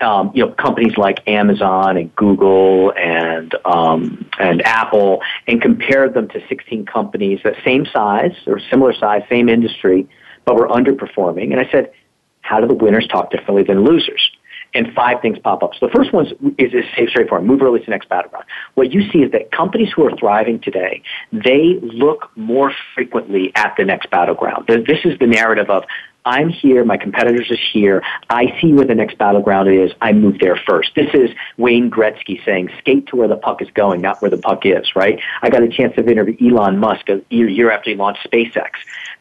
Um, 0.00 0.32
you 0.34 0.44
know, 0.44 0.52
companies 0.52 0.96
like 0.96 1.28
Amazon 1.28 1.96
and 1.96 2.14
Google 2.16 2.92
and 2.96 3.54
um, 3.64 4.28
and 4.40 4.60
Apple, 4.66 5.22
and 5.46 5.62
compared 5.62 6.12
them 6.14 6.28
to 6.30 6.42
16 6.48 6.86
companies 6.86 7.38
that 7.44 7.54
same 7.64 7.86
size 7.86 8.34
or 8.48 8.58
similar 8.68 8.92
size, 8.94 9.22
same 9.28 9.48
industry, 9.48 10.08
but 10.44 10.56
were 10.56 10.66
underperforming. 10.66 11.52
And 11.52 11.60
I 11.60 11.70
said, 11.70 11.92
how 12.40 12.60
do 12.60 12.66
the 12.66 12.74
winners 12.74 13.06
talk 13.06 13.30
differently 13.30 13.62
than 13.62 13.84
losers? 13.84 14.31
And 14.74 14.92
five 14.94 15.20
things 15.20 15.38
pop 15.38 15.62
up. 15.62 15.72
So 15.78 15.86
the 15.86 15.92
first 15.92 16.12
one 16.12 16.26
is, 16.58 16.72
is 16.72 16.84
safe, 16.96 17.10
straightforward. 17.10 17.46
Move 17.46 17.62
early 17.62 17.80
to 17.80 17.84
the 17.84 17.90
next 17.90 18.08
battleground. 18.08 18.46
What 18.74 18.92
you 18.92 19.10
see 19.10 19.18
is 19.18 19.32
that 19.32 19.50
companies 19.50 19.90
who 19.94 20.06
are 20.06 20.16
thriving 20.16 20.60
today, 20.60 21.02
they 21.32 21.78
look 21.82 22.30
more 22.36 22.72
frequently 22.94 23.52
at 23.54 23.74
the 23.76 23.84
next 23.84 24.10
battleground. 24.10 24.66
This 24.66 25.00
is 25.04 25.18
the 25.18 25.26
narrative 25.26 25.68
of 25.70 25.84
I'm 26.24 26.50
here, 26.50 26.84
my 26.84 26.96
competitors 26.96 27.50
are 27.50 27.56
here, 27.56 28.02
I 28.30 28.56
see 28.60 28.72
where 28.72 28.84
the 28.84 28.94
next 28.94 29.18
battleground 29.18 29.68
is, 29.68 29.90
I 30.00 30.12
move 30.12 30.38
there 30.38 30.54
first. 30.54 30.94
This 30.94 31.12
is 31.14 31.30
Wayne 31.56 31.90
Gretzky 31.90 32.44
saying, 32.44 32.70
skate 32.78 33.08
to 33.08 33.16
where 33.16 33.26
the 33.26 33.36
puck 33.36 33.60
is 33.60 33.68
going, 33.74 34.00
not 34.00 34.22
where 34.22 34.30
the 34.30 34.36
puck 34.36 34.64
is, 34.64 34.94
right? 34.94 35.20
I 35.42 35.50
got 35.50 35.64
a 35.64 35.68
chance 35.68 35.96
to 35.96 36.08
interview 36.08 36.36
Elon 36.40 36.78
Musk 36.78 37.08
a 37.08 37.20
year, 37.30 37.48
year 37.48 37.70
after 37.72 37.90
he 37.90 37.96
launched 37.96 38.28
SpaceX. 38.30 38.70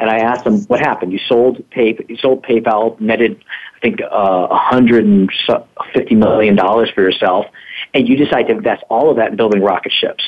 And 0.01 0.09
I 0.09 0.17
asked 0.17 0.47
him, 0.47 0.63
what 0.63 0.79
happened? 0.79 1.13
You 1.13 1.19
sold, 1.19 1.63
pay, 1.69 1.95
you 2.09 2.17
sold 2.17 2.43
PayPal, 2.43 2.99
netted 2.99 3.41
I 3.75 3.79
think 3.79 4.01
uh, 4.01 4.47
150 4.47 6.15
million 6.15 6.55
dollars 6.55 6.89
for 6.89 7.01
yourself, 7.01 7.45
and 7.93 8.09
you 8.09 8.15
decide 8.15 8.47
to 8.47 8.51
invest 8.51 8.83
all 8.89 9.11
of 9.11 9.17
that 9.17 9.29
in 9.29 9.35
building 9.37 9.61
rocket 9.61 9.91
ships. 9.91 10.23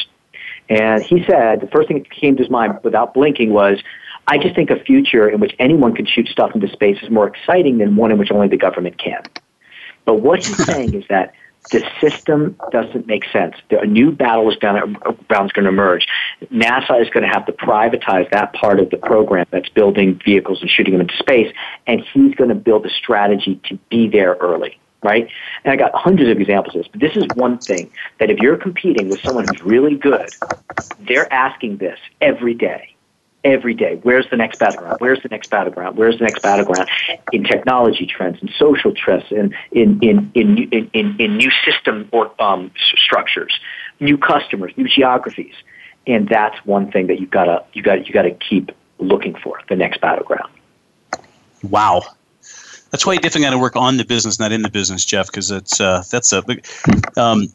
And 0.69 1.03
he 1.03 1.25
said 1.25 1.59
the 1.59 1.67
first 1.71 1.87
thing 1.87 1.97
that 1.97 2.11
came 2.11 2.35
to 2.35 2.43
his 2.43 2.51
mind 2.51 2.79
without 2.83 3.15
blinking 3.15 3.51
was, 3.51 3.79
I 4.27 4.37
just 4.37 4.55
think 4.55 4.69
a 4.69 4.79
future 4.83 5.27
in 5.27 5.39
which 5.39 5.55
anyone 5.57 5.95
can 5.95 6.05
shoot 6.05 6.27
stuff 6.27 6.51
into 6.53 6.67
space 6.67 6.97
is 7.01 7.09
more 7.09 7.27
exciting 7.27 7.79
than 7.79 7.95
one 7.95 8.11
in 8.11 8.19
which 8.19 8.31
only 8.31 8.47
the 8.47 8.57
government 8.57 8.99
can. 8.99 9.23
But 10.05 10.21
what 10.21 10.45
he's 10.45 10.63
saying 10.65 10.93
is 10.93 11.03
that 11.09 11.33
the 11.71 11.83
system 12.01 12.57
doesn't 12.71 13.07
make 13.07 13.23
sense. 13.31 13.55
A 13.71 13.85
new 13.85 14.11
battle 14.11 14.49
is 14.49 14.57
going 14.57 14.75
to 14.75 15.67
emerge. 15.67 16.07
NASA 16.51 17.01
is 17.01 17.09
going 17.09 17.23
to 17.23 17.29
have 17.29 17.45
to 17.45 17.53
privatize 17.53 18.29
that 18.31 18.53
part 18.53 18.79
of 18.79 18.89
the 18.89 18.97
program 18.97 19.45
that's 19.49 19.69
building 19.69 20.19
vehicles 20.23 20.61
and 20.61 20.69
shooting 20.69 20.93
them 20.93 21.01
into 21.01 21.17
space, 21.17 21.53
and 21.87 22.01
he's 22.13 22.35
going 22.35 22.49
to 22.49 22.55
build 22.55 22.85
a 22.85 22.89
strategy 22.89 23.59
to 23.69 23.79
be 23.89 24.07
there 24.07 24.35
early. 24.39 24.77
Right? 25.01 25.27
And 25.65 25.73
I 25.73 25.75
got 25.75 25.93
hundreds 25.93 26.29
of 26.29 26.39
examples 26.39 26.75
of 26.75 26.83
this, 26.83 26.87
but 26.89 27.01
this 27.01 27.17
is 27.17 27.25
one 27.35 27.57
thing 27.57 27.91
that 28.19 28.29
if 28.29 28.37
you're 28.39 28.55
competing 28.55 29.09
with 29.09 29.19
someone 29.19 29.45
who's 29.45 29.61
really 29.61 29.95
good, 29.97 30.29
they're 31.01 31.31
asking 31.31 31.75
this 31.77 31.99
every 32.21 32.53
day 32.53 32.92
every 33.43 33.73
day. 33.73 33.99
Where's 34.03 34.29
the 34.29 34.37
next 34.37 34.59
battleground? 34.59 34.97
Where's 34.99 35.21
the 35.21 35.29
next 35.29 35.49
battleground? 35.49 35.97
Where's 35.97 36.17
the 36.17 36.25
next 36.25 36.41
battleground? 36.41 36.89
In 37.31 37.43
technology 37.43 38.05
trends, 38.05 38.41
in 38.41 38.49
social 38.57 38.93
trends, 38.93 39.25
in 39.31 39.55
in 39.71 39.99
in 40.01 40.31
in 40.33 40.57
in, 40.71 40.89
in, 40.93 41.15
in 41.19 41.37
new 41.37 41.51
system 41.65 42.09
or 42.11 42.31
um, 42.41 42.71
structures, 42.77 43.59
new 43.99 44.17
customers, 44.17 44.73
new 44.77 44.87
geographies, 44.87 45.55
and 46.07 46.27
that's 46.27 46.57
one 46.65 46.91
thing 46.91 47.07
that 47.07 47.19
you 47.19 47.27
gotta 47.27 47.63
you 47.73 47.81
got 47.81 48.07
you 48.07 48.13
gotta 48.13 48.31
keep 48.31 48.71
looking 48.99 49.35
for, 49.35 49.59
the 49.69 49.75
next 49.75 49.99
battleground. 50.01 50.51
Wow. 51.63 52.03
That's 52.91 53.05
why 53.05 53.13
you 53.13 53.19
definitely 53.19 53.45
got 53.45 53.51
to 53.51 53.57
work 53.57 53.75
on 53.75 53.97
the 53.97 54.05
business, 54.05 54.39
not 54.39 54.51
in 54.51 54.61
the 54.61 54.69
business, 54.69 55.03
Jeff, 55.03 55.25
because 55.25 55.49
it's 55.49 55.81
uh, 55.81 56.03
that's 56.11 56.31
a 56.31 56.43
um, 57.17 57.47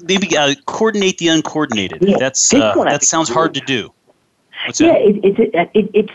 maybe 0.00 0.36
uh, 0.36 0.54
coordinate 0.66 1.18
the 1.18 1.28
uncoordinated. 1.28 1.98
Yeah, 2.00 2.16
that's 2.16 2.54
uh, 2.54 2.74
that 2.84 3.02
sounds 3.02 3.28
hard 3.28 3.54
to 3.54 3.60
do. 3.60 3.92
What's 4.68 4.82
yeah, 4.82 4.96
it, 4.96 5.24
it, 5.24 5.70
it, 5.74 5.90
it, 5.94 6.10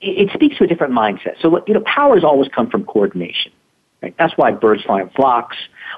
it 0.00 0.30
speaks 0.32 0.56
to 0.56 0.64
a 0.64 0.66
different 0.66 0.94
mindset. 0.94 1.40
So 1.42 1.62
you 1.66 1.74
know, 1.74 1.82
power 1.82 2.14
has 2.14 2.24
always 2.24 2.48
come 2.48 2.70
from 2.70 2.84
coordination. 2.84 3.52
Right? 4.02 4.14
That's 4.18 4.32
why 4.38 4.52
birds 4.52 4.82
fly 4.84 5.02
in 5.02 5.10
flocks, 5.10 5.56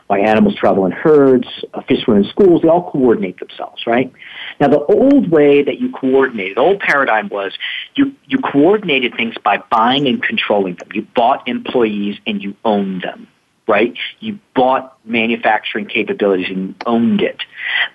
why 0.08 0.18
animals 0.18 0.56
travel 0.56 0.84
in 0.84 0.90
herds, 0.90 1.46
uh, 1.72 1.80
fish 1.82 2.02
swim 2.02 2.18
in 2.18 2.24
schools. 2.24 2.62
They 2.62 2.68
all 2.68 2.90
coordinate 2.90 3.38
themselves, 3.38 3.86
right? 3.86 4.12
Now, 4.60 4.66
the 4.66 4.80
old 4.80 5.30
way 5.30 5.62
that 5.62 5.78
you 5.78 5.90
coordinated, 5.92 6.56
the 6.56 6.60
old 6.60 6.80
paradigm 6.80 7.28
was 7.28 7.56
you 7.94 8.12
you 8.26 8.38
coordinated 8.38 9.14
things 9.16 9.36
by 9.44 9.58
buying 9.70 10.08
and 10.08 10.20
controlling 10.20 10.74
them. 10.74 10.88
You 10.92 11.06
bought 11.14 11.46
employees 11.46 12.18
and 12.26 12.42
you 12.42 12.56
owned 12.64 13.02
them 13.02 13.28
right? 13.66 13.96
You 14.20 14.38
bought 14.54 14.98
manufacturing 15.04 15.86
capabilities 15.86 16.48
and 16.50 16.74
owned 16.86 17.22
it. 17.22 17.42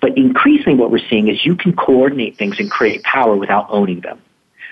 But 0.00 0.16
increasingly 0.16 0.74
what 0.74 0.90
we're 0.90 1.06
seeing 1.08 1.28
is 1.28 1.44
you 1.44 1.56
can 1.56 1.74
coordinate 1.74 2.36
things 2.36 2.58
and 2.58 2.70
create 2.70 3.02
power 3.02 3.36
without 3.36 3.66
owning 3.70 4.00
them. 4.00 4.20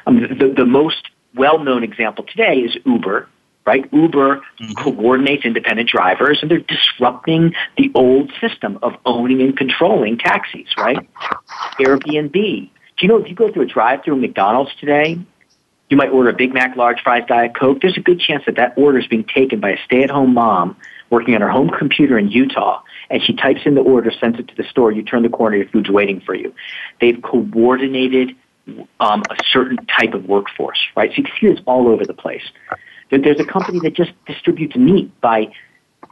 Um, 0.07 0.21
the, 0.21 0.53
the 0.57 0.65
most 0.65 1.09
well-known 1.35 1.85
example 1.85 2.25
today 2.25 2.57
is 2.61 2.77
Uber, 2.85 3.29
right? 3.67 3.89
Uber 3.93 4.37
mm-hmm. 4.39 4.73
coordinates 4.73 5.45
independent 5.45 5.89
drivers 5.89 6.39
and 6.41 6.51
they're 6.51 6.59
disrupting 6.59 7.55
the 7.77 7.91
old 7.95 8.33
system 8.41 8.79
of 8.83 8.95
owning 9.05 9.41
and 9.43 9.57
controlling 9.57 10.19
taxis, 10.19 10.69
right? 10.77 11.09
Airbnb. 11.79 12.33
Do 12.33 13.07
you 13.07 13.09
know 13.09 13.19
if 13.19 13.29
you 13.29 13.35
go 13.35 13.53
through 13.53 13.63
a 13.63 13.67
drive-through 13.67 14.17
McDonald's 14.17 14.73
today, 14.81 15.19
you 15.91 15.97
might 15.97 16.11
order 16.11 16.31
a 16.31 16.35
Big 16.35 16.53
Mac, 16.53 16.77
large 16.77 17.01
fries, 17.03 17.25
Diet 17.27 17.55
Coke. 17.55 17.81
There's 17.81 17.97
a 17.97 18.01
good 18.01 18.21
chance 18.21 18.45
that 18.47 18.57
that 18.57 18.75
order 18.77 18.99
is 18.99 19.07
being 19.07 19.25
taken 19.25 19.61
by 19.61 19.71
a 19.71 19.79
stay-at-home 19.85 20.35
mom 20.35 20.77
working 21.11 21.35
on 21.35 21.41
her 21.41 21.49
home 21.49 21.71
computer 21.71 22.19
in 22.19 22.29
Utah, 22.29 22.83
and 23.09 23.23
she 23.23 23.33
types 23.33 23.63
in 23.65 23.75
the 23.75 23.81
order, 23.81 24.11
sends 24.11 24.39
it 24.39 24.49
to 24.49 24.55
the 24.55 24.65
store. 24.65 24.93
You 24.93 25.03
turn 25.03 25.23
the 25.23 25.31
corner, 25.31 25.57
your 25.57 25.69
food's 25.69 25.89
waiting 25.89 26.21
for 26.21 26.35
you. 26.35 26.55
They've 27.01 27.21
coordinated 27.23 28.37
um, 29.01 29.23
a 29.31 29.37
certain 29.51 29.79
type 29.87 30.13
of 30.13 30.27
workforce, 30.27 30.79
right? 30.95 31.11
So 31.11 31.17
you 31.17 31.25
can 31.25 31.33
see 31.41 31.49
this 31.49 31.61
all 31.65 31.89
over 31.89 32.05
the 32.05 32.13
place. 32.13 32.43
There's 33.11 33.41
a 33.41 33.45
company 33.45 33.81
that 33.81 33.95
just 33.95 34.13
distributes 34.27 34.77
meat 34.77 35.11
by 35.23 35.51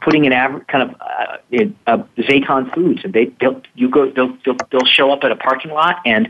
putting 0.01 0.25
an 0.25 0.33
average 0.33 0.65
kind 0.67 0.89
of 0.89 0.95
uh, 0.99 1.65
uh, 1.85 2.03
Zaycon 2.17 2.73
Foods, 2.73 3.01
and 3.03 3.13
they 3.13 3.25
they'll 3.39 3.61
you 3.75 3.89
go 3.89 4.09
they'll, 4.11 4.35
they'll 4.43 4.57
they'll 4.71 4.85
show 4.85 5.11
up 5.11 5.23
at 5.23 5.31
a 5.31 5.35
parking 5.35 5.71
lot 5.71 5.97
and 6.05 6.29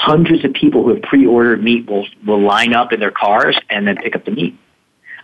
hundreds 0.00 0.46
of 0.46 0.54
people 0.54 0.82
who 0.82 0.94
have 0.94 1.02
pre-ordered 1.02 1.62
meat 1.62 1.86
will 1.86 2.06
will 2.26 2.40
line 2.40 2.72
up 2.72 2.90
in 2.92 3.00
their 3.00 3.10
cars 3.10 3.58
and 3.68 3.86
then 3.86 3.96
pick 3.96 4.16
up 4.16 4.24
the 4.24 4.30
meat. 4.30 4.58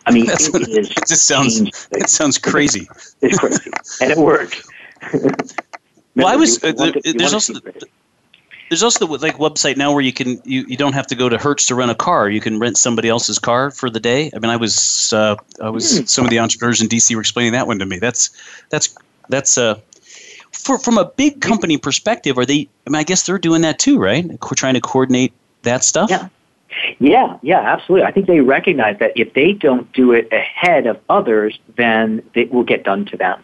I 0.05 0.13
mean, 0.13 0.27
That's 0.31 0.49
it, 0.49 0.69
is 0.69 0.91
it 0.91 1.09
just 1.09 1.27
sounds 1.27 1.89
it 1.91 2.11
sounds 2.11 2.39
crazy. 2.39 2.89
It's 3.23 3.39
crazy, 3.39 3.71
and 4.03 4.13
it 4.13 4.19
works. 4.19 4.69
well, 6.15 6.27
I 6.27 6.37
was 6.37 6.63
uh, 6.63 6.73
there, 6.73 6.93
there's 7.15 7.33
also 7.33 7.55
there's 8.69 8.83
also 8.83 9.07
the 9.07 9.19
like 9.19 9.39
website 9.39 9.79
now 9.79 9.93
where 9.93 10.03
you 10.03 10.13
can 10.13 10.41
you, 10.45 10.67
you 10.69 10.77
don't 10.77 10.93
have 10.93 11.07
to 11.07 11.15
go 11.15 11.31
to 11.31 11.39
Hertz 11.39 11.67
to 11.69 11.75
rent 11.75 11.91
a 11.91 11.95
car. 11.95 12.29
You 12.29 12.43
can 12.43 12.59
rent 12.59 12.77
somebody 12.77 13.09
else's 13.09 13.39
car 13.39 13.71
for 13.71 13.89
the 13.89 14.01
day. 14.01 14.31
I 14.35 14.39
mean, 14.39 14.51
I 14.51 14.57
was 14.57 15.15
uh, 15.15 15.37
I 15.63 15.71
was 15.71 16.01
mm. 16.01 16.09
some 16.09 16.27
of 16.27 16.31
the 16.31 16.39
entrepreneurs 16.41 16.83
in 16.83 16.89
DC 16.89 17.15
were 17.15 17.23
explaining 17.23 17.53
that 17.53 17.67
one 17.67 17.79
to 17.79 17.87
me. 17.87 17.99
That's 17.99 18.31
that's 18.69 18.95
that's 19.31 19.57
uh 19.57 19.81
for 20.53 20.79
from 20.79 20.99
a 20.99 21.05
big 21.05 21.41
company 21.41 21.77
perspective. 21.79 22.39
Are 22.39 22.47
they? 22.47 22.69
I 22.87 22.91
mean, 22.91 22.97
I 22.97 23.03
guess 23.03 23.25
they're 23.25 23.39
doing 23.39 23.63
that 23.63 23.79
too, 23.79 23.99
right? 23.99 24.27
We're 24.27 24.55
trying 24.55 24.75
to 24.75 24.81
coordinate 24.81 25.33
that 25.63 25.85
stuff. 25.85 26.11
Yeah. 26.11 26.29
Yeah, 26.99 27.39
yeah, 27.43 27.61
absolutely. 27.61 28.07
I 28.07 28.13
think 28.13 28.27
they 28.27 28.41
recognize 28.41 28.99
that 28.99 29.13
if 29.17 29.33
they 29.33 29.53
don't 29.53 29.91
do 29.93 30.13
it 30.13 30.31
ahead 30.31 30.87
of 30.87 31.01
others, 31.09 31.59
then 31.77 32.23
it 32.35 32.53
will 32.53 32.65
get 32.65 32.85
done 32.85 33.07
to 33.07 33.17
them. 33.17 33.43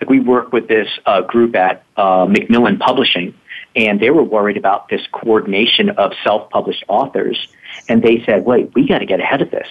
Like 0.00 0.10
we 0.10 0.20
work 0.20 0.52
with 0.52 0.68
this 0.68 0.88
uh, 1.06 1.22
group 1.22 1.54
at 1.56 1.84
uh, 1.96 2.26
Macmillan 2.26 2.78
Publishing, 2.78 3.34
and 3.76 4.00
they 4.00 4.10
were 4.10 4.22
worried 4.22 4.56
about 4.56 4.88
this 4.88 5.06
coordination 5.12 5.90
of 5.90 6.12
self-published 6.22 6.84
authors, 6.88 7.48
and 7.88 8.02
they 8.02 8.22
said, 8.24 8.44
"Wait, 8.44 8.74
we 8.74 8.86
got 8.86 8.98
to 8.98 9.06
get 9.06 9.20
ahead 9.20 9.42
of 9.42 9.50
this." 9.50 9.68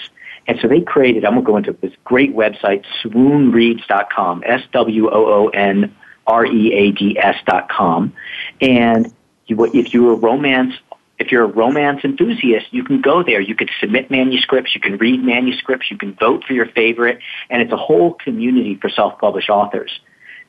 And 0.47 0.60
so 0.60 0.68
they 0.68 0.82
created. 0.82 1.26
I'm 1.26 1.34
going 1.34 1.43
to 1.43 1.51
go 1.51 1.57
into 1.57 1.74
this 1.74 1.93
great 2.05 2.36
website, 2.36 2.84
swoonreads.com, 3.03 4.43
S 4.45 4.62
W 4.72 5.10
O 5.10 5.26
O 5.26 5.47
N 5.49 5.95
R 6.30 6.46
E 6.46 6.74
A 6.74 6.92
D 6.92 7.18
S 7.18 7.36
dot 7.46 7.70
com, 7.70 8.14
and 8.62 9.14
you, 9.48 9.66
if 9.66 9.94
you're 9.94 10.14
a 10.14 10.16
romance 10.16 10.76
if 11.20 11.34
you're 11.34 11.44
a 11.44 11.48
romance 11.48 12.06
enthusiast, 12.06 12.68
you 12.72 12.84
can 12.84 13.02
go 13.02 13.22
there. 13.22 13.42
You 13.42 13.54
can 13.54 13.68
submit 13.80 14.10
manuscripts, 14.10 14.74
you 14.74 14.80
can 14.80 14.98
read 14.98 15.22
manuscripts, 15.22 15.92
you 15.92 15.98
can 15.98 16.14
vote 16.14 16.46
for 16.46 16.54
your 16.54 16.66
favorite, 16.68 17.20
and 17.50 17.62
it's 17.62 17.74
a 17.74 17.78
whole 17.78 18.14
community 18.14 18.76
for 18.76 18.90
self-published 18.90 19.50
authors. 19.50 20.00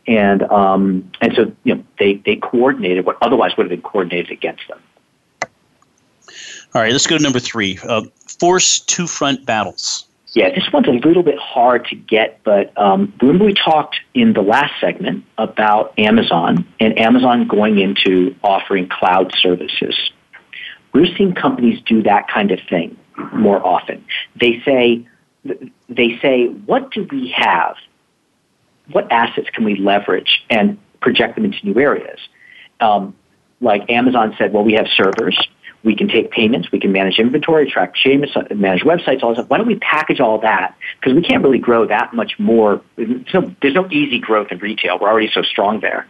And 0.07 0.43
um, 0.45 1.11
and 1.20 1.35
so 1.35 1.53
you 1.64 1.74
know 1.74 1.85
they 1.99 2.14
they 2.24 2.37
coordinated 2.37 3.05
what 3.05 3.18
otherwise 3.20 3.57
would 3.57 3.64
have 3.64 3.70
been 3.70 3.83
coordinated 3.83 4.31
against 4.31 4.62
them. 4.68 4.81
All 6.72 6.81
right, 6.81 6.93
let's 6.93 7.07
go 7.07 7.18
to 7.18 7.22
number 7.22 7.41
three. 7.41 7.78
Uh, 7.87 8.03
force 8.39 8.81
two 8.81 9.07
front 9.07 9.45
battles. 9.45 10.07
Yeah, 10.33 10.51
this 10.51 10.68
one's 10.72 10.87
a 10.87 10.93
little 10.93 11.24
bit 11.24 11.39
hard 11.39 11.87
to 11.87 11.97
get, 11.97 12.41
but 12.45 12.76
um, 12.78 13.12
remember 13.20 13.47
we 13.47 13.55
talked 13.55 13.97
in 14.14 14.33
the 14.33 14.43
last 14.43 14.72
segment 14.81 15.24
about 15.37 15.93
Amazon 15.99 16.64
and 16.78 16.97
Amazon 16.99 17.49
going 17.49 17.81
into 17.81 18.37
offering 18.43 18.89
cloud 18.89 19.33
services. 19.41 19.97
We're 20.93 21.12
seeing 21.16 21.35
companies 21.35 21.81
do 21.85 22.05
that 22.05 22.28
kind 22.28 22.53
of 22.53 22.61
thing 22.68 22.97
more 23.33 23.64
often. 23.64 24.05
They 24.41 24.62
say, 24.64 25.09
they 25.89 26.18
say, 26.22 26.47
what 26.47 26.93
do 26.93 27.09
we 27.11 27.35
have? 27.37 27.74
What 28.93 29.11
assets 29.11 29.49
can 29.51 29.64
we 29.64 29.76
leverage 29.76 30.45
and 30.49 30.78
project 31.01 31.35
them 31.35 31.45
into 31.45 31.59
new 31.64 31.81
areas? 31.81 32.20
Um, 32.81 33.16
like 33.61 33.91
Amazon 33.91 34.35
said, 34.39 34.53
well, 34.53 34.64
we 34.64 34.74
have 34.74 34.87
servers. 34.97 35.37
We 35.83 35.97
can 35.97 36.09
take 36.09 36.31
payments. 36.31 36.70
We 36.70 36.81
can 36.81 36.93
manage 36.93 37.18
inventory, 37.18 37.70
track 37.70 37.95
payments, 38.03 38.35
manage 38.55 38.83
websites, 38.83 39.22
all 39.22 39.35
that. 39.35 39.49
Why 39.49 39.59
don't 39.59 39.66
we 39.66 39.78
package 39.78 40.20
all 40.20 40.39
that? 40.41 40.76
Because 41.01 41.14
we 41.14 41.22
can't 41.22 41.43
really 41.43 41.59
grow 41.59 41.87
that 41.87 42.12
much 42.12 42.39
more. 42.39 42.83
There's 42.97 43.35
no, 43.35 43.55
there's 43.62 43.74
no 43.74 43.89
easy 43.91 44.18
growth 44.18 44.49
in 44.51 44.59
retail. 44.59 44.99
We're 45.01 45.09
already 45.09 45.31
so 45.33 45.43
strong 45.43 45.81
there. 45.81 46.07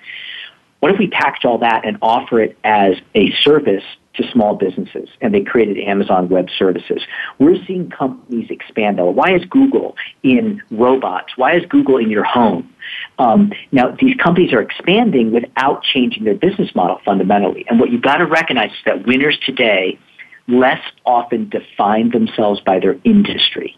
What 0.81 0.93
if 0.93 0.99
we 0.99 1.09
package 1.09 1.45
all 1.45 1.59
that 1.59 1.85
and 1.85 1.99
offer 2.01 2.41
it 2.41 2.59
as 2.65 2.95
a 3.15 3.31
service 3.43 3.85
to 4.15 4.31
small 4.33 4.55
businesses, 4.55 5.09
and 5.21 5.33
they 5.33 5.43
created 5.43 5.79
Amazon 5.79 6.29
Web 6.29 6.49
Services. 6.59 7.03
We're 7.39 7.63
seeing 7.67 7.91
companies 7.91 8.51
expand. 8.51 8.99
Why 8.99 9.35
is 9.35 9.45
Google 9.45 9.97
in 10.23 10.63
robots? 10.71 11.37
Why 11.37 11.57
is 11.57 11.65
Google 11.67 11.97
in 11.99 12.11
your 12.11 12.25
home? 12.25 12.73
Um, 13.19 13.53
now, 13.73 13.97
these 14.01 14.17
companies 14.17 14.53
are 14.53 14.63
expanding 14.63 15.33
without 15.33 15.83
changing 15.83 16.25
their 16.25 16.35
business 16.35 16.75
model 16.75 17.01
fundamentally. 17.05 17.65
And 17.69 17.79
what 17.79 17.91
you've 17.91 18.03
got 18.03 18.17
to 18.17 18.27
recognize 18.27 18.71
is 18.71 18.79
that 18.87 19.07
winners 19.07 19.39
today 19.45 19.99
less 20.49 20.81
often 21.05 21.49
define 21.49 22.11
themselves 22.11 22.61
by 22.61 22.81
their 22.81 22.97
industry. 23.05 23.77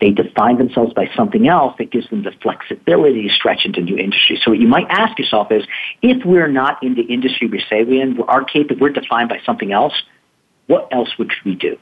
They 0.00 0.10
define 0.10 0.58
themselves 0.58 0.92
by 0.94 1.10
something 1.16 1.48
else 1.48 1.74
that 1.78 1.90
gives 1.90 2.08
them 2.08 2.22
the 2.22 2.32
flexibility 2.42 3.28
to 3.28 3.34
stretch 3.34 3.64
into 3.64 3.80
new 3.80 3.96
industries. 3.96 4.40
So 4.44 4.52
what 4.52 4.60
you 4.60 4.68
might 4.68 4.86
ask 4.88 5.18
yourself 5.18 5.50
is, 5.50 5.64
if 6.02 6.24
we're 6.24 6.48
not 6.48 6.82
in 6.82 6.94
the 6.94 7.02
industry 7.02 7.48
we 7.48 7.62
say 7.68 7.84
we're 7.84 8.02
in, 8.02 8.16
we're, 8.16 8.44
capable, 8.44 8.80
we're 8.80 8.90
defined 8.90 9.28
by 9.28 9.40
something 9.44 9.72
else, 9.72 9.94
what 10.66 10.88
else 10.92 11.10
would 11.18 11.32
we 11.44 11.54
do? 11.54 11.76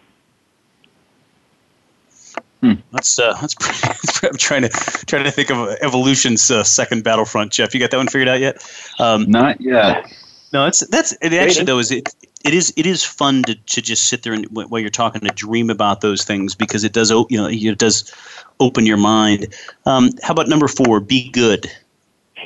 Hmm. 2.63 2.75
That's 2.93 3.19
uh, 3.19 3.35
that's 3.41 3.55
pretty, 3.55 4.29
I'm 4.29 4.37
trying 4.39 4.63
to 4.63 4.69
trying 5.07 5.25
to 5.25 5.31
think 5.31 5.51
of 5.51 5.77
evolution's 5.81 6.51
uh, 6.51 6.65
second 6.65 7.05
battlefront. 7.05 7.53
Jeff, 7.53 7.75
you 7.75 7.81
got 7.81 7.91
that 7.91 7.97
one 7.97 8.09
figured 8.09 8.29
out 8.29 8.41
yet? 8.41 8.65
Um, 8.99 9.31
Not 9.31 9.61
yet. 9.61 10.11
No, 10.53 10.65
that's 10.65 10.87
that's 10.87 11.13
it. 11.21 11.33
Actually, 11.33 11.65
though, 11.65 11.79
is 11.79 11.91
it 11.91 12.15
it 12.45 12.55
is 12.55 12.73
it 12.77 12.87
is 12.87 13.03
fun 13.03 13.43
to, 13.45 13.55
to 13.55 13.83
just 13.83 14.09
sit 14.09 14.23
there 14.23 14.33
and 14.33 14.45
while 14.47 14.81
you're 14.81 14.91
talking 14.91 15.23
to 15.23 15.29
dream 15.35 15.71
about 15.71 16.03
those 16.03 16.25
things 16.25 16.55
because 16.55 16.85
it 16.85 16.93
does 16.93 17.11
you 17.11 17.27
know 17.31 17.49
it 17.49 17.79
does 17.79 18.13
open 18.61 18.87
your 18.87 18.97
mind. 18.97 19.55
Um, 19.87 20.11
how 20.23 20.33
about 20.33 20.49
number 20.49 20.69
four? 20.69 21.01
Be 21.01 21.31
good. 21.31 21.71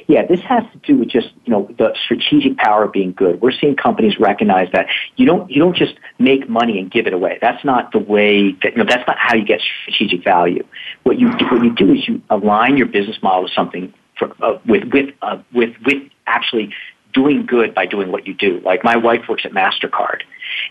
Yeah, 0.06 0.26
this 0.26 0.40
has 0.40 0.64
to 0.72 0.78
do 0.78 0.98
with 0.98 1.08
just 1.08 1.28
you 1.44 1.52
know 1.52 1.68
the 1.78 1.94
strategic 2.04 2.56
power 2.56 2.84
of 2.84 2.92
being 2.92 3.12
good. 3.12 3.40
We're 3.40 3.52
seeing 3.52 3.76
companies 3.76 4.18
recognize 4.18 4.68
that 4.72 4.86
you 5.16 5.26
don't 5.26 5.50
you 5.50 5.60
don't 5.60 5.76
just 5.76 5.94
make 6.18 6.48
money 6.48 6.78
and 6.78 6.90
give 6.90 7.06
it 7.06 7.12
away. 7.12 7.38
That's 7.40 7.64
not 7.64 7.92
the 7.92 7.98
way 7.98 8.52
that 8.62 8.72
you 8.72 8.78
know 8.78 8.84
that's 8.88 9.06
not 9.06 9.16
how 9.18 9.34
you 9.34 9.44
get 9.44 9.60
strategic 9.82 10.24
value. 10.24 10.64
What 11.02 11.18
you 11.18 11.28
what 11.28 11.62
you 11.62 11.74
do 11.74 11.92
is 11.92 12.06
you 12.08 12.22
align 12.30 12.76
your 12.76 12.86
business 12.86 13.16
model 13.22 13.44
with 13.44 13.52
something 13.52 13.92
for, 14.18 14.32
uh, 14.42 14.58
with 14.66 14.84
with 14.92 15.14
uh, 15.22 15.38
with 15.52 15.74
with 15.84 16.02
actually 16.26 16.72
doing 17.12 17.46
good 17.46 17.74
by 17.74 17.86
doing 17.86 18.12
what 18.12 18.26
you 18.26 18.34
do. 18.34 18.60
Like 18.60 18.84
my 18.84 18.96
wife 18.96 19.22
works 19.28 19.44
at 19.44 19.52
MasterCard 19.52 20.22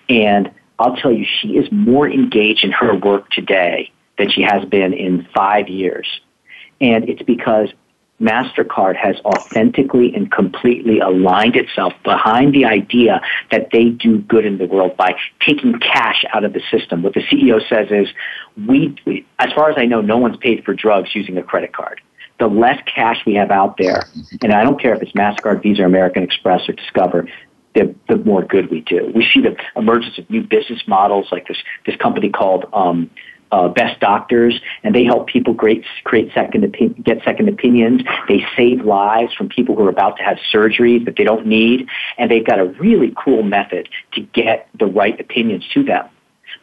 and 0.09 0.51
I'll 0.77 0.95
tell 0.95 1.11
you, 1.11 1.25
she 1.41 1.57
is 1.57 1.67
more 1.71 2.09
engaged 2.09 2.63
in 2.63 2.71
her 2.71 2.95
work 2.95 3.29
today 3.29 3.91
than 4.17 4.29
she 4.29 4.41
has 4.41 4.65
been 4.65 4.93
in 4.93 5.27
five 5.35 5.69
years. 5.69 6.07
And 6.81 7.07
it's 7.09 7.21
because 7.23 7.69
MasterCard 8.21 8.95
has 8.95 9.17
authentically 9.25 10.13
and 10.15 10.31
completely 10.31 10.99
aligned 10.99 11.55
itself 11.55 11.93
behind 12.03 12.53
the 12.53 12.63
idea 12.63 13.21
that 13.51 13.69
they 13.71 13.89
do 13.89 14.19
good 14.19 14.45
in 14.45 14.57
the 14.57 14.65
world 14.65 14.95
by 14.95 15.15
taking 15.45 15.77
cash 15.79 16.23
out 16.33 16.45
of 16.45 16.53
the 16.53 16.61
system. 16.71 17.03
What 17.03 17.13
the 17.13 17.21
CEO 17.21 17.59
says 17.67 17.87
is, 17.91 18.07
we, 18.67 18.95
we 19.05 19.25
as 19.39 19.51
far 19.53 19.69
as 19.69 19.75
I 19.77 19.85
know, 19.85 19.99
no 19.99 20.17
one's 20.17 20.37
paid 20.37 20.63
for 20.63 20.73
drugs 20.73 21.13
using 21.13 21.37
a 21.37 21.43
credit 21.43 21.73
card. 21.73 21.99
The 22.39 22.47
less 22.47 22.81
cash 22.85 23.17
we 23.25 23.35
have 23.35 23.51
out 23.51 23.77
there, 23.77 24.03
and 24.41 24.53
I 24.53 24.63
don't 24.63 24.79
care 24.81 24.93
if 24.93 25.01
it's 25.01 25.13
MasterCard, 25.13 25.61
Visa, 25.61 25.83
American 25.83 26.23
Express, 26.23 26.67
or 26.67 26.73
Discover, 26.73 27.29
the, 27.75 27.93
the 28.07 28.17
more 28.17 28.43
good 28.43 28.71
we 28.71 28.81
do. 28.81 29.11
We 29.13 29.27
see 29.33 29.41
the 29.41 29.55
emergence 29.75 30.17
of 30.17 30.29
new 30.29 30.41
business 30.41 30.81
models 30.87 31.27
like 31.31 31.47
this, 31.47 31.57
this 31.85 31.95
company 31.97 32.29
called 32.29 32.65
um, 32.73 33.09
uh, 33.51 33.67
Best 33.69 33.99
Doctors, 33.99 34.59
and 34.83 34.93
they 34.93 35.03
help 35.03 35.27
people 35.27 35.53
create, 35.53 35.83
create 36.03 36.31
second 36.33 36.63
opi- 36.63 37.03
get 37.03 37.23
second 37.23 37.49
opinions. 37.49 38.01
They 38.27 38.45
save 38.55 38.83
lives 38.85 39.33
from 39.33 39.49
people 39.49 39.75
who 39.75 39.85
are 39.85 39.89
about 39.89 40.17
to 40.17 40.23
have 40.23 40.37
surgeries 40.53 41.05
that 41.05 41.15
they 41.17 41.23
don't 41.23 41.45
need, 41.45 41.87
and 42.17 42.29
they've 42.29 42.45
got 42.45 42.59
a 42.59 42.65
really 42.65 43.13
cool 43.23 43.43
method 43.43 43.89
to 44.13 44.21
get 44.21 44.67
the 44.77 44.85
right 44.85 45.19
opinions 45.19 45.65
to 45.73 45.83
them. 45.83 46.09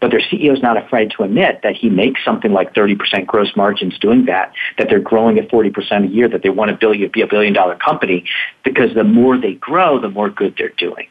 But 0.01 0.11
their 0.11 0.21
CEO 0.21 0.53
is 0.53 0.63
not 0.63 0.77
afraid 0.77 1.13
to 1.17 1.23
admit 1.23 1.61
that 1.63 1.77
he 1.77 1.89
makes 1.89 2.25
something 2.25 2.53
like 2.53 2.75
30% 2.75 3.27
gross 3.27 3.55
margins 3.57 3.99
doing 3.99 4.25
that, 4.27 4.53
that 4.79 4.89
they're 4.89 5.01
growing 5.01 5.39
at 5.39 5.49
40% 5.49 6.05
a 6.05 6.09
year, 6.09 6.29
that 6.29 6.43
they 6.43 6.51
want 6.51 6.79
to 6.79 7.09
be 7.09 7.23
a 7.23 7.27
billion 7.27 7.53
dollar 7.53 7.77
company, 7.77 8.25
because 8.65 8.95
the 8.95 9.05
more 9.05 9.39
they 9.39 9.55
grow, 9.55 10.01
the 10.01 10.11
more 10.11 10.29
good 10.29 10.55
they're 10.59 10.71
doing. 10.71 11.07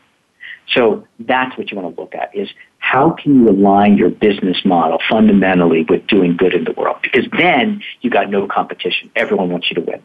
So 0.67 1.05
that's 1.19 1.57
what 1.57 1.71
you 1.71 1.77
want 1.77 1.95
to 1.95 2.01
look 2.01 2.15
at 2.15 2.35
is 2.35 2.49
how 2.77 3.11
can 3.11 3.35
you 3.35 3.49
align 3.49 3.97
your 3.97 4.09
business 4.09 4.63
model 4.63 4.99
fundamentally 5.09 5.85
with 5.87 6.07
doing 6.07 6.37
good 6.37 6.53
in 6.53 6.63
the 6.63 6.71
world? 6.71 6.97
Because 7.01 7.25
then 7.37 7.81
you 8.01 8.09
got 8.09 8.29
no 8.29 8.47
competition. 8.47 9.11
Everyone 9.15 9.49
wants 9.49 9.69
you 9.69 9.75
to 9.75 9.81
win. 9.81 10.01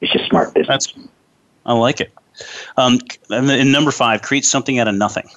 It's 0.00 0.12
just 0.12 0.28
smart 0.28 0.54
business. 0.54 0.86
That's, 0.94 1.08
I 1.66 1.72
like 1.72 2.00
it. 2.00 2.12
Um, 2.76 3.00
and 3.30 3.50
in 3.50 3.72
number 3.72 3.90
five, 3.90 4.22
create 4.22 4.44
something 4.44 4.78
out 4.78 4.88
of 4.88 4.94
nothing. 4.94 5.28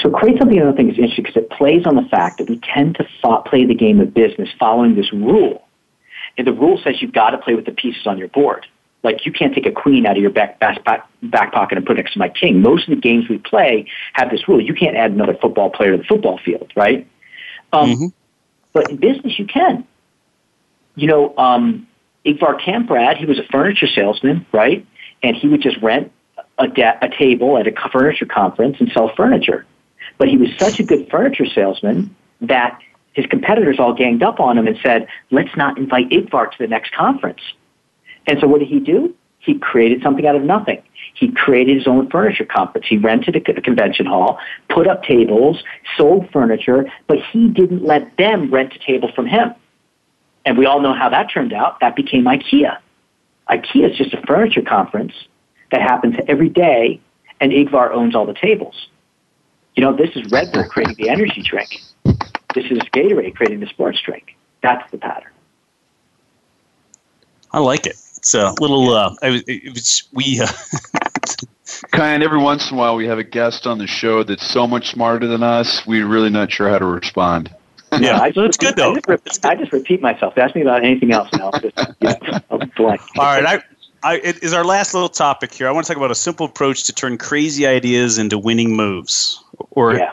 So 0.00 0.10
create 0.10 0.38
something 0.38 0.58
out 0.58 0.66
of 0.66 0.74
nothing 0.74 0.90
is 0.90 0.98
interesting 0.98 1.24
because 1.24 1.36
it 1.36 1.50
plays 1.50 1.86
on 1.86 1.94
the 1.94 2.08
fact 2.10 2.38
that 2.38 2.48
we 2.48 2.58
tend 2.58 2.96
to 2.96 3.06
fo- 3.22 3.42
play 3.42 3.66
the 3.66 3.74
game 3.74 4.00
of 4.00 4.14
business 4.14 4.48
following 4.58 4.94
this 4.94 5.12
rule. 5.12 5.66
And 6.38 6.46
the 6.46 6.52
rule 6.52 6.80
says 6.82 7.02
you've 7.02 7.12
got 7.12 7.30
to 7.30 7.38
play 7.38 7.54
with 7.54 7.66
the 7.66 7.72
pieces 7.72 8.06
on 8.06 8.16
your 8.16 8.28
board. 8.28 8.66
Like 9.02 9.24
you 9.24 9.32
can't 9.32 9.54
take 9.54 9.66
a 9.66 9.72
queen 9.72 10.04
out 10.06 10.16
of 10.16 10.22
your 10.22 10.30
back, 10.30 10.58
back, 10.60 10.84
back 11.22 11.52
pocket 11.52 11.78
and 11.78 11.86
put 11.86 11.98
it 11.98 12.02
next 12.02 12.12
to 12.14 12.18
my 12.18 12.28
king. 12.28 12.60
Most 12.60 12.88
of 12.88 12.94
the 12.94 13.00
games 13.00 13.28
we 13.28 13.38
play 13.38 13.86
have 14.12 14.30
this 14.30 14.46
rule. 14.46 14.60
You 14.60 14.74
can't 14.74 14.96
add 14.96 15.12
another 15.12 15.34
football 15.40 15.70
player 15.70 15.92
to 15.92 15.98
the 15.98 16.04
football 16.04 16.38
field, 16.44 16.70
right? 16.76 17.06
Um, 17.72 17.90
mm-hmm. 17.90 18.06
But 18.72 18.90
in 18.90 18.96
business, 18.96 19.38
you 19.38 19.46
can. 19.46 19.86
You 20.96 21.06
know, 21.06 21.36
um, 21.38 21.86
Ingvar 22.26 22.60
Kamprad, 22.60 23.16
he 23.16 23.24
was 23.24 23.38
a 23.38 23.44
furniture 23.44 23.86
salesman, 23.86 24.46
right? 24.52 24.86
And 25.22 25.34
he 25.34 25.48
would 25.48 25.62
just 25.62 25.78
rent 25.78 26.12
a, 26.58 26.68
de- 26.68 26.98
a 27.04 27.08
table 27.08 27.56
at 27.56 27.66
a 27.66 27.72
furniture 27.90 28.26
conference 28.26 28.76
and 28.80 28.90
sell 28.92 29.10
furniture. 29.16 29.66
But 30.18 30.28
he 30.28 30.36
was 30.36 30.50
such 30.58 30.78
a 30.78 30.82
good 30.82 31.08
furniture 31.10 31.46
salesman 31.46 32.14
that 32.42 32.78
his 33.14 33.26
competitors 33.26 33.78
all 33.78 33.94
ganged 33.94 34.22
up 34.22 34.40
on 34.40 34.58
him 34.58 34.66
and 34.66 34.78
said, 34.82 35.08
let's 35.30 35.56
not 35.56 35.78
invite 35.78 36.10
Ingvar 36.10 36.50
to 36.50 36.58
the 36.58 36.66
next 36.66 36.92
conference 36.92 37.40
and 38.30 38.38
so 38.38 38.46
what 38.46 38.60
did 38.60 38.68
he 38.68 38.78
do? 38.78 39.12
He 39.40 39.58
created 39.58 40.02
something 40.02 40.24
out 40.24 40.36
of 40.36 40.42
nothing. 40.42 40.80
He 41.14 41.32
created 41.32 41.76
his 41.76 41.88
own 41.88 42.08
furniture 42.10 42.44
conference. 42.44 42.86
He 42.88 42.96
rented 42.96 43.34
a 43.34 43.60
convention 43.60 44.06
hall, 44.06 44.38
put 44.68 44.86
up 44.86 45.02
tables, 45.02 45.64
sold 45.96 46.30
furniture, 46.30 46.84
but 47.08 47.18
he 47.32 47.48
didn't 47.48 47.84
let 47.84 48.16
them 48.18 48.48
rent 48.48 48.72
a 48.72 48.78
table 48.78 49.10
from 49.16 49.26
him. 49.26 49.52
And 50.44 50.56
we 50.56 50.64
all 50.64 50.80
know 50.80 50.94
how 50.94 51.08
that 51.08 51.28
turned 51.34 51.52
out. 51.52 51.80
That 51.80 51.96
became 51.96 52.24
IKEA. 52.26 52.78
IKEA 53.48 53.90
is 53.90 53.96
just 53.96 54.14
a 54.14 54.22
furniture 54.28 54.62
conference 54.62 55.12
that 55.72 55.80
happens 55.82 56.14
every 56.28 56.50
day, 56.50 57.00
and 57.40 57.50
Ingvar 57.50 57.90
owns 57.90 58.14
all 58.14 58.26
the 58.26 58.34
tables. 58.34 58.86
You 59.74 59.82
know, 59.82 59.96
this 59.96 60.10
is 60.14 60.30
Red 60.30 60.52
Bull 60.52 60.68
creating 60.68 60.94
the 60.98 61.08
energy 61.08 61.42
drink. 61.42 61.80
This 62.54 62.66
is 62.70 62.78
Gatorade 62.94 63.34
creating 63.34 63.58
the 63.58 63.66
sports 63.66 64.00
drink. 64.00 64.36
That's 64.62 64.88
the 64.92 64.98
pattern. 64.98 65.32
I 67.52 67.58
like 67.58 67.86
it. 67.86 67.96
It's 68.20 68.34
a 68.34 68.52
little. 68.60 68.90
Uh, 68.90 69.16
it 69.22 69.72
was, 69.72 70.02
we. 70.12 70.40
Uh, 70.40 70.46
kind 71.92 72.22
every 72.22 72.38
once 72.38 72.70
in 72.70 72.76
a 72.76 72.78
while 72.78 72.94
we 72.96 73.06
have 73.06 73.18
a 73.18 73.24
guest 73.24 73.66
on 73.66 73.78
the 73.78 73.86
show 73.86 74.22
that's 74.22 74.46
so 74.46 74.66
much 74.66 74.90
smarter 74.90 75.26
than 75.26 75.42
us. 75.42 75.86
We're 75.86 76.06
really 76.06 76.28
not 76.28 76.52
sure 76.52 76.68
how 76.68 76.78
to 76.78 76.84
respond. 76.84 77.54
Yeah, 77.98 78.20
I 78.20 78.30
just, 78.30 78.60
good 78.60 78.76
though. 78.76 78.92
I 78.92 78.94
just, 78.96 79.08
repeat, 79.08 79.44
I 79.46 79.54
just, 79.54 79.72
repeat 79.72 80.02
myself. 80.02 80.36
Ask 80.36 80.54
me 80.54 80.60
about 80.60 80.84
anything 80.84 81.12
else, 81.12 81.30
and 81.32 81.40
I'll 81.40 81.52
just 81.52 81.78
I'll 82.50 82.58
blank. 82.76 83.00
All 83.16 83.24
right, 83.24 83.46
I, 83.46 83.62
I, 84.02 84.16
it 84.18 84.42
is 84.42 84.52
our 84.52 84.64
last 84.64 84.92
little 84.92 85.08
topic 85.08 85.54
here. 85.54 85.66
I 85.66 85.70
want 85.70 85.86
to 85.86 85.92
talk 85.92 85.96
about 85.96 86.10
a 86.10 86.14
simple 86.16 86.44
approach 86.44 86.84
to 86.84 86.92
turn 86.92 87.16
crazy 87.16 87.66
ideas 87.66 88.18
into 88.18 88.38
winning 88.38 88.76
moves. 88.76 89.42
Or 89.70 89.94
yeah, 89.94 90.12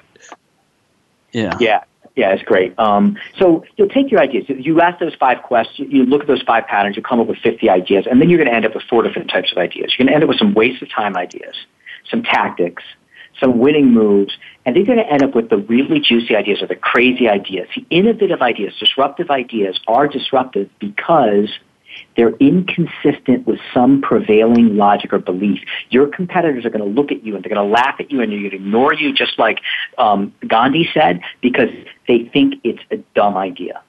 yeah, 1.34 1.58
yeah. 1.60 1.84
Yeah, 2.18 2.32
it's 2.32 2.41
great. 2.41 2.78
Um, 2.80 3.15
so 3.38 3.63
you'll 3.76 3.89
take 3.89 4.09
your 4.09 4.20
ideas. 4.20 4.45
You 4.49 4.82
ask 4.82 4.99
those 4.99 5.13
five 5.13 5.43
questions. 5.43 5.93
You 5.93 6.03
look 6.03 6.22
at 6.22 6.28
those 6.28 6.41
five 6.41 6.65
patterns. 6.65 6.97
You 6.97 7.03
come 7.03 7.20
up 7.20 7.28
with 7.28 7.38
50 7.38 7.70
ideas, 7.70 8.07
and 8.09 8.20
then 8.20 8.28
you're 8.28 8.39
going 8.39 8.49
to 8.49 8.55
end 8.55 8.65
up 8.65 8.74
with 8.74 8.86
four 8.89 9.03
different 9.03 9.30
types 9.30 9.51
of 9.51 9.59
ideas. 9.59 9.93
You're 9.93 10.07
going 10.07 10.11
to 10.11 10.15
end 10.15 10.24
up 10.24 10.30
with 10.30 10.39
some 10.39 10.55
waste 10.55 10.82
of 10.82 10.89
time 10.89 11.15
ideas, 11.15 11.55
some 12.09 12.24
tactics, 12.24 12.82
some 13.39 13.59
winning 13.59 13.93
moves, 13.93 14.36
and 14.65 14.76
then 14.76 14.84
you're 14.84 14.95
going 14.95 15.05
to 15.07 15.13
end 15.13 15.22
up 15.22 15.36
with 15.36 15.51
the 15.51 15.57
really 15.57 15.99
juicy 15.99 16.36
ideas 16.36 16.63
or 16.63 16.65
the 16.65 16.76
crazy 16.76 17.30
ideas. 17.30 17.68
The 17.76 17.86
innovative 17.91 18.41
ideas, 18.41 18.74
disruptive 18.80 19.30
ideas 19.30 19.80
are 19.88 20.07
disruptive 20.07 20.72
because 20.80 21.49
they're 22.16 22.36
inconsistent 22.38 23.45
with 23.45 23.60
some 23.74 24.02
prevailing 24.02 24.76
logic 24.76 25.14
or 25.14 25.20
belief. 25.20 25.60
Your 25.89 26.08
competitors 26.08 26.66
are 26.66 26.70
going 26.70 26.84
to 26.84 26.89
look 26.89 27.12
at 27.12 27.24
you 27.24 27.36
and 27.36 27.43
they're 27.43 27.54
going 27.54 27.68
to 27.68 27.74
laugh 27.74 27.95
at 28.00 28.12
you 28.12 28.22
and 28.22 28.32
they're 28.32 28.39
going 28.39 28.52
to 28.52 28.56
ignore 28.56 28.93
you, 28.93 29.14
just 29.14 29.38
like 29.38 29.60
um, 29.98 30.34
Gandhi 30.48 30.89
said, 30.93 31.22
because 31.41 31.70
they 32.08 32.30
think 32.34 32.56
it's 32.64 32.82
a 32.91 32.98
dumb 33.16 33.38
idea. 33.38 33.82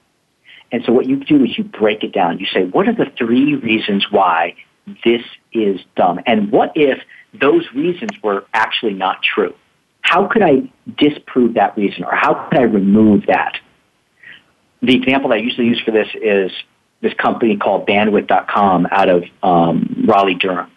And 0.71 0.83
so 0.85 0.91
what 0.91 1.07
you 1.07 1.17
do 1.17 1.43
is 1.43 1.57
you 1.57 1.63
break 1.63 2.03
it 2.03 2.13
down. 2.13 2.39
You 2.39 2.45
say, 2.45 2.65
what 2.65 2.87
are 2.87 2.93
the 2.93 3.11
three 3.17 3.55
reasons 3.55 4.05
why 4.11 4.55
this 5.03 5.21
is 5.51 5.79
dumb? 5.95 6.19
And 6.25 6.51
what 6.51 6.71
if 6.75 6.99
those 7.33 7.65
reasons 7.73 8.11
were 8.21 8.45
actually 8.53 8.93
not 8.93 9.23
true? 9.23 9.55
How 10.01 10.27
could 10.27 10.41
I 10.41 10.71
disprove 10.97 11.55
that 11.55 11.75
reason 11.77 12.03
or 12.03 12.13
how 12.15 12.47
could 12.49 12.59
I 12.59 12.63
remove 12.63 13.25
that? 13.27 13.59
The 14.81 14.95
example 14.95 15.33
I 15.33 15.37
usually 15.37 15.67
use 15.67 15.81
for 15.83 15.91
this 15.91 16.07
is 16.15 16.51
this 17.01 17.13
company 17.13 17.57
called 17.57 17.87
Bandwidth.com 17.87 18.87
out 18.91 19.09
of 19.09 19.23
um, 19.41 20.05
Raleigh, 20.07 20.35
Durham, 20.35 20.71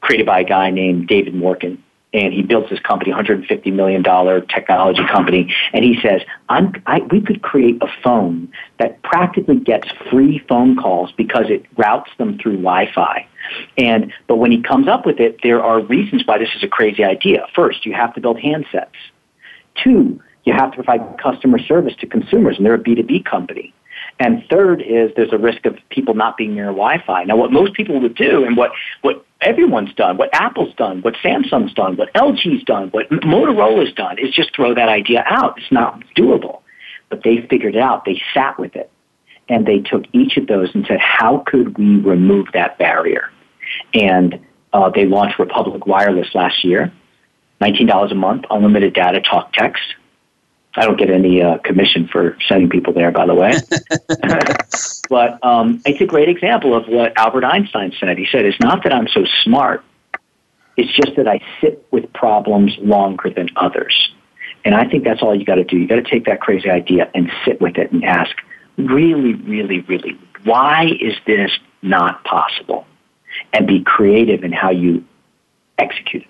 created 0.00 0.26
by 0.26 0.40
a 0.40 0.44
guy 0.44 0.70
named 0.70 1.08
David 1.08 1.34
Morken. 1.34 1.78
And 2.14 2.34
he 2.34 2.42
builds 2.42 2.68
this 2.68 2.80
company, 2.80 3.10
$150 3.10 3.72
million 3.72 4.02
technology 4.02 5.02
company. 5.10 5.54
And 5.72 5.82
he 5.82 5.98
says, 6.02 6.20
I'm, 6.50 6.74
I, 6.86 7.00
we 7.00 7.22
could 7.22 7.40
create 7.40 7.78
a 7.80 7.86
phone 8.04 8.52
that 8.78 9.00
practically 9.02 9.56
gets 9.56 9.88
free 10.10 10.44
phone 10.46 10.76
calls 10.76 11.10
because 11.12 11.46
it 11.48 11.64
routes 11.78 12.10
them 12.18 12.36
through 12.36 12.56
Wi-Fi. 12.56 13.26
And, 13.78 14.12
but 14.26 14.36
when 14.36 14.52
he 14.52 14.62
comes 14.62 14.88
up 14.88 15.06
with 15.06 15.20
it, 15.20 15.40
there 15.42 15.62
are 15.62 15.80
reasons 15.80 16.22
why 16.26 16.36
this 16.36 16.50
is 16.54 16.62
a 16.62 16.68
crazy 16.68 17.02
idea. 17.02 17.46
First, 17.54 17.86
you 17.86 17.94
have 17.94 18.14
to 18.14 18.20
build 18.20 18.36
handsets. 18.36 18.88
Two, 19.82 20.20
you 20.44 20.52
have 20.52 20.72
to 20.72 20.82
provide 20.82 21.16
customer 21.18 21.58
service 21.58 21.94
to 22.00 22.06
consumers, 22.06 22.58
and 22.58 22.66
they're 22.66 22.74
a 22.74 22.78
B2B 22.78 23.24
company. 23.24 23.72
And 24.22 24.44
third 24.48 24.80
is 24.82 25.10
there's 25.16 25.32
a 25.32 25.38
risk 25.38 25.66
of 25.66 25.76
people 25.90 26.14
not 26.14 26.36
being 26.36 26.54
near 26.54 26.66
Wi-Fi. 26.66 27.24
Now, 27.24 27.34
what 27.36 27.50
most 27.50 27.74
people 27.74 28.00
would 28.00 28.14
do, 28.14 28.44
and 28.44 28.56
what 28.56 28.70
what 29.00 29.26
everyone's 29.40 29.92
done, 29.94 30.16
what 30.16 30.30
Apple's 30.32 30.72
done, 30.76 31.02
what 31.02 31.14
Samsung's 31.14 31.74
done, 31.74 31.96
what 31.96 32.14
LG's 32.14 32.62
done, 32.62 32.90
what 32.90 33.10
Motorola's 33.10 33.92
done, 33.94 34.20
is 34.20 34.32
just 34.32 34.54
throw 34.54 34.76
that 34.76 34.88
idea 34.88 35.24
out. 35.26 35.58
It's 35.58 35.72
not 35.72 36.04
doable. 36.16 36.60
But 37.08 37.24
they 37.24 37.44
figured 37.50 37.74
it 37.74 37.82
out. 37.82 38.04
They 38.04 38.22
sat 38.32 38.60
with 38.60 38.76
it, 38.76 38.92
and 39.48 39.66
they 39.66 39.80
took 39.80 40.04
each 40.12 40.36
of 40.36 40.46
those 40.46 40.72
and 40.72 40.86
said, 40.86 41.00
how 41.00 41.42
could 41.44 41.76
we 41.76 41.96
remove 41.96 42.46
that 42.54 42.78
barrier? 42.78 43.28
And 43.92 44.38
uh, 44.72 44.88
they 44.90 45.04
launched 45.04 45.40
Republic 45.40 45.84
Wireless 45.84 46.28
last 46.32 46.64
year. 46.64 46.92
$19 47.60 48.12
a 48.12 48.14
month, 48.14 48.44
unlimited 48.50 48.94
data, 48.94 49.20
talk, 49.20 49.52
text. 49.52 49.82
I 50.74 50.86
don't 50.86 50.98
get 50.98 51.10
any 51.10 51.42
uh, 51.42 51.58
commission 51.58 52.08
for 52.08 52.36
sending 52.48 52.70
people 52.70 52.92
there, 52.92 53.10
by 53.10 53.26
the 53.26 53.34
way. 53.34 53.52
but 55.10 55.44
um, 55.44 55.82
it's 55.84 56.00
a 56.00 56.06
great 56.06 56.28
example 56.28 56.74
of 56.74 56.88
what 56.88 57.16
Albert 57.18 57.44
Einstein 57.44 57.92
said. 58.00 58.16
He 58.16 58.26
said, 58.30 58.44
It's 58.44 58.58
not 58.60 58.82
that 58.84 58.92
I'm 58.92 59.08
so 59.08 59.24
smart, 59.42 59.84
it's 60.76 60.92
just 60.92 61.16
that 61.16 61.28
I 61.28 61.40
sit 61.60 61.86
with 61.90 62.10
problems 62.12 62.76
longer 62.78 63.30
than 63.30 63.48
others. 63.56 64.12
And 64.64 64.74
I 64.74 64.88
think 64.88 65.04
that's 65.04 65.22
all 65.22 65.34
you 65.34 65.44
got 65.44 65.56
to 65.56 65.64
do. 65.64 65.76
You 65.76 65.88
got 65.88 65.96
to 65.96 66.02
take 66.02 66.24
that 66.26 66.40
crazy 66.40 66.70
idea 66.70 67.10
and 67.14 67.30
sit 67.44 67.60
with 67.60 67.76
it 67.76 67.92
and 67.92 68.04
ask, 68.04 68.34
really, 68.78 69.34
really, 69.34 69.80
really, 69.80 70.18
why 70.44 70.86
is 71.00 71.14
this 71.26 71.50
not 71.82 72.24
possible? 72.24 72.86
And 73.52 73.66
be 73.66 73.82
creative 73.82 74.44
in 74.44 74.52
how 74.52 74.70
you 74.70 75.04
execute 75.78 76.22
it. 76.22 76.28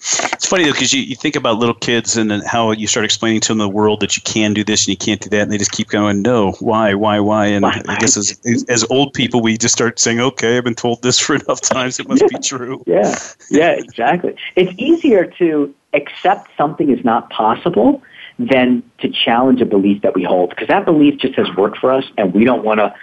It's 0.00 0.46
funny 0.46 0.64
though 0.64 0.72
because 0.72 0.92
you, 0.92 1.02
you 1.02 1.16
think 1.16 1.34
about 1.34 1.58
little 1.58 1.74
kids 1.74 2.16
and 2.16 2.30
how 2.46 2.70
you 2.70 2.86
start 2.86 3.04
explaining 3.04 3.40
to 3.42 3.48
them 3.48 3.58
the 3.58 3.68
world 3.68 4.00
that 4.00 4.16
you 4.16 4.22
can 4.22 4.54
do 4.54 4.62
this 4.62 4.86
and 4.86 4.92
you 4.92 4.96
can't 4.96 5.20
do 5.20 5.28
that, 5.30 5.42
and 5.42 5.52
they 5.52 5.58
just 5.58 5.72
keep 5.72 5.88
going, 5.88 6.22
no, 6.22 6.52
why, 6.60 6.94
why, 6.94 7.18
why? 7.18 7.46
And 7.46 7.64
why? 7.64 7.82
I 7.88 7.96
guess 7.96 8.16
as, 8.16 8.38
as 8.68 8.84
old 8.90 9.12
people, 9.12 9.42
we 9.42 9.58
just 9.58 9.74
start 9.74 9.98
saying, 9.98 10.20
okay, 10.20 10.56
I've 10.56 10.64
been 10.64 10.76
told 10.76 11.02
this 11.02 11.18
for 11.18 11.34
enough 11.34 11.60
times, 11.60 11.98
it 11.98 12.08
must 12.08 12.22
yeah. 12.22 12.28
be 12.28 12.38
true. 12.38 12.82
Yeah, 12.86 13.18
yeah, 13.50 13.70
exactly. 13.72 14.36
It's 14.54 14.72
easier 14.78 15.26
to 15.38 15.74
accept 15.94 16.50
something 16.56 16.90
is 16.90 17.04
not 17.04 17.30
possible 17.30 18.02
than 18.38 18.84
to 18.98 19.08
challenge 19.08 19.60
a 19.60 19.66
belief 19.66 20.02
that 20.02 20.14
we 20.14 20.22
hold 20.22 20.50
because 20.50 20.68
that 20.68 20.84
belief 20.84 21.18
just 21.18 21.34
has 21.34 21.48
worked 21.56 21.78
for 21.78 21.90
us, 21.90 22.04
and 22.16 22.32
we 22.32 22.44
don't 22.44 22.62
want 22.62 22.78
to 22.78 22.94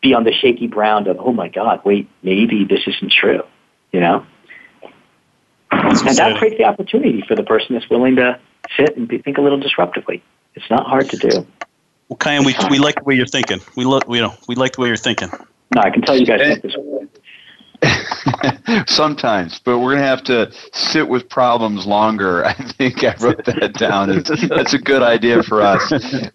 be 0.00 0.14
on 0.14 0.22
the 0.22 0.32
shaky 0.32 0.68
ground 0.68 1.08
of, 1.08 1.18
oh 1.18 1.32
my 1.32 1.48
God, 1.48 1.80
wait, 1.84 2.08
maybe 2.22 2.64
this 2.64 2.86
isn't 2.86 3.10
true, 3.10 3.42
you 3.92 3.98
know? 3.98 4.24
And 5.70 6.16
that 6.16 6.38
creates 6.38 6.58
the 6.58 6.64
opportunity 6.64 7.22
for 7.26 7.34
the 7.34 7.42
person 7.42 7.74
that's 7.74 7.88
willing 7.90 8.16
to 8.16 8.38
sit 8.76 8.96
and 8.96 9.06
be, 9.06 9.18
think 9.18 9.38
a 9.38 9.40
little 9.40 9.60
disruptively. 9.60 10.22
It's 10.54 10.68
not 10.70 10.86
hard 10.86 11.10
to 11.10 11.16
do. 11.16 11.46
Well, 12.08 12.16
Kaihan, 12.16 12.46
we, 12.46 12.54
we 12.70 12.78
like 12.78 12.96
the 12.96 13.04
way 13.04 13.14
you're 13.14 13.26
thinking. 13.26 13.60
We 13.76 13.84
look, 13.84 14.08
we 14.08 14.20
know, 14.20 14.34
we 14.48 14.54
like 14.54 14.72
the 14.72 14.80
way 14.80 14.88
you're 14.88 14.96
thinking. 14.96 15.30
No, 15.74 15.82
I 15.82 15.90
can 15.90 16.02
tell 16.02 16.16
you 16.16 16.24
guys 16.24 16.40
think 16.40 16.62
this 16.62 16.74
way. 16.76 16.97
Sometimes, 18.86 19.60
but 19.60 19.78
we're 19.78 19.94
to 19.96 20.02
have 20.02 20.22
to 20.24 20.52
sit 20.72 21.08
with 21.08 21.28
problems 21.28 21.86
longer. 21.86 22.44
I 22.44 22.52
think 22.52 23.04
I 23.04 23.14
wrote 23.20 23.44
that 23.44 23.74
down. 23.74 24.08
That's 24.48 24.74
a 24.74 24.78
good 24.78 25.02
idea 25.02 25.42
for 25.42 25.62
us. 25.62 25.92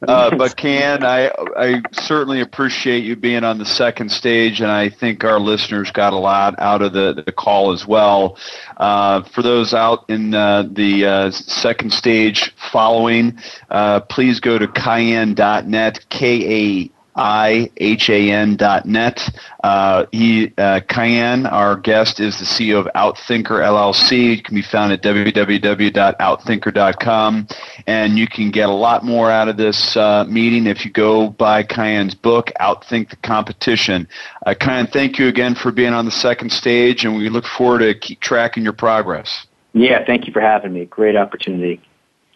Uh, 0.08 0.36
but 0.36 0.56
Can, 0.56 1.04
I, 1.04 1.32
I 1.58 1.82
certainly 1.92 2.42
appreciate 2.42 3.04
you 3.04 3.16
being 3.16 3.44
on 3.44 3.58
the 3.58 3.66
second 3.66 4.10
stage, 4.12 4.62
and 4.62 4.72
I 4.72 4.90
think 4.90 5.24
our 5.24 5.40
listeners 5.40 5.92
got 5.92 6.14
a 6.14 6.18
lot 6.18 6.56
out 6.60 6.82
of 6.82 6.94
the, 6.94 7.24
the 7.26 7.32
call 7.32 7.72
as 7.72 7.86
well. 7.86 8.38
Uh, 8.78 9.24
for 9.24 9.42
those 9.42 9.74
out 9.74 10.06
in 10.10 10.34
uh, 10.34 10.64
the 10.72 11.06
uh, 11.06 11.32
second 11.32 11.92
stage 11.94 12.54
following, 12.72 13.38
uh, 13.70 14.02
please 14.02 14.40
go 14.40 14.58
to 14.58 14.68
kaihan.net, 14.68 16.06
K 16.10 16.84
A 16.84 17.03
I-H-A-N 17.16 18.56
dot 18.56 18.86
net. 18.86 19.30
Uh, 19.64 20.06
he, 20.12 20.48
uh, 20.58 20.80
Kaihan, 20.82 21.50
our 21.52 21.76
guest, 21.76 22.20
is 22.20 22.38
the 22.40 22.46
CEO 22.46 22.80
of 22.80 22.88
Outthinker 22.96 23.62
LLC. 23.62 24.38
It 24.38 24.46
can 24.46 24.56
be 24.56 24.62
found 24.62 24.92
at 24.92 25.02
www.outthinker.com. 25.04 27.48
And 27.88 28.18
you 28.18 28.28
can 28.28 28.52
get 28.52 28.70
a 28.70 28.74
lot 28.74 29.04
more 29.04 29.32
out 29.32 29.48
of 29.48 29.58
this 29.58 29.96
uh, 29.96 30.26
meeting 30.26 30.68
if 30.68 30.86
you 30.86 30.92
go 30.92 31.30
buy 31.30 31.64
Kaihan's 31.64 32.14
book, 32.16 32.52
Outthink 32.60 33.10
the 33.10 33.16
Competition. 33.18 34.08
Uh, 34.46 34.54
Kaihan, 34.54 34.92
thank 34.92 35.20
you 35.20 35.28
again 35.28 35.56
for 35.56 35.72
being 35.72 35.94
on 35.94 36.06
the 36.06 36.12
second 36.12 36.52
stage, 36.52 37.06
and 37.06 37.16
we 37.16 37.30
look 37.30 37.46
forward 37.46 37.80
to 37.80 37.94
keep 37.94 38.20
tracking 38.20 38.64
your 38.64 38.74
progress. 38.74 39.46
Yeah, 39.74 40.04
thank 40.06 40.28
you 40.28 40.34
for 40.34 40.42
having 40.42 40.74
me. 40.74 40.86
Great 40.86 41.16
opportunity. 41.16 41.82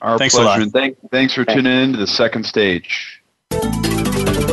Our 0.01 0.17
thanks 0.17 0.35
pleasure. 0.35 0.61
And 0.61 0.71
thank, 0.71 0.97
thanks 1.11 1.33
for 1.33 1.43
thanks. 1.43 1.61
tuning 1.61 1.83
in 1.83 1.91
to 1.93 1.97
the 1.97 2.07
second 2.07 2.45
stage. 2.45 3.21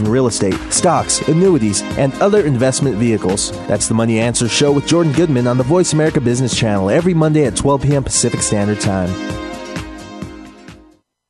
in 0.00 0.10
real 0.10 0.26
estate, 0.26 0.54
stocks, 0.70 1.20
annuities, 1.28 1.82
and 1.98 2.12
other 2.22 2.44
investment 2.46 2.96
vehicles. 2.96 3.52
That's 3.66 3.88
the 3.88 3.94
Money 3.94 4.18
Answer 4.18 4.48
Show 4.48 4.72
with 4.72 4.86
Jordan 4.86 5.12
Goodman 5.12 5.46
on 5.46 5.58
the 5.58 5.64
Voice 5.64 5.92
America 5.92 6.20
Business 6.20 6.56
Channel 6.56 6.90
every 6.90 7.14
Monday 7.14 7.44
at 7.44 7.56
12 7.56 7.82
p.m. 7.82 8.04
Pacific 8.04 8.40
Standard 8.40 8.80
Time. 8.80 9.10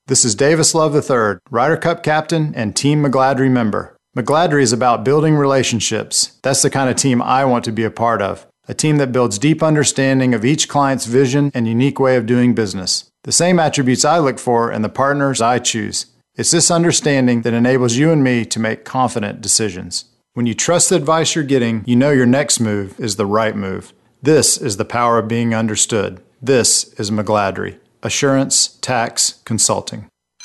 This 0.06 0.24
is 0.24 0.34
Davis 0.34 0.74
Love 0.74 0.94
III, 0.94 1.38
Ryder 1.50 1.78
Cup 1.78 2.02
captain 2.02 2.54
and 2.54 2.76
Team 2.76 3.02
McGladrey 3.02 3.50
member. 3.50 3.96
McGladrey 4.14 4.62
is 4.62 4.72
about 4.72 5.04
building 5.04 5.34
relationships. 5.34 6.38
That's 6.42 6.62
the 6.62 6.70
kind 6.70 6.88
of 6.88 6.96
team 6.96 7.20
I 7.20 7.44
want 7.46 7.64
to 7.64 7.72
be 7.72 7.84
a 7.84 7.90
part 7.90 8.22
of. 8.22 8.46
A 8.68 8.74
team 8.74 8.98
that 8.98 9.12
builds 9.12 9.38
deep 9.38 9.62
understanding 9.62 10.32
of 10.32 10.44
each 10.44 10.68
client's 10.68 11.06
vision 11.06 11.50
and 11.52 11.66
unique 11.66 11.98
way 11.98 12.16
of 12.16 12.24
doing 12.26 12.54
business. 12.54 13.10
The 13.24 13.32
same 13.32 13.58
attributes 13.58 14.04
I 14.04 14.18
look 14.18 14.38
for 14.38 14.70
in 14.70 14.82
the 14.82 14.88
partners 14.88 15.40
I 15.40 15.58
choose. 15.58 16.06
It's 16.36 16.50
this 16.50 16.68
understanding 16.68 17.42
that 17.42 17.54
enables 17.54 17.94
you 17.94 18.10
and 18.10 18.24
me 18.24 18.44
to 18.46 18.58
make 18.58 18.84
confident 18.84 19.40
decisions. 19.40 20.06
When 20.32 20.46
you 20.46 20.54
trust 20.54 20.90
the 20.90 20.96
advice 20.96 21.36
you're 21.36 21.44
getting, 21.44 21.84
you 21.86 21.94
know 21.94 22.10
your 22.10 22.26
next 22.26 22.58
move 22.58 22.98
is 22.98 23.14
the 23.14 23.24
right 23.24 23.54
move. 23.54 23.92
This 24.20 24.58
is 24.58 24.76
the 24.76 24.84
power 24.84 25.18
of 25.18 25.28
being 25.28 25.54
understood. 25.54 26.20
This 26.42 26.92
is 26.94 27.12
McGladrey. 27.12 27.78
Assurance 28.02 28.78
Tax 28.80 29.42
Consulting. 29.44 30.08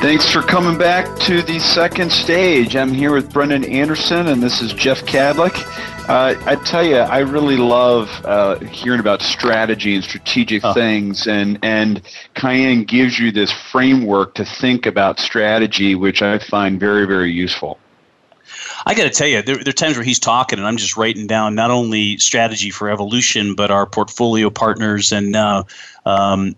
Thanks 0.00 0.30
for 0.30 0.42
coming 0.42 0.78
back 0.78 1.18
to 1.22 1.42
the 1.42 1.58
second 1.58 2.12
stage. 2.12 2.76
I'm 2.76 2.94
here 2.94 3.12
with 3.12 3.32
Brendan 3.32 3.64
Anderson, 3.64 4.28
and 4.28 4.40
this 4.40 4.62
is 4.62 4.72
Jeff 4.72 5.04
Kadlic. 5.04 5.52
Uh, 6.08 6.40
I 6.46 6.54
tell 6.54 6.86
you, 6.86 6.98
I 6.98 7.18
really 7.18 7.56
love 7.56 8.08
uh, 8.24 8.60
hearing 8.60 9.00
about 9.00 9.22
strategy 9.22 9.96
and 9.96 10.04
strategic 10.04 10.64
oh. 10.64 10.72
things, 10.72 11.26
and 11.26 11.58
and 11.64 12.00
Kaihan 12.36 12.86
gives 12.86 13.18
you 13.18 13.32
this 13.32 13.50
framework 13.50 14.34
to 14.34 14.44
think 14.44 14.86
about 14.86 15.18
strategy, 15.18 15.96
which 15.96 16.22
I 16.22 16.38
find 16.38 16.78
very 16.78 17.04
very 17.04 17.32
useful. 17.32 17.76
I 18.86 18.94
got 18.94 19.02
to 19.02 19.10
tell 19.10 19.26
you, 19.26 19.42
there, 19.42 19.56
there, 19.56 19.70
are 19.70 19.72
times 19.72 19.96
where 19.96 20.04
he's 20.04 20.20
talking, 20.20 20.60
and 20.60 20.68
I'm 20.68 20.76
just 20.76 20.96
writing 20.96 21.26
down 21.26 21.56
not 21.56 21.72
only 21.72 22.18
strategy 22.18 22.70
for 22.70 22.88
evolution, 22.88 23.56
but 23.56 23.72
our 23.72 23.84
portfolio 23.84 24.48
partners 24.48 25.10
and 25.10 25.34
uh, 25.34 25.64
um, 26.06 26.54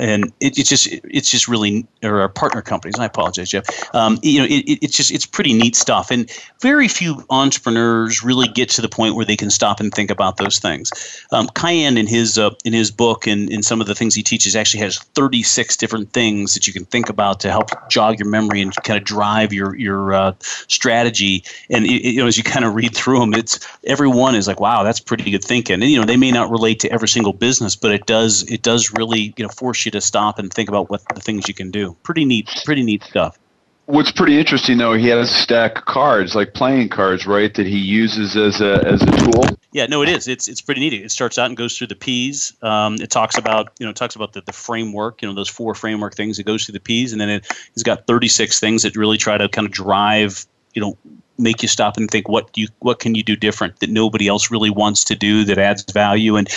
and 0.00 0.24
it, 0.40 0.58
it's 0.58 0.68
just 0.68 0.88
it's 1.04 1.30
just 1.30 1.46
really 1.46 1.86
or 2.02 2.20
our 2.20 2.28
partner 2.28 2.62
companies. 2.62 2.98
I 2.98 3.04
apologize, 3.04 3.50
Jeff. 3.50 3.64
Um, 3.94 4.18
you 4.22 4.40
know, 4.40 4.46
it, 4.46 4.78
it's 4.82 4.96
just 4.96 5.12
it's 5.12 5.26
pretty 5.26 5.52
neat 5.52 5.76
stuff, 5.76 6.10
and 6.10 6.30
very 6.60 6.88
few 6.88 7.24
entrepreneurs 7.30 8.24
really 8.24 8.48
get 8.48 8.70
to 8.70 8.82
the 8.82 8.88
point 8.88 9.14
where 9.14 9.24
they 9.24 9.36
can 9.36 9.50
stop 9.50 9.78
and 9.78 9.92
think 9.92 10.10
about 10.10 10.38
those 10.38 10.58
things. 10.58 10.90
Um, 11.32 11.48
Kaihan 11.48 11.98
in 11.98 12.06
his 12.06 12.38
uh, 12.38 12.50
in 12.64 12.72
his 12.72 12.90
book 12.90 13.26
and 13.26 13.50
in 13.50 13.62
some 13.62 13.80
of 13.80 13.86
the 13.86 13.94
things 13.94 14.14
he 14.14 14.22
teaches 14.22 14.56
actually 14.56 14.80
has 14.80 14.98
36 14.98 15.76
different 15.76 16.12
things 16.12 16.54
that 16.54 16.66
you 16.66 16.72
can 16.72 16.86
think 16.86 17.08
about 17.08 17.40
to 17.40 17.50
help 17.50 17.70
jog 17.90 18.18
your 18.18 18.28
memory 18.28 18.62
and 18.62 18.74
kind 18.76 18.98
of 18.98 19.04
drive 19.04 19.52
your 19.52 19.76
your 19.76 20.14
uh, 20.14 20.32
strategy. 20.40 21.44
And 21.68 21.84
it, 21.84 22.04
you 22.04 22.20
know, 22.20 22.26
as 22.26 22.38
you 22.38 22.42
kind 22.42 22.64
of 22.64 22.74
read 22.74 22.96
through 22.96 23.20
them, 23.20 23.34
it's 23.34 23.60
every 23.84 24.08
one 24.08 24.34
is 24.34 24.48
like, 24.48 24.60
wow, 24.60 24.82
that's 24.82 25.00
pretty 25.00 25.30
good 25.30 25.44
thinking. 25.44 25.74
And 25.74 25.84
you 25.84 25.98
know, 25.98 26.06
they 26.06 26.16
may 26.16 26.30
not 26.30 26.50
relate 26.50 26.80
to 26.80 26.92
every 26.92 27.08
single 27.08 27.34
business, 27.34 27.76
but 27.76 27.92
it 27.92 28.06
does 28.06 28.50
it 28.50 28.62
does 28.62 28.90
really 28.92 29.34
you 29.36 29.44
know 29.44 29.50
force 29.50 29.84
you 29.84 29.89
you 29.94 30.00
to 30.00 30.06
stop 30.06 30.38
and 30.38 30.52
think 30.52 30.68
about 30.68 30.90
what 30.90 31.02
the 31.14 31.20
things 31.20 31.48
you 31.48 31.54
can 31.54 31.70
do. 31.70 31.96
Pretty 32.02 32.24
neat, 32.24 32.48
pretty 32.64 32.82
neat 32.82 33.02
stuff. 33.02 33.38
What's 33.86 34.12
pretty 34.12 34.38
interesting 34.38 34.78
though, 34.78 34.92
he 34.92 35.08
has 35.08 35.28
a 35.28 35.34
stack 35.34 35.78
of 35.78 35.84
cards, 35.84 36.36
like 36.36 36.54
playing 36.54 36.90
cards, 36.90 37.26
right, 37.26 37.52
that 37.54 37.66
he 37.66 37.78
uses 37.78 38.36
as 38.36 38.60
a 38.60 38.86
as 38.86 39.02
a 39.02 39.06
tool. 39.06 39.44
Yeah, 39.72 39.86
no, 39.86 40.02
it 40.02 40.08
is. 40.08 40.28
It's 40.28 40.46
it's 40.46 40.60
pretty 40.60 40.80
neat. 40.80 40.92
It 40.92 41.10
starts 41.10 41.38
out 41.38 41.46
and 41.46 41.56
goes 41.56 41.76
through 41.76 41.88
the 41.88 41.96
P's. 41.96 42.52
Um, 42.62 42.94
it 42.94 43.10
talks 43.10 43.36
about 43.36 43.72
you 43.80 43.86
know 43.86 43.92
talks 43.92 44.14
about 44.14 44.32
the, 44.32 44.42
the 44.42 44.52
framework, 44.52 45.22
you 45.22 45.28
know 45.28 45.34
those 45.34 45.48
four 45.48 45.74
framework 45.74 46.14
things. 46.14 46.38
It 46.38 46.44
goes 46.44 46.64
through 46.64 46.74
the 46.74 46.80
P's, 46.80 47.10
and 47.10 47.20
then 47.20 47.30
it, 47.30 47.46
it's 47.74 47.82
got 47.82 48.06
36 48.06 48.60
things 48.60 48.84
that 48.84 48.94
really 48.94 49.18
try 49.18 49.36
to 49.36 49.48
kind 49.48 49.66
of 49.66 49.72
drive 49.72 50.46
you 50.74 50.80
know 50.80 50.96
make 51.40 51.62
you 51.62 51.68
stop 51.68 51.96
and 51.96 52.10
think 52.10 52.28
what 52.28 52.56
you 52.56 52.68
what 52.80 53.00
can 53.00 53.14
you 53.14 53.22
do 53.22 53.34
different 53.34 53.80
that 53.80 53.90
nobody 53.90 54.28
else 54.28 54.50
really 54.50 54.70
wants 54.70 55.04
to 55.04 55.14
do 55.16 55.44
that 55.44 55.58
adds 55.58 55.82
value. 55.90 56.36
And 56.36 56.48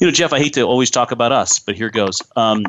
you 0.00 0.06
know, 0.06 0.10
Jeff, 0.12 0.32
I 0.32 0.38
hate 0.38 0.54
to 0.54 0.62
always 0.62 0.90
talk 0.90 1.12
about 1.12 1.32
us, 1.32 1.58
but 1.58 1.76
here 1.76 1.90
goes. 1.90 2.22
Um, 2.36 2.64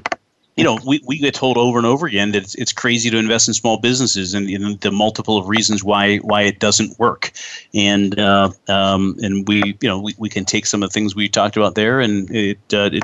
you 0.57 0.65
know, 0.65 0.77
we, 0.85 1.01
we 1.07 1.17
get 1.17 1.33
told 1.33 1.57
over 1.57 1.77
and 1.77 1.87
over 1.87 2.05
again 2.05 2.33
that 2.33 2.43
it's, 2.43 2.55
it's 2.55 2.73
crazy 2.73 3.09
to 3.09 3.17
invest 3.17 3.47
in 3.47 3.53
small 3.53 3.79
businesses 3.79 4.33
and, 4.33 4.49
and 4.49 4.79
the 4.81 4.91
multiple 4.91 5.37
of 5.37 5.47
reasons 5.47 5.81
why 5.81 6.17
why 6.17 6.41
it 6.41 6.59
doesn't 6.59 6.99
work. 6.99 7.31
And 7.73 8.19
uh, 8.19 8.51
um, 8.67 9.15
and 9.21 9.47
we 9.47 9.77
you 9.81 9.87
know 9.87 9.99
we, 9.99 10.13
we 10.17 10.29
can 10.29 10.45
take 10.45 10.65
some 10.65 10.83
of 10.83 10.89
the 10.89 10.93
things 10.93 11.15
we 11.15 11.29
talked 11.29 11.55
about 11.55 11.75
there 11.75 12.01
and 12.01 12.29
it 12.29 12.59
uh, 12.73 12.89
it 12.91 13.03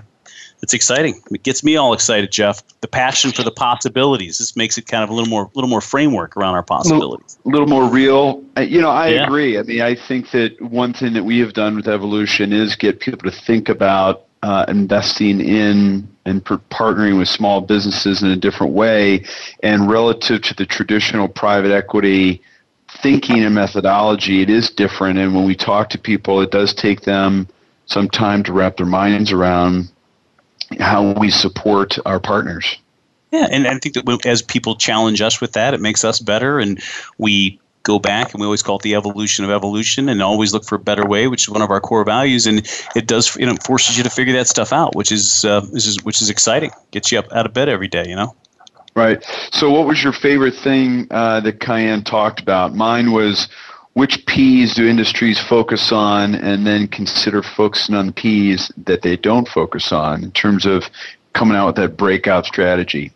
it's 0.61 0.73
exciting. 0.73 1.21
It 1.31 1.43
gets 1.43 1.63
me 1.63 1.75
all 1.75 1.93
excited, 1.93 2.31
Jeff. 2.31 2.63
The 2.81 2.87
passion 2.87 3.31
for 3.31 3.43
the 3.43 3.51
possibilities. 3.51 4.39
This 4.39 4.55
makes 4.55 4.77
it 4.77 4.87
kind 4.87 5.03
of 5.03 5.09
a 5.09 5.13
little 5.13 5.29
more, 5.29 5.51
little 5.53 5.69
more 5.69 5.81
framework 5.81 6.35
around 6.35 6.55
our 6.55 6.63
possibilities. 6.63 7.37
A 7.45 7.49
little, 7.49 7.67
little 7.67 7.81
more 7.81 7.89
real. 7.89 8.43
You 8.57 8.81
know, 8.81 8.89
I 8.89 9.09
yeah. 9.09 9.25
agree. 9.25 9.57
I 9.57 9.63
mean, 9.63 9.81
I 9.81 9.95
think 9.95 10.31
that 10.31 10.59
one 10.61 10.93
thing 10.93 11.13
that 11.13 11.23
we 11.23 11.39
have 11.39 11.53
done 11.53 11.75
with 11.75 11.87
evolution 11.87 12.53
is 12.53 12.75
get 12.75 12.99
people 12.99 13.29
to 13.29 13.37
think 13.45 13.69
about 13.69 14.25
uh, 14.41 14.65
investing 14.67 15.41
in 15.41 16.07
and 16.25 16.43
per- 16.43 16.57
partnering 16.71 17.17
with 17.17 17.27
small 17.27 17.61
businesses 17.61 18.23
in 18.23 18.29
a 18.29 18.35
different 18.35 18.73
way. 18.73 19.25
And 19.61 19.89
relative 19.89 20.41
to 20.43 20.53
the 20.55 20.65
traditional 20.65 21.27
private 21.27 21.71
equity 21.71 22.41
thinking 23.01 23.43
and 23.43 23.53
methodology, 23.53 24.41
it 24.41 24.49
is 24.49 24.69
different. 24.69 25.19
And 25.19 25.35
when 25.35 25.45
we 25.45 25.55
talk 25.55 25.89
to 25.91 25.99
people, 25.99 26.41
it 26.41 26.51
does 26.51 26.73
take 26.73 27.01
them 27.01 27.47
some 27.85 28.09
time 28.09 28.43
to 28.43 28.53
wrap 28.53 28.77
their 28.77 28.85
minds 28.85 29.31
around 29.31 29.89
how 30.79 31.13
we 31.13 31.29
support 31.29 31.97
our 32.05 32.19
partners. 32.19 32.77
Yeah, 33.31 33.47
and 33.51 33.67
I 33.67 33.77
think 33.77 33.95
that 33.95 34.25
as 34.25 34.41
people 34.41 34.75
challenge 34.75 35.21
us 35.21 35.41
with 35.41 35.53
that, 35.53 35.73
it 35.73 35.81
makes 35.81 36.05
us 36.05 36.19
better, 36.19 36.59
and 36.59 36.81
we 37.17 37.59
go 37.83 37.99
back 37.99 38.33
and 38.33 38.41
we 38.41 38.45
always 38.45 38.61
call 38.61 38.75
it 38.75 38.81
the 38.81 38.95
evolution 38.95 39.45
of 39.45 39.51
evolution 39.51 40.09
and 40.09 40.21
always 40.21 40.53
look 40.53 40.65
for 40.65 40.75
a 40.75 40.79
better 40.79 41.05
way 41.05 41.29
which 41.29 41.43
is 41.43 41.49
one 41.49 41.61
of 41.61 41.71
our 41.71 41.79
core 41.79 42.03
values 42.03 42.45
and 42.45 42.69
it 42.97 43.07
does 43.07 43.33
you 43.37 43.45
know 43.45 43.55
forces 43.63 43.97
you 43.97 44.03
to 44.03 44.09
figure 44.09 44.33
that 44.33 44.45
stuff 44.45 44.73
out 44.73 44.93
which 44.93 45.09
is 45.09 45.45
uh, 45.45 45.61
which 45.67 45.87
is 45.87 46.03
which 46.03 46.21
is 46.21 46.29
exciting. 46.29 46.69
Gets 46.91 47.13
you 47.13 47.19
up 47.19 47.31
out 47.31 47.45
of 47.45 47.53
bed 47.53 47.69
every 47.69 47.87
day 47.87 48.05
you 48.05 48.15
know? 48.15 48.35
Right. 48.93 49.23
So 49.51 49.69
what 49.69 49.85
was 49.85 50.03
your 50.03 50.11
favorite 50.11 50.55
thing 50.55 51.07
uh, 51.11 51.39
that 51.41 51.59
Kaihan 51.59 52.03
talked 52.03 52.41
about? 52.41 52.73
Mine 52.73 53.11
was 53.11 53.47
which 53.97 54.27
P's 54.27 54.75
do 54.75 54.87
industries 54.87 55.39
focus 55.39 55.91
on 55.91 56.35
and 56.35 56.67
then 56.67 56.87
consider 56.87 57.41
focusing 57.41 57.95
on 57.95 58.13
P's 58.13 58.71
that 58.85 59.01
they 59.01 59.17
don't 59.17 59.47
focus 59.47 59.91
on 59.91 60.23
in 60.23 60.31
terms 60.33 60.67
of 60.67 60.87
coming 61.33 61.57
out 61.57 61.65
with 61.65 61.77
that 61.77 61.97
breakout 61.97 62.45
strategy 62.45 63.11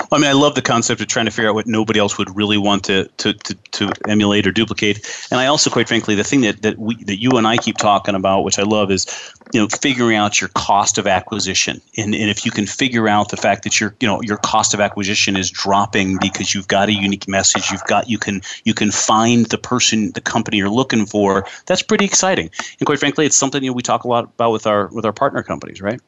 well, 0.00 0.08
I 0.12 0.18
mean, 0.18 0.30
I 0.30 0.32
love 0.32 0.54
the 0.54 0.62
concept 0.62 1.00
of 1.00 1.06
trying 1.06 1.26
to 1.26 1.30
figure 1.30 1.48
out 1.48 1.54
what 1.54 1.66
nobody 1.66 2.00
else 2.00 2.18
would 2.18 2.34
really 2.34 2.58
want 2.58 2.84
to, 2.84 3.08
to, 3.18 3.32
to, 3.32 3.54
to, 3.54 3.92
emulate 4.08 4.46
or 4.46 4.52
duplicate. 4.52 5.28
And 5.30 5.38
I 5.38 5.46
also, 5.46 5.70
quite 5.70 5.86
frankly, 5.86 6.14
the 6.14 6.24
thing 6.24 6.40
that, 6.40 6.62
that 6.62 6.78
we 6.78 7.02
that 7.04 7.20
you 7.20 7.32
and 7.32 7.46
I 7.46 7.56
keep 7.56 7.76
talking 7.76 8.14
about, 8.14 8.42
which 8.42 8.58
I 8.58 8.62
love, 8.62 8.90
is 8.90 9.06
you 9.52 9.60
know 9.60 9.68
figuring 9.68 10.16
out 10.16 10.40
your 10.40 10.48
cost 10.50 10.98
of 10.98 11.06
acquisition. 11.06 11.80
And, 11.96 12.14
and 12.14 12.30
if 12.30 12.44
you 12.44 12.50
can 12.50 12.66
figure 12.66 13.08
out 13.08 13.30
the 13.30 13.36
fact 13.36 13.64
that 13.64 13.80
your 13.80 13.94
you 14.00 14.08
know 14.08 14.20
your 14.22 14.38
cost 14.38 14.74
of 14.74 14.80
acquisition 14.80 15.36
is 15.36 15.50
dropping 15.50 16.18
because 16.20 16.54
you've 16.54 16.68
got 16.68 16.88
a 16.88 16.92
unique 16.92 17.28
message, 17.28 17.70
you've 17.70 17.84
got 17.84 18.08
you 18.08 18.18
can 18.18 18.40
you 18.64 18.74
can 18.74 18.90
find 18.90 19.46
the 19.46 19.58
person, 19.58 20.12
the 20.12 20.20
company 20.20 20.56
you're 20.56 20.70
looking 20.70 21.06
for. 21.06 21.46
That's 21.66 21.82
pretty 21.82 22.04
exciting. 22.04 22.50
And 22.80 22.86
quite 22.86 22.98
frankly, 22.98 23.26
it's 23.26 23.36
something 23.36 23.62
you 23.62 23.70
know, 23.70 23.74
we 23.74 23.82
talk 23.82 24.04
a 24.04 24.08
lot 24.08 24.24
about 24.24 24.50
with 24.50 24.66
our 24.66 24.88
with 24.88 25.04
our 25.04 25.12
partner 25.12 25.42
companies, 25.42 25.80
right? 25.80 26.00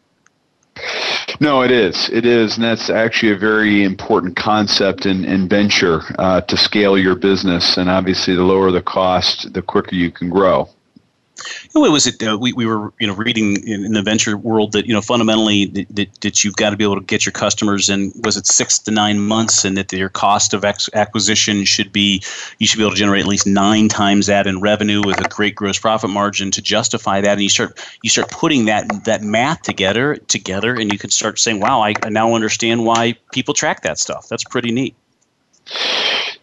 No, 1.40 1.62
it 1.62 1.70
is. 1.70 2.10
It 2.10 2.26
is, 2.26 2.56
and 2.56 2.64
that's 2.64 2.90
actually 2.90 3.32
a 3.32 3.36
very 3.38 3.82
important 3.82 4.36
concept 4.36 5.06
in, 5.06 5.24
in 5.24 5.48
venture 5.48 6.02
uh, 6.18 6.42
to 6.42 6.56
scale 6.56 6.98
your 6.98 7.14
business. 7.14 7.78
And 7.78 7.88
obviously, 7.88 8.34
the 8.34 8.42
lower 8.42 8.70
the 8.70 8.82
cost, 8.82 9.50
the 9.54 9.62
quicker 9.62 9.94
you 9.94 10.10
can 10.10 10.28
grow. 10.28 10.68
What 11.72 11.90
was 11.90 12.06
it? 12.06 12.22
Uh, 12.22 12.36
we, 12.38 12.52
we 12.52 12.66
were 12.66 12.92
you 12.98 13.06
know 13.06 13.14
reading 13.14 13.56
in, 13.66 13.84
in, 13.84 13.92
the 13.92 14.02
venture 14.02 14.36
world 14.36 14.72
that 14.72 14.86
you 14.86 14.92
know 14.92 15.00
fundamentally 15.00 15.66
that, 15.66 16.20
that, 16.20 16.44
you've 16.44 16.56
got 16.56 16.70
to 16.70 16.76
be 16.76 16.84
able 16.84 16.96
to 16.96 17.04
get 17.04 17.24
your 17.24 17.32
customers 17.32 17.88
in 17.88 18.12
was 18.22 18.36
it 18.36 18.46
six 18.46 18.78
to 18.80 18.90
nine 18.90 19.20
months, 19.20 19.64
and 19.64 19.76
that 19.76 19.92
your 19.92 20.08
cost 20.08 20.54
of 20.54 20.64
acquisition 20.64 21.64
should 21.64 21.92
be 21.92 22.22
you 22.58 22.66
should 22.66 22.78
be 22.78 22.82
able 22.82 22.92
to 22.92 22.96
generate 22.96 23.22
at 23.22 23.28
least 23.28 23.46
nine 23.46 23.88
times 23.88 24.26
that 24.26 24.46
in 24.46 24.60
revenue 24.60 25.02
with 25.04 25.20
a 25.20 25.28
great 25.28 25.54
gross 25.54 25.78
profit 25.78 26.10
margin 26.10 26.50
to 26.50 26.62
justify 26.62 27.20
that. 27.20 27.32
And 27.32 27.42
you 27.42 27.48
start 27.48 27.78
you 28.02 28.10
start 28.10 28.30
putting 28.30 28.66
that 28.66 29.04
that 29.04 29.22
math 29.22 29.62
together 29.62 30.16
together, 30.16 30.74
and 30.74 30.92
you 30.92 30.98
can 30.98 31.10
start 31.10 31.38
saying, 31.38 31.60
"Wow, 31.60 31.82
I 31.82 31.94
now 32.08 32.34
understand 32.34 32.84
why 32.84 33.16
people 33.32 33.54
track 33.54 33.82
that 33.82 33.98
stuff." 33.98 34.28
That's 34.28 34.44
pretty 34.44 34.72
neat. 34.72 34.94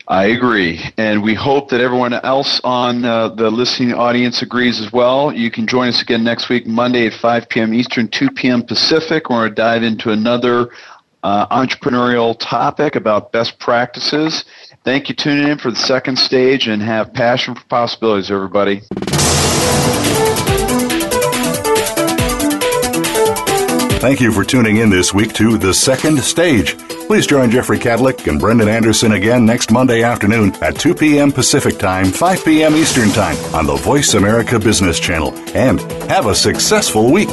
I 0.08 0.26
agree. 0.26 0.82
And 0.98 1.22
we 1.22 1.34
hope 1.34 1.70
that 1.70 1.82
everyone 1.82 2.14
else 2.14 2.62
on 2.64 3.04
uh, 3.04 3.30
the 3.30 3.50
listening 3.50 3.94
audience 3.94 4.42
agrees 4.42 4.80
as 4.80 4.92
well. 4.92 5.34
You 5.34 5.52
can 5.52 5.68
join 5.68 5.90
us 5.90 6.02
again 6.02 6.24
next 6.24 6.50
week, 6.50 6.66
Monday 6.66 7.08
at 7.08 7.14
5 7.14 7.50
p.m. 7.50 7.74
Eastern, 7.74 8.08
2 8.08 8.32
p.m. 8.32 8.64
Pacific. 8.64 9.30
We're 9.30 9.38
going 9.38 9.50
to 9.50 9.56
dive 9.56 9.84
into 9.84 10.12
another 10.12 10.70
uh, 11.24 11.48
entrepreneurial 11.48 12.38
topic 12.40 12.96
about 12.96 13.32
best 13.32 13.60
practices. 13.60 14.46
Thank 14.84 15.10
you 15.10 15.16
tuning 15.16 15.50
in 15.50 15.58
for 15.58 15.72
the 15.72 15.78
second 15.78 16.18
stage 16.18 16.68
and 16.68 16.82
have 16.82 17.14
passion 17.14 17.56
for 17.56 17.66
possibilities, 17.66 18.32
everybody. 18.32 18.82
Thank 24.00 24.22
you 24.22 24.32
for 24.32 24.46
tuning 24.46 24.78
in 24.78 24.90
this 24.90 25.14
week 25.14 25.34
to 25.34 25.58
The 25.58 25.74
Second 25.74 26.20
Stage. 26.20 26.78
Please 27.08 27.26
join 27.26 27.50
Jeffrey 27.50 27.80
Kadlic 27.80 28.30
and 28.30 28.38
Brendan 28.38 28.68
Anderson 28.68 29.14
again 29.14 29.46
next 29.46 29.72
Monday 29.72 30.04
afternoon 30.04 30.54
at 30.62 30.78
2 30.78 30.94
p.m. 30.94 31.32
Pacific 31.32 31.80
Time, 31.80 32.12
5 32.12 32.44
p.m. 32.44 32.76
Eastern 32.76 33.10
Time 33.12 33.38
on 33.56 33.66
the 33.66 33.78
Voice 33.78 34.14
America 34.14 34.60
Business 34.60 35.00
Channel. 35.00 35.34
And 35.56 35.80
have 36.12 36.26
a 36.26 36.36
successful 36.36 37.10
week. 37.10 37.30